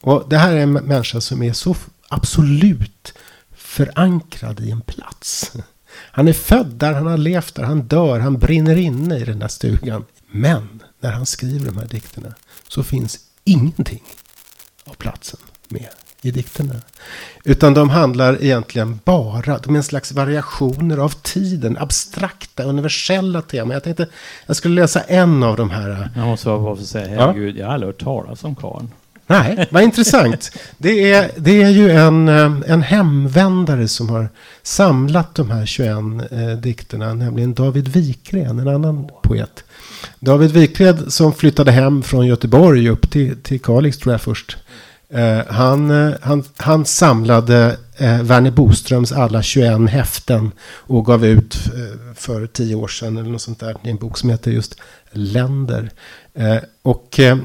Och 0.00 0.26
det 0.28 0.38
här 0.38 0.52
är 0.52 0.60
en 0.60 0.72
människa 0.72 1.20
som 1.20 1.42
är 1.42 1.52
så 1.52 1.76
absolut 2.08 3.12
förankrad 3.54 4.60
i 4.60 4.70
en 4.70 4.80
plats. 4.80 5.52
Han 5.92 6.28
är 6.28 6.32
född 6.32 6.66
där, 6.66 6.92
han 6.92 7.06
har 7.06 7.18
levt 7.18 7.54
där, 7.54 7.62
han 7.62 7.82
dör, 7.82 8.18
han 8.18 8.38
brinner 8.38 8.76
inne 8.76 9.18
i 9.18 9.24
den 9.24 9.38
där 9.38 9.48
stugan. 9.48 10.04
Men 10.30 10.82
när 11.00 11.12
han 11.12 11.26
skriver 11.26 11.66
de 11.66 11.78
här 11.78 11.86
dikterna 11.86 12.34
så 12.68 12.82
finns 12.82 13.18
ingenting 13.44 14.02
av 14.84 14.94
platsen 14.94 15.40
med 15.68 15.88
i 16.22 16.30
dikterna. 16.30 16.74
Utan 17.44 17.74
de 17.74 17.90
handlar 17.90 18.42
egentligen 18.42 19.00
bara, 19.04 19.58
de 19.58 19.74
är 19.74 19.78
en 19.78 19.82
slags 19.84 20.12
variationer 20.12 20.98
av 20.98 21.08
tiden, 21.08 21.78
abstrakta, 21.78 22.62
universella 22.62 23.42
teman. 23.42 23.70
Jag 23.70 23.84
tänkte, 23.84 24.08
jag 24.46 24.56
skulle 24.56 24.80
läsa 24.80 25.00
en 25.00 25.42
av 25.42 25.56
de 25.56 25.70
här. 25.70 26.10
Jag 26.16 26.26
måste 26.26 26.46
bara 26.46 26.76
få 26.76 26.84
säga, 26.84 27.26
herregud, 27.26 27.56
ja. 27.56 27.60
jag 27.60 27.66
har 27.66 27.74
aldrig 27.74 27.88
hört 27.88 28.02
talas 28.02 28.44
om 28.44 28.56
karln. 28.56 28.90
Nej, 29.30 29.68
vad 29.70 29.82
intressant. 29.82 30.50
Det 30.78 31.12
är, 31.12 31.30
det 31.36 31.62
är 31.62 31.68
ju 31.68 31.90
en, 31.90 32.28
eh, 32.28 32.52
en 32.66 32.82
hemvändare 32.82 33.88
som 33.88 34.08
har 34.08 34.28
samlat 34.62 35.34
de 35.34 35.50
här 35.50 35.66
21 35.66 35.88
eh, 36.30 36.48
dikterna, 36.62 37.14
nämligen 37.14 37.54
David 37.54 37.88
Wikgren, 37.88 38.58
en 38.58 38.68
annan 38.68 39.10
poet. 39.22 39.64
David 40.20 40.50
Wikgren 40.50 41.10
som 41.10 41.32
flyttade 41.34 41.70
hem 41.70 42.02
från 42.02 42.26
Göteborg 42.26 42.88
upp 42.88 43.10
till, 43.10 43.36
till 43.42 43.60
Kalix 43.60 43.98
tror 43.98 44.14
jag 44.14 44.20
först. 44.20 44.56
Eh, 45.12 45.40
han, 45.48 45.90
eh, 45.90 46.14
han, 46.20 46.44
han 46.56 46.84
samlade 46.84 47.76
eh, 47.96 48.22
Werner 48.22 48.50
Boströms 48.50 49.12
alla 49.12 49.42
21 49.42 49.90
häften 49.90 50.52
och 50.62 51.06
gav 51.06 51.24
ut 51.24 51.56
eh, 51.66 52.14
för 52.14 52.46
tio 52.46 52.74
år 52.74 52.88
sedan 52.88 53.16
eller 53.16 53.30
något 53.30 53.42
sånt 53.42 53.60
där. 53.60 53.76
I 53.82 53.90
en 53.90 53.96
bok 53.96 54.18
som 54.18 54.30
heter 54.30 54.50
just 54.50 54.76
Länder. 55.12 55.90
Eh, 56.34 56.58
och 56.82 57.20
eh, 57.20 57.36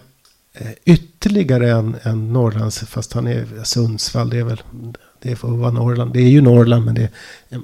Eh, 0.57 0.71
ytterligare 0.85 1.71
en, 1.71 1.95
en 2.03 2.33
Norrlands, 2.33 2.79
fast 2.79 3.13
han 3.13 3.27
är 3.27 3.63
Sundsvall, 3.63 4.29
det 4.29 4.37
är 4.37 4.43
väl, 4.43 4.61
det 5.21 5.35
får 5.35 5.57
vara 5.57 5.71
Norrland. 5.71 6.13
Det 6.13 6.19
är 6.19 6.29
ju 6.29 6.41
Norrland, 6.41 6.85
men 6.85 6.95
det, 6.95 7.09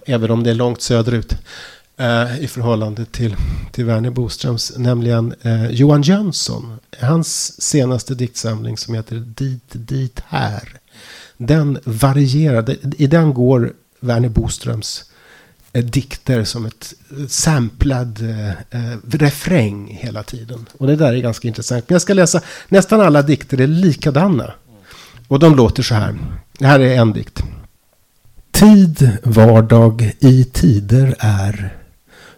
även 0.06 0.32
om 0.32 0.44
det 0.44 0.50
är 0.50 0.56
långt 0.56 0.82
söderut 0.82 1.36
eh, 1.98 2.40
i 2.44 2.48
förhållande 2.48 3.06
till, 3.06 3.36
till 3.72 3.86
Werner 3.86 4.10
Boströms, 4.10 4.74
nämligen 4.78 5.34
eh, 5.42 5.72
Johan 5.72 6.02
Jönsson. 6.02 6.80
Hans 7.00 7.62
senaste 7.62 8.16
diktsamling 8.16 8.78
som 8.78 8.94
heter 8.94 9.16
Dit, 9.16 9.70
dit, 9.72 10.20
här. 10.28 10.80
Den 11.38 11.80
varierar, 11.84 12.76
i 12.98 13.08
den 13.08 13.34
går 13.34 13.74
Werner 14.00 14.30
Boströms 14.30 15.04
eh, 15.04 15.11
Eh, 15.74 15.84
dikter 15.84 16.44
som 16.44 16.66
ett 16.66 16.94
eh, 17.12 17.28
samplad 17.28 18.22
eh, 18.22 18.50
eh, 18.50 18.98
refräng 19.12 19.88
hela 20.02 20.24
tiden. 20.24 20.66
Och 20.78 20.88
det 20.88 20.96
där 20.96 21.14
är 21.14 21.18
ganska 21.18 21.48
intressant. 21.48 21.90
Men 21.90 21.96
jag 21.96 22.02
ska 22.02 22.14
läsa, 22.14 22.42
nästan 22.70 23.02
alla 23.02 23.22
dikter 23.22 23.62
är 23.62 23.68
likadana. 23.68 24.54
Och 25.28 25.40
de 25.40 25.56
låter 25.56 25.84
så 25.84 25.96
här. 25.96 26.18
Det 26.60 26.68
här 26.68 26.80
är 26.80 26.96
en 26.96 27.14
dikt. 27.14 27.44
Tid, 28.52 29.18
vardag 29.24 30.12
i 30.20 30.44
tider 30.44 31.16
är 31.20 31.76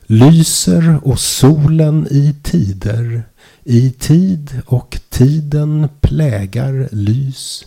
lyser 0.05 0.99
och 1.03 1.19
solen 1.19 2.07
i 2.11 2.36
tider, 2.43 3.23
i 3.63 3.91
tid 3.91 4.61
och 4.65 4.99
tiden 5.09 5.89
plägar 6.01 6.89
lys. 6.91 7.65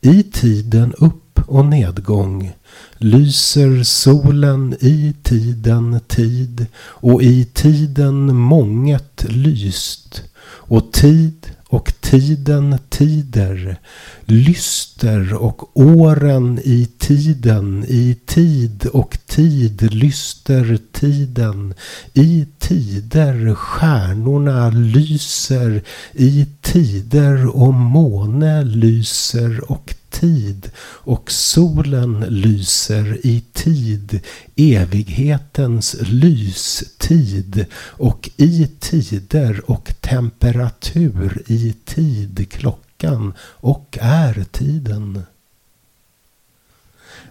I 0.00 0.22
tiden 0.22 0.94
upp 0.98 1.27
och 1.46 1.64
nedgång. 1.64 2.52
Lyser 2.98 3.82
solen 3.82 4.76
i 4.80 5.14
tiden 5.22 6.00
tid 6.08 6.66
och 6.80 7.22
i 7.22 7.44
tiden 7.44 8.36
månget 8.36 9.24
lyst. 9.28 10.22
Och 10.44 10.92
tid 10.92 11.46
och 11.68 11.92
tiden 12.00 12.78
tider, 12.88 13.76
lyster 14.24 15.34
och 15.34 15.76
åren 15.78 16.60
i 16.64 16.88
tiden, 16.98 17.84
i 17.88 18.16
tid 18.26 18.86
och 18.92 19.18
tid 19.26 19.94
lyster 19.94 20.78
tiden, 20.92 21.74
i 22.14 22.46
tider 22.58 23.54
stjärnorna 23.54 24.70
lyser, 24.70 25.82
i 26.12 26.46
tider 26.60 27.46
och 27.46 27.74
måne 27.74 28.64
lyser 28.64 29.70
och 29.70 29.94
tid 30.10 30.70
och 30.80 31.30
solen 31.30 32.20
lyser 32.20 33.26
i 33.26 33.44
tid, 33.52 34.20
evighetens 34.56 35.96
lystid 36.00 37.66
och 37.74 38.30
i 38.36 38.66
tider 38.80 39.70
och 39.70 39.94
temperatur 40.00 41.42
i 41.46 41.74
tid 41.84 42.46
klockan 42.50 43.32
och 43.40 43.98
är 44.00 44.44
tiden. 44.52 45.22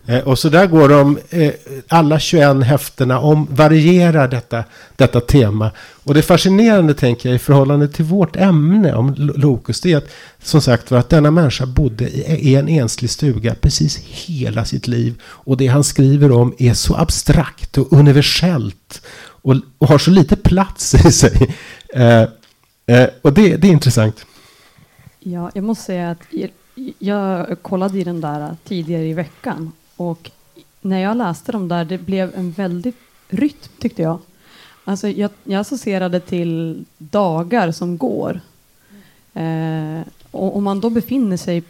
Eh, 0.07 0.19
och 0.19 0.39
så 0.39 0.49
där 0.49 0.67
går 0.67 0.89
de, 0.89 1.19
eh, 1.29 1.53
alla 1.87 2.19
21 2.19 2.63
häftena 2.63 3.19
om, 3.19 3.47
varierar 3.51 4.27
detta, 4.27 4.63
detta 4.95 5.21
tema. 5.21 5.71
Och 6.03 6.13
det 6.13 6.21
fascinerande 6.21 6.93
tänker 6.93 7.29
jag 7.29 7.35
i 7.35 7.39
förhållande 7.39 7.87
till 7.87 8.05
vårt 8.05 8.35
ämne 8.35 8.95
om 8.95 9.15
Lokus, 9.17 9.81
det 9.81 9.93
är 9.93 9.97
att 9.97 10.09
som 10.43 10.61
sagt 10.61 10.91
var 10.91 10.99
att 10.99 11.09
denna 11.09 11.31
människa 11.31 11.65
bodde 11.65 12.09
i 12.09 12.55
en 12.55 12.69
enslig 12.69 13.09
stuga 13.09 13.55
precis 13.55 13.97
hela 13.97 14.65
sitt 14.65 14.87
liv. 14.87 15.21
Och 15.23 15.57
det 15.57 15.67
han 15.67 15.83
skriver 15.83 16.31
om 16.31 16.55
är 16.57 16.73
så 16.73 16.95
abstrakt 16.95 17.77
och 17.77 17.93
universellt 17.93 19.01
och, 19.19 19.55
och 19.77 19.87
har 19.87 19.97
så 19.97 20.11
lite 20.11 20.35
plats 20.35 20.93
i 20.93 21.11
sig. 21.11 21.55
Eh, 21.93 22.21
eh 22.85 23.09
och 23.21 23.33
det, 23.33 23.57
det 23.57 23.67
är 23.67 23.71
intressant. 23.71 24.25
Ja, 25.19 25.51
jag 25.53 25.63
måste 25.63 25.83
säga 25.83 26.11
att 26.11 26.19
jag 26.99 27.57
kollade 27.61 27.99
i 27.99 28.03
den 28.03 28.21
där 28.21 28.55
tidigare 28.63 29.05
i 29.05 29.13
veckan 29.13 29.71
och 29.97 30.31
när 30.81 30.99
jag 30.99 31.17
läste 31.17 31.51
dem 31.51 31.67
där, 31.67 31.85
det 31.85 31.97
blev 31.97 32.35
en 32.35 32.51
väldigt 32.51 32.95
rytm 33.29 33.71
tyckte 33.79 34.01
jag. 34.01 34.19
Alltså 34.83 35.07
jag, 35.07 35.31
jag 35.43 35.59
associerade 35.59 36.19
till 36.19 36.85
dagar 36.97 37.71
som 37.71 37.97
går. 37.97 38.39
Eh, 39.33 40.01
och 40.31 40.57
om 40.57 40.63
man 40.63 40.79
då 40.79 40.89
befinner 40.89 41.37
sig, 41.37 41.63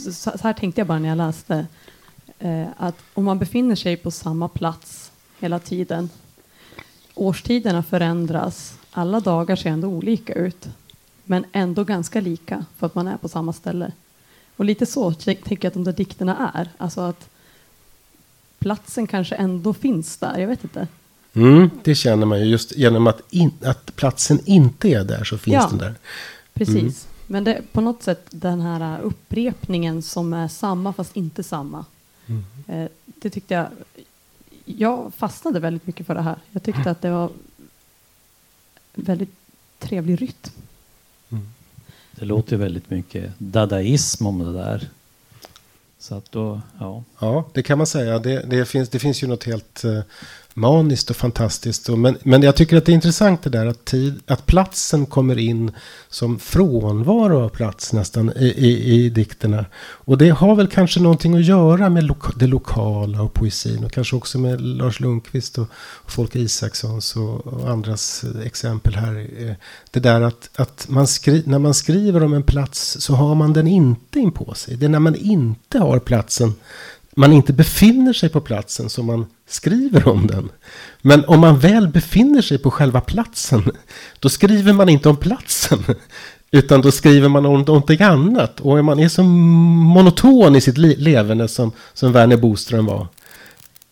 så 0.00 0.30
här 0.42 0.52
tänkte 0.52 0.80
jag 0.80 0.88
bara 0.88 0.98
när 0.98 1.08
jag 1.08 1.18
läste, 1.18 1.66
eh, 2.38 2.66
att 2.76 2.96
om 3.14 3.24
man 3.24 3.38
befinner 3.38 3.74
sig 3.74 3.96
på 3.96 4.10
samma 4.10 4.48
plats 4.48 5.12
hela 5.40 5.58
tiden, 5.58 6.10
årstiderna 7.14 7.82
förändras, 7.82 8.78
alla 8.90 9.20
dagar 9.20 9.56
ser 9.56 9.70
ändå 9.70 9.88
olika 9.88 10.32
ut, 10.32 10.68
men 11.24 11.44
ändå 11.52 11.84
ganska 11.84 12.20
lika 12.20 12.64
för 12.76 12.86
att 12.86 12.94
man 12.94 13.08
är 13.08 13.16
på 13.16 13.28
samma 13.28 13.52
ställe. 13.52 13.92
Och 14.56 14.64
lite 14.64 14.86
så 14.86 15.12
tänker 15.12 15.58
jag 15.60 15.66
att 15.66 15.74
de 15.74 15.84
där 15.84 15.92
dikterna 15.92 16.52
är, 16.54 16.68
alltså 16.78 17.00
att 17.00 17.28
platsen 18.58 19.06
kanske 19.06 19.34
ändå 19.34 19.74
finns 19.74 20.16
där. 20.16 20.38
Jag 20.38 20.48
vet 20.48 20.64
inte. 20.64 20.88
Mm, 21.34 21.70
det 21.84 21.94
känner 21.94 22.26
man 22.26 22.40
ju 22.40 22.44
just 22.46 22.76
genom 22.76 23.06
att, 23.06 23.20
in, 23.30 23.52
att 23.62 23.96
platsen 23.96 24.40
inte 24.44 24.88
är 24.88 25.04
där 25.04 25.24
så 25.24 25.38
finns 25.38 25.54
ja, 25.54 25.68
den 25.68 25.78
där. 25.78 25.94
Precis. 26.54 26.76
Mm. 26.76 26.92
Men 27.26 27.44
det, 27.44 27.62
på 27.72 27.80
något 27.80 28.02
sätt 28.02 28.26
den 28.30 28.60
här 28.60 29.00
upprepningen 29.00 30.02
som 30.02 30.32
är 30.32 30.48
samma 30.48 30.92
fast 30.92 31.16
inte 31.16 31.42
samma. 31.42 31.84
Mm. 32.26 32.44
Eh, 32.66 32.88
det 33.04 33.30
tyckte 33.30 33.54
jag. 33.54 33.66
Jag 34.64 35.12
fastnade 35.14 35.60
väldigt 35.60 35.86
mycket 35.86 36.06
för 36.06 36.14
det 36.14 36.22
här. 36.22 36.36
Jag 36.50 36.62
tyckte 36.62 36.90
att 36.90 37.02
det 37.02 37.10
var 37.10 37.30
väldigt 38.94 39.34
trevlig 39.78 40.22
rytm. 40.22 40.50
Mm. 41.30 41.48
Det 42.12 42.24
låter 42.24 42.56
väldigt 42.56 42.90
mycket 42.90 43.32
dadaism 43.38 44.26
om 44.26 44.38
det 44.38 44.52
där. 44.52 44.88
Så 45.98 46.14
att 46.14 46.32
då, 46.32 46.60
ja. 46.80 47.04
Ja, 47.20 47.50
det 47.54 47.62
kan 47.62 47.78
man 47.78 47.86
säga. 47.86 48.18
Det, 48.18 48.42
det, 48.42 48.64
finns, 48.64 48.88
det 48.88 48.98
finns 48.98 49.22
ju 49.22 49.26
något 49.26 49.44
helt 49.44 49.84
eh, 49.84 50.00
maniskt 50.58 51.10
och 51.10 51.16
fantastiskt. 51.16 51.88
Och, 51.88 51.98
men, 51.98 52.18
men 52.22 52.42
jag 52.42 52.56
tycker 52.56 52.76
att 52.76 52.84
det 52.84 52.92
är 52.92 52.94
intressant 52.94 53.42
det 53.42 53.50
där 53.50 53.66
att, 53.66 53.84
tid, 53.84 54.20
att 54.26 54.46
platsen 54.46 55.06
kommer 55.06 55.38
in 55.38 55.70
som 56.08 56.38
frånvaro 56.38 57.44
av 57.44 57.48
plats 57.48 57.92
nästan 57.92 58.32
i, 58.36 58.46
i, 58.46 58.94
i 58.94 59.10
dikterna. 59.10 59.64
Och 59.80 60.18
det 60.18 60.28
har 60.28 60.54
väl 60.54 60.68
kanske 60.68 61.00
någonting 61.00 61.34
att 61.34 61.44
göra 61.44 61.88
med 61.88 62.04
loka, 62.04 62.32
det 62.36 62.46
lokala 62.46 63.22
och 63.22 63.34
poesin. 63.34 63.84
Och 63.84 63.92
kanske 63.92 64.16
också 64.16 64.38
med 64.38 64.60
Lars 64.60 65.00
Lundqvist 65.00 65.58
och, 65.58 65.68
och 65.72 66.10
Folke 66.10 66.38
Isakssons 66.38 67.16
och, 67.16 67.46
och, 67.46 67.70
andras 67.70 68.24
exempel 68.44 68.94
här. 68.94 69.28
Eh, 69.38 69.54
det 69.90 70.00
där 70.00 70.20
att, 70.20 70.50
att 70.56 70.86
man 70.88 71.06
skri, 71.06 71.42
när 71.46 71.58
man 71.58 71.74
skriver 71.74 72.22
om 72.22 72.32
en 72.32 72.42
plats 72.42 72.96
så 73.00 73.14
har 73.14 73.34
man 73.34 73.52
den 73.52 73.66
inte 73.66 74.18
in 74.18 74.32
på 74.32 74.54
sig. 74.54 74.76
Det 74.76 74.86
är 74.86 74.90
när 74.90 74.98
man 74.98 75.14
inte 75.14 75.78
har 75.78 75.98
platsen 75.98 76.54
man 77.18 77.32
inte 77.32 77.52
befinner 77.52 78.12
sig 78.12 78.28
på 78.28 78.40
platsen 78.40 78.90
som 78.90 79.06
man 79.06 79.26
skriver 79.48 80.08
om 80.08 80.26
den. 80.26 80.50
Men 81.02 81.24
om 81.24 81.40
man 81.40 81.58
väl 81.58 81.88
befinner 81.88 82.42
sig 82.42 82.58
på 82.58 82.70
själva 82.70 83.00
platsen, 83.00 83.70
då 84.18 84.28
skriver 84.28 84.72
man 84.72 84.88
inte 84.88 85.08
om 85.08 85.16
platsen. 85.16 85.84
Utan 86.50 86.80
då 86.80 86.92
skriver 86.92 87.28
man 87.28 87.46
om 87.46 87.60
någonting 87.62 88.02
annat. 88.02 88.60
Och 88.60 88.84
man 88.84 88.98
är 88.98 89.08
så 89.08 89.22
monoton 89.22 90.56
i 90.56 90.60
sitt 90.60 90.78
levande 90.78 91.48
som, 91.48 91.72
som 91.94 92.12
Werner 92.12 92.36
Boström 92.36 92.86
var. 92.86 93.06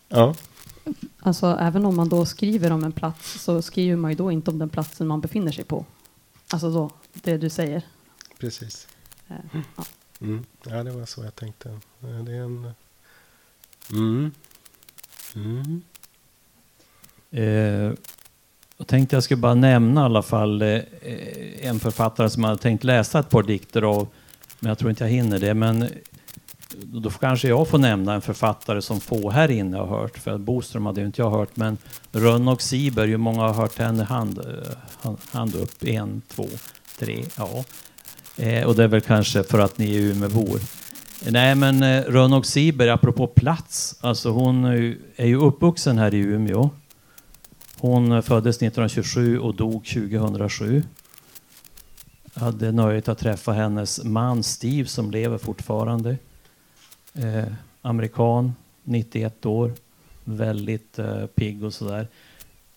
Ja. 0.09 0.35
Alltså 1.19 1.57
även 1.61 1.85
om 1.85 1.95
man 1.95 2.09
då 2.09 2.25
skriver 2.25 2.71
om 2.71 2.83
en 2.83 2.91
plats 2.91 3.41
så 3.43 3.61
skriver 3.61 3.95
man 3.95 4.11
ju 4.11 4.17
då 4.17 4.31
inte 4.31 4.51
om 4.51 4.59
den 4.59 4.69
platsen 4.69 5.07
man 5.07 5.21
befinner 5.21 5.51
sig 5.51 5.63
på. 5.63 5.85
Alltså 6.49 6.71
då, 6.71 6.91
det 7.13 7.37
du 7.37 7.49
säger. 7.49 7.81
Precis. 8.39 8.87
Eh, 9.27 9.35
ja. 9.75 9.85
Mm. 10.21 10.45
Ja, 10.63 10.83
det 10.83 10.91
var 10.91 11.05
så 11.05 11.23
jag 11.23 11.35
tänkte. 11.35 11.69
Eh, 12.03 12.23
Det 12.25 12.31
är 12.31 12.41
en... 12.41 12.71
Mm. 13.91 14.31
Mm. 15.37 15.81
Eh, 17.31 17.93
jag 18.77 18.87
tänkte 18.87 19.15
jag 19.15 19.23
skulle 19.23 19.41
bara 19.41 19.55
nämna 19.55 20.01
i 20.01 20.05
alla 20.05 20.21
fall 20.21 20.61
eh, 20.61 20.67
eh, 20.67 21.67
en 21.67 21.79
författare 21.79 22.29
som 22.29 22.43
jag 22.43 22.49
hade 22.49 22.61
tänkt 22.61 22.83
läsa 22.83 23.19
ett 23.19 23.29
par 23.29 23.43
dikter 23.43 23.81
av. 23.81 24.07
Men 24.59 24.69
jag 24.69 24.77
tror 24.77 24.89
inte 24.89 25.03
jag 25.03 25.11
hinner 25.11 25.39
det. 25.39 25.53
Men 25.53 25.83
eh, 25.83 25.89
då 26.83 27.09
kanske 27.09 27.47
jag 27.47 27.67
får 27.67 27.77
nämna 27.77 28.13
en 28.13 28.21
författare 28.21 28.81
som 28.81 29.01
få 29.01 29.29
här 29.29 29.51
inne 29.51 29.77
har 29.77 29.87
hört. 29.87 30.17
För 30.17 30.37
Boström 30.37 30.85
hade 30.85 30.99
ju 30.99 31.05
inte 31.05 31.21
jag 31.21 31.31
hört. 31.31 31.55
Men 31.55 31.77
Rönn 32.11 32.47
och 32.47 32.61
Siber, 32.61 33.07
hur 33.07 33.17
många 33.17 33.41
har 33.41 33.53
hört 33.53 33.77
henne 33.77 34.03
hand, 34.03 34.39
eh, 34.39 34.77
hand, 35.01 35.17
hand 35.31 35.55
upp? 35.55 35.83
En, 35.83 36.21
två, 36.27 36.47
tre, 36.99 37.25
ja. 37.37 37.63
Eh, 38.37 38.67
och 38.67 38.75
det 38.75 38.83
är 38.83 38.87
väl 38.87 39.01
kanske 39.01 39.43
för 39.43 39.59
att 39.59 39.77
ni 39.77 39.95
är 39.95 40.01
Umeåbor. 40.01 40.59
Nej 41.25 41.55
men 41.55 41.83
eh, 41.83 42.03
Rönn 42.03 42.43
Siber, 42.43 42.87
apropå 42.87 43.27
plats. 43.27 43.95
Alltså 44.01 44.29
hon 44.29 44.65
är 44.65 44.73
ju, 44.73 45.01
är 45.15 45.27
ju 45.27 45.35
uppvuxen 45.35 45.97
här 45.97 46.13
i 46.13 46.17
Umeå. 46.17 46.69
Hon 47.77 48.11
eh, 48.11 48.21
föddes 48.21 48.55
1927 48.55 49.39
och 49.39 49.55
dog 49.55 49.85
2007. 49.85 50.83
Jag 52.33 52.41
hade 52.41 52.71
nöjet 52.71 53.07
att 53.07 53.17
träffa 53.17 53.51
hennes 53.51 54.03
man 54.03 54.43
Steve 54.43 54.87
som 54.87 55.11
lever 55.11 55.37
fortfarande. 55.37 56.17
Eh, 57.13 57.53
amerikan, 57.81 58.55
91 58.83 59.45
år. 59.45 59.73
Väldigt 60.23 60.99
eh, 60.99 61.25
pigg 61.25 61.63
och 61.63 61.73
sådär. 61.73 62.07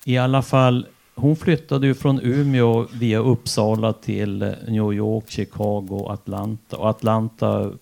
I 0.05 0.18
alla 0.18 0.43
fall, 0.43 0.86
hon 1.14 1.36
flyttade 1.36 1.86
ju 1.86 1.95
från 1.95 2.20
Umeå 2.20 2.86
via 2.93 3.18
Uppsala 3.18 3.93
till 3.93 4.43
eh, 4.43 4.53
New 4.68 4.93
York, 4.93 5.30
Chicago, 5.30 6.07
Atlanta. 6.09 6.76
Och 6.76 6.91
Atlanta, 6.91 7.72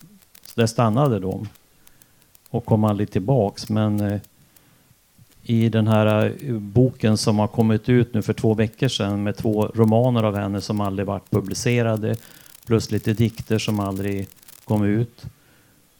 där 0.58 0.66
stannade 0.66 1.18
de. 1.18 1.48
Och 2.50 2.64
kom 2.64 2.84
aldrig 2.84 3.10
tillbaks. 3.10 3.68
Men 3.68 4.00
eh, 4.00 4.20
i 5.42 5.68
den 5.68 5.88
här 5.88 6.34
eh, 6.44 6.54
boken 6.54 7.16
som 7.16 7.38
har 7.38 7.48
kommit 7.48 7.88
ut 7.88 8.14
nu 8.14 8.22
för 8.22 8.32
två 8.32 8.54
veckor 8.54 8.88
sedan 8.88 9.22
med 9.22 9.36
två 9.36 9.66
romaner 9.74 10.22
av 10.22 10.36
henne 10.36 10.60
som 10.60 10.80
aldrig 10.80 11.06
varit 11.06 11.30
publicerade 11.30 12.16
plus 12.66 12.90
lite 12.90 13.12
dikter 13.12 13.58
som 13.58 13.80
aldrig 13.80 14.28
kom 14.64 14.84
ut. 14.84 15.24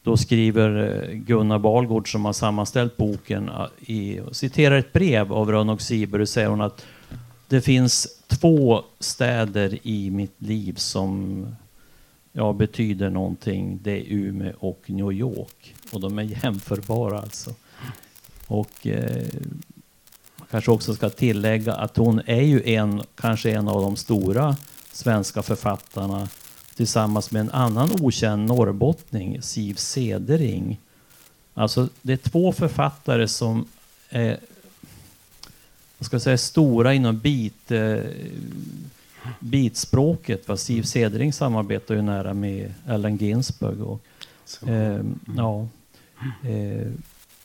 Då 0.03 0.17
skriver 0.17 1.03
eh, 1.09 1.15
Gunnar 1.15 1.59
Balgård 1.59 2.13
som 2.13 2.25
har 2.25 2.33
sammanställt 2.33 2.97
boken 2.97 3.51
i 3.81 3.93
i, 3.93 4.21
citerar 4.33 4.79
ett 4.79 4.93
brev 4.93 5.33
av 5.33 5.53
Rönnog 5.53 5.83
Siber 5.83 6.21
och 6.21 6.29
säger 6.29 6.49
hon 6.49 6.61
att 6.61 6.85
det 7.49 7.61
finns 7.61 8.09
två 8.27 8.83
städer 9.01 9.79
i 9.83 10.11
mitt 10.11 10.35
liv 10.39 10.75
som 10.75 11.47
ja, 12.33 12.53
betyder 12.53 13.11
någonting. 13.11 13.79
Det 13.83 13.91
är 13.91 14.05
Umeå 14.09 14.55
och 14.59 14.83
New 14.87 15.13
York. 15.13 15.75
Och 15.93 16.01
de 16.01 16.19
är 16.19 16.23
jämförbara 16.23 17.21
alltså. 17.21 17.55
Och 18.47 18.87
eh, 18.87 19.27
man 20.37 20.47
kanske 20.51 20.71
också 20.71 20.95
ska 20.95 21.11
tillägga 21.11 21.75
att 21.75 21.97
hon 21.97 22.21
är 22.27 22.43
ju 22.43 22.63
en, 22.65 23.03
kanske 23.15 23.51
en 23.51 23.69
av 23.69 23.83
de 23.83 23.97
stora 23.97 24.57
svenska 24.93 25.43
författarna 25.43 26.29
tillsammans 26.75 27.31
med 27.31 27.41
en 27.41 27.51
annan 27.51 27.91
okänd 28.01 28.47
norrbottning, 28.47 29.43
Siv 29.43 29.75
Sedering. 29.75 30.81
Alltså 31.55 31.89
det 32.03 32.13
är 32.13 32.17
två 32.17 32.53
författare 32.53 33.29
som 33.29 33.69
är 34.09 34.39
vad 35.99 36.07
ska 36.07 36.15
jag 36.15 36.23
säga, 36.23 36.39
stora 36.39 36.95
inom 36.95 37.19
bit, 37.19 37.71
eh, 37.71 38.01
bitspråket. 39.41 40.49
Va? 40.49 40.57
Siv 40.57 40.83
Sedering 40.83 41.33
samarbetar 41.33 41.95
ju 41.95 42.03
nära 42.03 42.35
med 42.35 42.75
Allen 42.87 43.17
Ginsberg. 43.17 43.83
Och, 43.83 44.01
eh, 44.69 45.01
ja, 45.37 45.69
eh, 46.43 46.89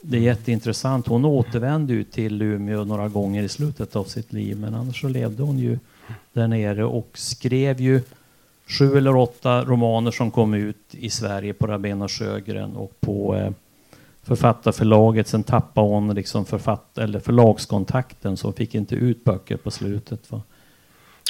det 0.02 0.18
är 0.18 0.22
jätteintressant. 0.22 1.08
Hon 1.08 1.26
återvände 1.26 1.94
ju 1.94 2.04
till 2.04 2.42
Umeå 2.42 2.84
några 2.84 3.10
gånger 3.10 3.44
i 3.44 3.50
slutet 3.50 3.96
av 3.96 4.04
sitt 4.04 4.34
liv, 4.34 4.58
men 4.58 4.74
annars 4.74 5.02
så 5.02 5.08
levde 5.08 5.44
hon 5.44 5.60
ju 5.60 5.80
där 6.34 6.48
nere 6.48 6.86
och 6.86 7.10
skrev 7.14 7.82
ju 7.82 8.02
sju 8.68 8.98
eller 8.98 9.16
åtta 9.16 9.64
romaner 9.64 10.12
som 10.12 10.32
kom 10.32 10.54
ut 10.54 10.86
i 10.92 11.10
Sverige 11.10 11.54
på 11.54 11.68
Rabén 11.68 12.02
och 12.02 12.12
Sjögren 12.12 12.76
och 12.76 13.00
på 13.00 13.36
eh, 13.36 13.52
författarförlaget. 14.24 15.28
Sen 15.28 15.44
tappade 15.44 15.88
hon 15.88 16.16
liksom 16.16 16.46
författ 16.46 16.98
eller 16.98 17.20
förlagskontakten 17.20 18.38
så 18.38 18.48
hon 18.48 18.54
fick 18.54 18.76
inte 18.76 18.96
ut 18.96 19.24
böcker 19.24 19.58
på 19.58 19.72
slutet. 19.72 20.32
Va? 20.32 20.42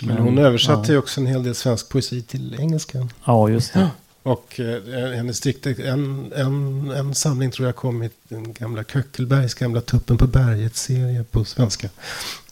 Men 0.07 0.17
hon 0.17 0.37
översatte 0.37 0.91
ju 0.91 0.97
också 0.97 1.21
en 1.21 1.27
hel 1.27 1.43
del 1.43 1.55
svensk 1.55 1.89
poesi 1.89 2.21
till 2.21 2.55
engelska. 2.59 3.07
Ja, 3.25 3.49
just 3.49 3.73
det. 3.73 3.89
Och 4.23 4.59
eh, 4.59 5.11
hennes 5.11 5.39
dikter, 5.39 5.85
en, 5.85 6.33
en, 6.35 6.91
en 6.91 7.15
samling 7.15 7.51
tror 7.51 7.67
jag 7.67 7.75
kom 7.75 8.03
i 8.03 8.09
den 8.27 8.53
gamla 8.53 8.83
Köckelbergs 8.83 9.53
gamla 9.53 9.81
Tuppen 9.81 10.17
på 10.17 10.27
berget-serie 10.27 11.23
på 11.23 11.45
svenska. 11.45 11.89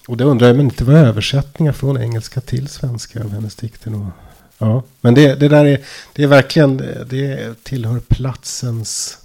Och 0.08 0.18
det 0.18 0.24
undrar 0.24 0.48
jag 0.48 0.56
men 0.56 0.66
inte 0.66 0.84
var 0.84 0.94
översättningar 0.94 1.74
från 1.74 2.02
engelska 2.02 2.42
till 2.42 2.68
svenska 2.68 3.24
av 3.24 3.30
hennes 3.30 3.56
dikter. 3.56 3.92
Då. 3.92 4.12
Ja, 4.58 4.84
men 5.02 5.14
det, 5.14 5.36
det 5.36 5.48
där 5.48 5.66
är, 5.66 5.82
det 6.14 6.24
är 6.24 6.28
verkligen, 6.28 6.78
det 7.10 7.64
tillhör 7.64 8.00
platsens 8.00 9.18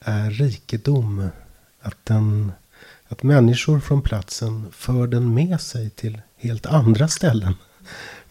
är 0.00 0.30
rikedom. 0.30 1.28
Att, 1.82 1.98
den, 2.04 2.52
att 3.08 3.22
människor 3.22 3.80
från 3.80 4.02
platsen 4.02 4.66
för 4.72 5.06
den 5.06 5.34
med 5.34 5.60
sig 5.60 5.90
till 5.90 6.20
helt 6.44 6.66
andra 6.66 7.08
ställen. 7.08 7.54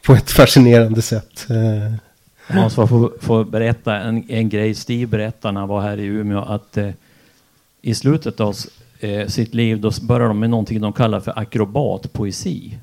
På 0.02 0.14
ett 0.14 0.32
fascinerande 0.32 1.02
sätt. 1.02 1.48
Jag 2.48 2.56
måste 2.56 2.88
få, 2.88 3.12
få 3.22 3.44
berätta 3.44 3.96
en, 3.96 4.30
en 4.30 4.50
grej 4.50 4.76
Steve 4.76 5.08
berättade 5.08 5.52
när 5.52 5.60
han 5.60 5.70
var 5.70 5.82
här 5.82 6.00
i 6.00 6.06
Umeå. 6.06 6.40
Att 6.40 6.78
eh, 6.78 6.90
i 7.82 7.96
slutet 7.96 8.40
av 8.40 8.56
eh, 9.00 9.28
sitt 9.28 9.54
liv 9.54 9.82
då 9.82 9.92
började 10.02 10.28
de 10.28 10.40
med 10.40 10.50
någonting 10.50 10.82
de 10.82 10.94
kallar 10.94 11.20
för 11.20 11.40
akrobatpoesi. 11.40 12.78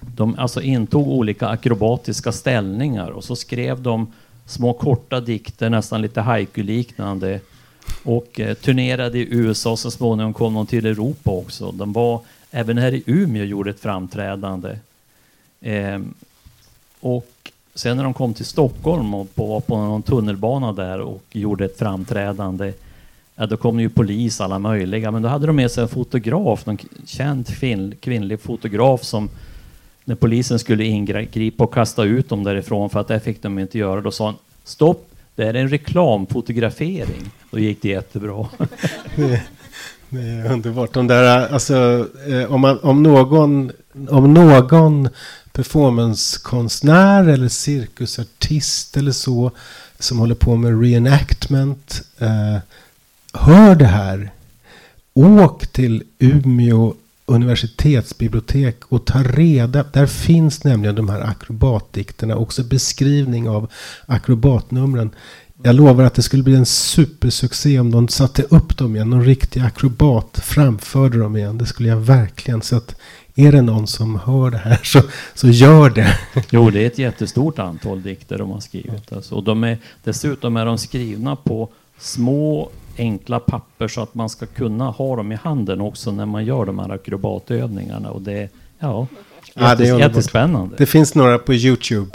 De 0.00 0.34
alltså 0.38 0.62
intog 0.62 1.08
olika 1.08 1.48
akrobatiska 1.48 2.32
ställningar 2.32 3.10
och 3.10 3.24
så 3.24 3.36
skrev 3.36 3.82
de 3.82 4.12
små 4.46 4.72
korta 4.72 5.20
dikter, 5.20 5.70
nästan 5.70 6.02
lite 6.02 6.20
haiku-liknande. 6.20 7.40
Och 8.04 8.40
eh, 8.40 8.54
turnerade 8.54 9.18
i 9.18 9.34
USA, 9.34 9.76
så 9.76 9.90
småningom 9.90 10.34
kom 10.34 10.54
de 10.54 10.66
till 10.66 10.86
Europa 10.86 11.30
också. 11.30 11.72
De 11.72 11.92
var, 11.92 12.20
även 12.50 12.78
här 12.78 12.94
i 12.94 13.02
Umeå 13.06 13.44
gjorde 13.44 13.70
ett 13.70 13.80
framträdande. 13.80 14.78
Ehm, 15.60 16.14
och 17.00 17.52
sen 17.74 17.96
när 17.96 18.04
de 18.04 18.14
kom 18.14 18.34
till 18.34 18.44
Stockholm 18.44 19.14
och 19.14 19.34
på, 19.34 19.46
var 19.46 19.60
på 19.60 19.76
någon 19.76 20.02
tunnelbana 20.02 20.72
där 20.72 21.00
och 21.00 21.22
gjorde 21.32 21.64
ett 21.64 21.78
framträdande, 21.78 22.72
ja, 23.36 23.46
då 23.46 23.56
kom 23.56 23.80
ju 23.80 23.88
polis 23.88 24.40
alla 24.40 24.58
möjliga. 24.58 25.10
Men 25.10 25.22
då 25.22 25.28
hade 25.28 25.46
de 25.46 25.56
med 25.56 25.70
sig 25.70 25.82
en 25.82 25.88
fotograf, 25.88 26.66
någon 26.66 26.78
känd 27.06 27.46
kvinn, 27.46 27.94
kvinnlig 28.00 28.40
fotograf 28.40 29.02
som 29.02 29.28
när 30.04 30.14
polisen 30.14 30.58
skulle 30.58 30.84
ingripa 30.84 31.64
och 31.64 31.74
kasta 31.74 32.04
ut 32.04 32.28
dem 32.28 32.44
därifrån 32.44 32.90
för 32.90 33.00
att 33.00 33.08
det 33.08 33.20
fick 33.20 33.42
de 33.42 33.58
inte 33.58 33.78
göra, 33.78 34.00
då 34.00 34.10
sa 34.10 34.24
han 34.24 34.34
stopp, 34.64 35.10
det 35.34 35.44
är 35.44 35.54
en 35.54 35.68
reklamfotografering. 35.68 37.30
Då 37.50 37.58
gick 37.58 37.82
det 37.82 37.88
jättebra. 37.88 38.48
det, 40.16 40.28
är 40.28 40.52
underbart. 40.52 40.92
De 40.92 41.06
där, 41.06 41.46
eh, 41.46 41.52
alltså, 41.54 42.08
eh, 42.28 42.52
om, 42.52 42.60
man, 42.60 42.78
om 42.78 43.02
någon, 43.02 43.72
om 44.08 44.34
någon 44.34 45.08
performancekonstnär 45.52 47.28
eller 47.28 47.48
cirkusartist 47.48 48.96
eller 48.96 49.12
så 49.12 49.50
som 49.98 50.18
håller 50.18 50.34
på 50.34 50.56
med 50.56 50.80
reenactment 50.82 52.02
eh, 52.18 52.58
hör 53.32 53.74
det 53.74 53.86
här. 53.86 54.30
Åk 55.14 55.66
till 55.66 56.02
Umeå 56.18 56.94
universitetsbibliotek 57.26 58.76
och 58.88 59.04
ta 59.04 59.22
reda. 59.22 59.84
Där 59.92 60.06
finns 60.06 60.64
nämligen 60.64 60.94
de 60.94 61.08
här 61.08 61.20
akrobatdikterna. 61.20 62.36
Också 62.36 62.64
beskrivning 62.64 63.48
av 63.48 63.70
akrobatnumren. 64.06 65.10
Jag 65.62 65.74
lovar 65.74 66.04
att 66.04 66.14
det 66.14 66.22
skulle 66.22 66.42
bli 66.42 66.54
en 66.54 66.66
supersuccé 66.66 67.80
om 67.80 67.90
de 67.90 68.08
satte 68.08 68.42
upp 68.42 68.76
dem 68.76 68.96
igen. 68.96 69.10
Någon 69.10 69.24
riktig 69.24 69.60
akrobat 69.60 70.38
framförde 70.38 71.18
dem 71.18 71.36
igen. 71.36 71.58
Det 71.58 71.66
skulle 71.66 71.88
jag 71.88 71.96
verkligen. 71.96 72.62
Så 72.62 72.76
att 72.76 72.96
är 73.34 73.52
det 73.52 73.62
någon 73.62 73.86
som 73.86 74.20
hör 74.24 74.50
det 74.50 74.58
här 74.58 74.80
så, 74.82 75.02
så 75.34 75.48
gör 75.48 75.90
det. 75.90 76.18
Jo, 76.50 76.70
det 76.70 76.82
är 76.82 76.86
ett 76.86 76.98
jättestort 76.98 77.58
antal 77.58 78.02
dikter 78.02 78.38
de 78.38 78.50
har 78.50 78.60
skrivit. 78.60 79.12
Alltså. 79.12 79.34
Och 79.34 79.44
de 79.44 79.64
är, 79.64 79.78
dessutom 80.04 80.56
är 80.56 80.66
de 80.66 80.78
skrivna 80.78 81.36
på 81.36 81.68
små 81.98 82.70
enkla 82.98 83.40
papper 83.40 83.88
så 83.88 84.00
att 84.00 84.14
man 84.14 84.28
ska 84.28 84.46
kunna 84.46 84.90
ha 84.90 85.16
dem 85.16 85.32
i 85.32 85.34
handen 85.34 85.80
också 85.80 86.12
när 86.12 86.26
man 86.26 86.44
gör 86.44 86.64
de 86.64 86.78
här 86.78 86.90
akrobatövningarna. 86.90 88.10
Och 88.10 88.22
det, 88.22 88.48
ja, 88.78 89.06
Ja, 89.58 89.74
det 89.74 89.88
är 89.88 89.98
jättespännande. 89.98 90.76
Det 90.78 90.86
finns 90.86 91.14
några 91.14 91.38
på 91.38 91.54
YouTube 91.54 92.10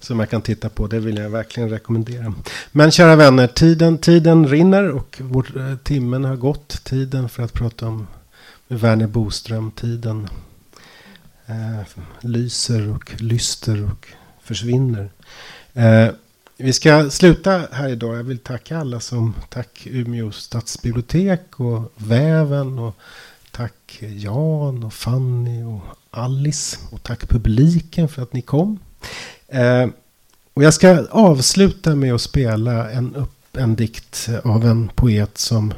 som 0.00 0.20
jag 0.20 0.30
kan 0.30 0.42
titta 0.42 0.68
på. 0.68 0.86
Det 0.86 0.98
vill 0.98 1.16
jag 1.16 1.30
verkligen 1.30 1.70
rekommendera. 1.70 2.34
Men 2.72 2.90
kära 2.90 3.16
vänner, 3.16 3.46
tiden, 3.46 3.98
tiden 3.98 4.48
rinner 4.48 4.90
och 4.90 5.16
vår, 5.20 5.46
eh, 5.56 5.76
timmen 5.76 6.24
har 6.24 6.36
gått. 6.36 6.84
Tiden 6.84 7.28
för 7.28 7.42
att 7.42 7.52
prata 7.52 7.86
om 7.86 8.06
Verner 8.68 9.06
Boström-tiden 9.06 10.28
eh, 11.46 11.80
lyser 12.20 12.88
och 12.88 13.22
lyster 13.22 13.84
och 13.84 14.08
försvinner. 14.42 15.10
Eh, 15.72 16.08
vi 16.56 16.72
ska 16.72 17.10
sluta 17.10 17.62
här 17.72 17.88
idag. 17.88 18.16
Jag 18.16 18.24
vill 18.24 18.38
tacka 18.38 18.78
alla 18.78 19.00
som... 19.00 19.34
Tack 19.48 19.86
Umeå 19.86 20.30
stadsbibliotek 20.30 21.60
och 21.60 21.92
Väven 21.96 22.78
och 22.78 22.96
tack 23.50 23.98
Jan 24.00 24.84
och 24.84 24.94
Fanny 24.94 25.62
och 25.62 25.82
Alice. 26.14 26.78
Och 26.90 27.02
tack 27.02 27.28
publiken 27.28 28.08
för 28.08 28.22
att 28.22 28.32
ni 28.32 28.42
kom. 28.42 28.78
Eh, 29.48 29.86
och 30.54 30.62
jag 30.62 30.74
ska 30.74 31.06
avsluta 31.10 31.94
med 31.94 32.14
att 32.14 32.20
spela 32.20 32.90
en, 32.90 33.14
upp, 33.14 33.56
en 33.56 33.76
dikt 33.76 34.28
av 34.44 34.66
en 34.66 34.88
poet 34.88 35.38
som 35.38 35.74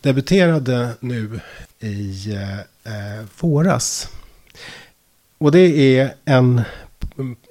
debuterade 0.00 0.90
nu 1.00 1.40
i 1.80 2.32
eh, 2.34 2.58
eh, 2.58 3.24
våras. 3.40 4.08
Och 5.38 5.52
det 5.52 5.98
är 5.98 6.14
en... 6.24 6.62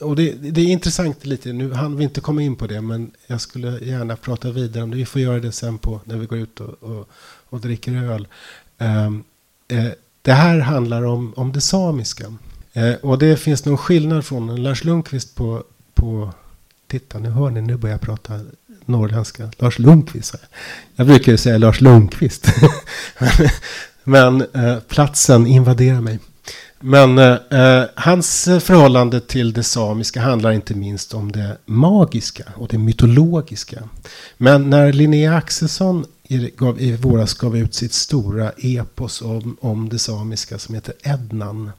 Och 0.01 0.15
det, 0.15 0.31
det, 0.31 0.61
är 0.61 0.65
intressant 0.65 1.25
lite, 1.25 1.53
nu 1.53 1.73
hann 1.73 1.97
vi 1.97 2.03
inte 2.03 2.21
komma 2.21 2.41
in 2.41 2.55
på 2.55 2.67
det, 2.67 2.81
men 2.81 3.11
jag 3.27 3.41
skulle 3.41 3.79
gärna 3.79 4.15
prata 4.15 4.51
vidare 4.51 4.83
om 4.83 4.91
det. 4.91 4.97
Vi 4.97 5.05
får 5.05 5.21
göra 5.21 5.39
det 5.39 5.51
sen 5.51 5.77
på, 5.77 6.01
när 6.03 6.17
vi 6.17 6.25
går 6.25 6.37
ut 6.37 6.59
och, 6.59 6.83
och, 6.83 7.09
och 7.49 7.61
dricker 7.61 8.03
öl. 8.03 8.27
Ehm, 8.77 9.23
eh, 9.67 9.91
det 10.27 10.33
här 10.33 10.59
handlar 10.59 11.03
om, 11.03 11.33
om 11.35 11.51
det 11.51 11.61
samiska. 11.61 12.25
Eh, 12.73 12.93
och 12.93 13.19
det 13.19 13.37
finns 13.37 13.65
någon 13.65 13.77
skillnad 13.77 14.25
från 14.25 14.63
Lars 14.63 14.83
Lundqvist 14.83 15.35
på, 15.35 15.63
på... 15.93 16.33
Titta, 16.87 17.19
nu 17.19 17.29
hör 17.29 17.49
ni, 17.49 17.61
nu 17.61 17.77
börjar 17.77 17.93
jag 17.93 18.01
prata 18.01 18.39
norrländska. 18.85 19.51
Lars 19.57 19.79
Lundqvist. 19.79 20.35
Jag 20.95 21.07
brukar 21.07 21.31
ju 21.31 21.37
säga 21.37 21.57
Lars 21.57 21.81
Lundqvist. 21.81 22.47
Men 24.03 24.41
eh, 24.41 24.79
platsen 24.87 25.47
invaderar 25.47 26.01
mig. 26.01 26.19
Men 26.79 27.17
eh, 27.17 27.37
eh, 27.49 27.85
hans 27.95 28.43
förhållande 28.43 29.19
till 29.19 29.53
det 29.53 29.63
samiska 29.63 30.21
handlar 30.21 30.51
inte 30.51 30.73
minst 30.73 31.13
om 31.13 31.31
det 31.31 31.57
magiska 31.65 32.43
och 32.55 32.67
det 32.67 32.77
mytologiska. 32.77 33.83
Men 34.37 34.69
när 34.69 34.93
Linnea 34.93 35.35
Axelsson 35.35 36.05
gav, 36.57 36.81
i 36.81 36.95
våras 36.95 37.33
gav 37.33 37.57
ut 37.57 37.73
sitt 37.73 37.93
stora 37.93 38.51
epos 38.57 39.21
om, 39.21 39.57
om 39.61 39.89
det 39.89 39.99
samiska 39.99 40.59
som 40.59 40.75
heter 40.75 40.93
Ednan. 41.03 41.71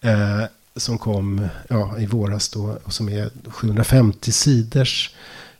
Eh, 0.00 0.44
som 0.76 0.98
kom 0.98 1.48
ja, 1.68 1.98
i 1.98 2.06
våras 2.06 2.48
då 2.48 2.78
och 2.84 2.92
som 2.92 3.08
är 3.08 3.30
750 3.50 4.32
sidors 4.32 5.10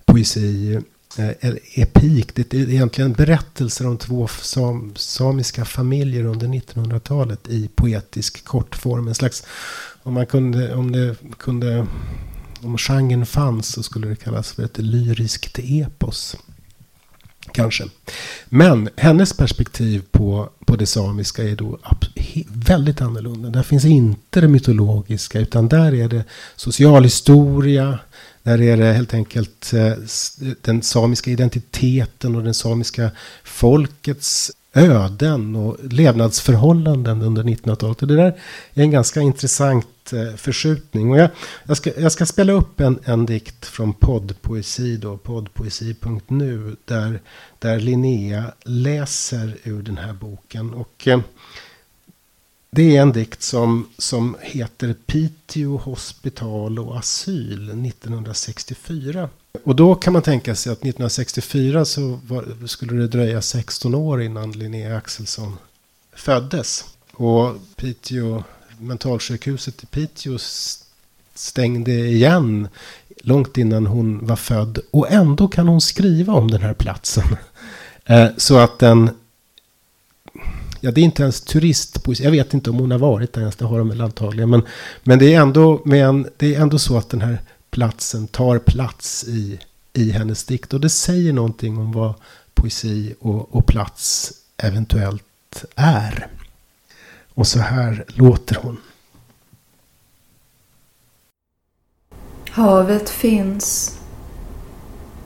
poesi 0.04 0.78
eh, 1.16 1.54
epik. 1.74 2.34
Det 2.34 2.54
är 2.54 2.70
egentligen 2.70 3.12
berättelser 3.12 3.86
om 3.86 3.98
två 3.98 4.28
sam, 4.28 4.92
samiska 4.96 5.64
familjer 5.64 6.24
under 6.24 6.46
1900-talet 6.46 7.48
i 7.48 7.68
poetisk 7.74 8.44
kortform. 8.44 9.08
En 9.08 9.14
slags, 9.14 9.44
om 10.02 10.14
man 10.14 10.26
kunde, 10.26 10.74
om 10.74 10.92
det 10.92 11.16
kunde, 11.38 11.86
om 12.60 12.78
genren 12.78 13.26
fanns 13.26 13.68
så 13.68 13.82
skulle 13.82 14.08
det 14.08 14.16
kallas 14.16 14.52
för 14.52 14.64
ett 14.64 14.78
lyriskt 14.78 15.58
epos. 15.58 16.36
Kanske. 17.53 17.84
Men 18.44 18.88
hennes 18.96 19.32
perspektiv 19.32 20.03
på, 20.11 20.49
på 20.66 20.76
det 20.76 20.86
samiska 20.86 21.42
är 21.42 21.57
då 21.57 21.78
väldigt 22.49 23.01
annorlunda. 23.01 23.49
Där 23.49 23.62
finns 23.62 23.84
inte 23.84 24.40
det 24.40 24.49
mytologiska 24.49 25.40
utan 25.40 25.68
där 25.68 25.94
är 25.94 26.09
det 26.09 26.24
socialhistoria, 26.57 27.99
där 28.42 28.61
är 28.61 28.76
det 28.76 28.92
helt 28.92 29.14
enkelt 29.14 29.72
eh, 29.72 29.92
den 30.61 30.82
samiska 30.82 31.30
identiteten 31.30 32.36
och 32.36 32.42
den 32.42 32.55
samiska 32.55 33.11
folkets 33.44 34.51
öden 34.78 35.56
och 35.56 35.76
levnadsförhållanden 35.90 37.22
under 37.22 37.42
1900-talet. 37.42 37.98
det 37.98 38.16
där 38.16 38.40
är 38.74 38.82
en 38.82 38.90
ganska 38.90 39.20
intressant 39.20 40.12
eh, 40.12 40.36
förskjutning. 40.36 41.10
Och 41.10 41.18
jag, 41.18 41.30
jag, 41.64 41.76
ska, 41.76 42.00
jag 42.00 42.12
ska 42.12 42.26
spela 42.26 42.52
upp 42.52 42.80
en, 42.80 42.98
en 43.04 43.26
dikt 43.26 43.66
från 43.66 43.92
poddpoesi, 43.92 44.96
då, 44.96 45.16
poddpoesi.nu, 45.16 46.76
där, 46.84 47.20
där 47.58 47.80
Linnea 47.80 48.52
läser 48.64 49.56
ur 49.64 49.82
den 49.82 49.98
här 49.98 50.12
boken. 50.12 50.74
Och 50.74 51.08
eh, 51.08 51.20
det 52.70 52.96
är 52.96 53.02
en 53.02 53.12
dikt 53.12 53.42
som, 53.42 53.88
som 53.98 54.36
heter 54.40 54.94
Piteå 55.06 55.76
hospital 55.76 56.78
och 56.78 56.98
asyl 56.98 57.86
1964. 57.86 59.28
Och 59.64 59.76
då 59.76 59.94
kan 59.94 60.12
man 60.12 60.22
tänka 60.22 60.54
sig 60.54 60.72
att 60.72 60.78
1964 60.78 61.84
så 61.84 62.20
var, 62.26 62.66
skulle 62.66 63.00
det 63.00 63.09
dröja 63.09 63.42
16 63.42 63.94
år 63.94 64.22
innan 64.22 64.52
Linnea 64.52 64.96
Axelsson 64.96 65.56
föddes. 66.12 66.84
Och 67.12 67.54
Piteå, 67.76 68.44
mentalsjukhuset 68.78 69.82
i 69.82 69.86
Piteå 69.86 70.38
stängde 71.34 71.92
igen 71.92 72.68
långt 73.22 73.59
innan 73.59 73.86
hon 73.86 74.26
var 74.26 74.36
född. 74.36 74.78
Och 74.90 75.11
ändå 75.11 75.48
kan 75.48 75.68
hon 75.68 75.80
skriva 75.80 76.32
om 76.32 76.50
den 76.50 76.62
här 76.62 76.74
platsen. 76.74 77.24
Eh, 78.11 78.28
så 78.36 78.59
att 78.59 78.78
den 78.78 79.11
ja, 80.80 80.90
det 80.90 81.00
är 81.00 81.04
inte 81.04 81.22
ens 81.22 81.40
turistpoesi. 81.40 82.24
Jag 82.24 82.30
vet 82.30 82.54
inte 82.54 82.70
om 82.70 82.78
hon 82.78 82.90
har 82.90 82.98
varit 82.98 83.32
där 83.32 83.40
ens, 83.40 83.56
det 83.56 83.64
har 83.64 83.78
de 83.78 83.88
väl 83.88 84.00
antagligen. 84.00 84.50
Men, 84.50 84.62
men 85.04 85.18
det, 85.18 85.34
är 85.34 85.40
ändå, 85.40 85.82
men 85.84 86.28
det 86.36 86.54
är 86.54 86.61
ändå 86.61 86.78
så 86.78 86.96
att 86.96 87.11
den 87.11 87.20
här 87.20 87.38
platsen 87.78 88.26
tar 88.26 88.58
plats 88.58 89.24
i, 89.28 89.58
i 89.92 90.10
hennes 90.10 90.44
dikt. 90.44 90.74
Och 90.74 90.80
det 90.80 90.88
säger 90.88 91.32
någonting 91.32 91.78
om 91.78 91.92
vad 91.92 92.14
poesi 92.54 93.14
och, 93.20 93.54
och 93.54 93.66
plats 93.66 94.32
eventuellt 94.56 95.64
är. 95.74 96.26
Och 97.34 97.46
så 97.46 97.58
här 97.58 98.04
låter 98.08 98.58
hon. 98.62 98.80
Havet 102.50 103.10
finns. 103.10 103.98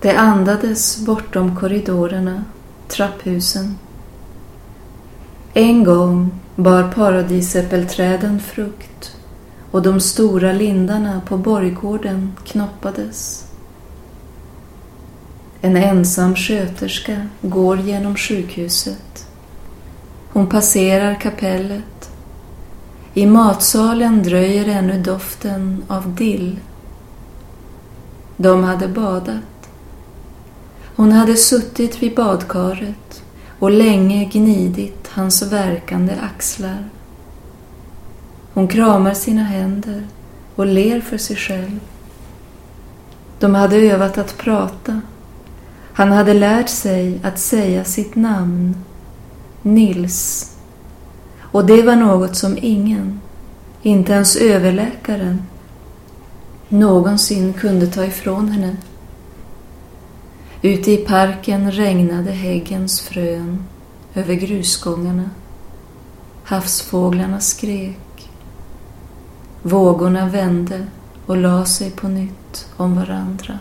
Det 0.00 0.16
andades 0.16 0.98
bortom 0.98 1.56
korridorerna, 1.56 2.44
trapphusen. 2.88 3.78
En 5.54 5.84
gång 5.84 6.40
bar 6.56 6.92
paradisäppelträden 6.92 8.40
frukt 8.40 9.11
och 9.72 9.82
de 9.82 10.00
stora 10.00 10.52
lindarna 10.52 11.20
på 11.26 11.36
borggården 11.36 12.32
knoppades. 12.44 13.44
En 15.60 15.76
ensam 15.76 16.36
sköterska 16.36 17.26
går 17.40 17.80
genom 17.80 18.16
sjukhuset. 18.16 19.26
Hon 20.32 20.46
passerar 20.46 21.14
kapellet. 21.14 22.10
I 23.14 23.26
matsalen 23.26 24.22
dröjer 24.22 24.68
ännu 24.68 25.02
doften 25.02 25.84
av 25.88 26.14
dill. 26.14 26.58
De 28.36 28.64
hade 28.64 28.88
badat. 28.88 29.70
Hon 30.96 31.12
hade 31.12 31.36
suttit 31.36 32.02
vid 32.02 32.14
badkaret 32.14 33.22
och 33.58 33.70
länge 33.70 34.24
gnidit 34.24 35.08
hans 35.08 35.42
verkande 35.42 36.14
axlar. 36.20 36.88
Hon 38.54 38.68
kramar 38.68 39.14
sina 39.14 39.42
händer 39.42 40.06
och 40.54 40.66
ler 40.66 41.00
för 41.00 41.18
sig 41.18 41.36
själv. 41.36 41.80
De 43.38 43.54
hade 43.54 43.76
övat 43.76 44.18
att 44.18 44.38
prata. 44.38 45.00
Han 45.92 46.12
hade 46.12 46.34
lärt 46.34 46.68
sig 46.68 47.20
att 47.22 47.38
säga 47.38 47.84
sitt 47.84 48.14
namn, 48.14 48.76
Nils. 49.62 50.52
Och 51.40 51.66
det 51.66 51.82
var 51.82 51.96
något 51.96 52.36
som 52.36 52.58
ingen, 52.62 53.20
inte 53.82 54.12
ens 54.12 54.36
överläkaren, 54.36 55.42
någonsin 56.68 57.52
kunde 57.52 57.86
ta 57.86 58.04
ifrån 58.04 58.48
henne. 58.48 58.76
Ute 60.62 60.90
i 60.90 60.96
parken 60.96 61.72
regnade 61.72 62.30
häggens 62.30 63.00
frön 63.00 63.64
över 64.14 64.34
grusgångarna. 64.34 65.30
Havsfåglarna 66.44 67.40
skrek. 67.40 68.01
Vågorna 69.62 70.28
vände 70.28 70.86
och 71.26 71.36
la 71.36 71.66
sig 71.66 71.90
på 71.90 72.08
nytt 72.08 72.68
om 72.76 72.96
varandra. 72.96 73.58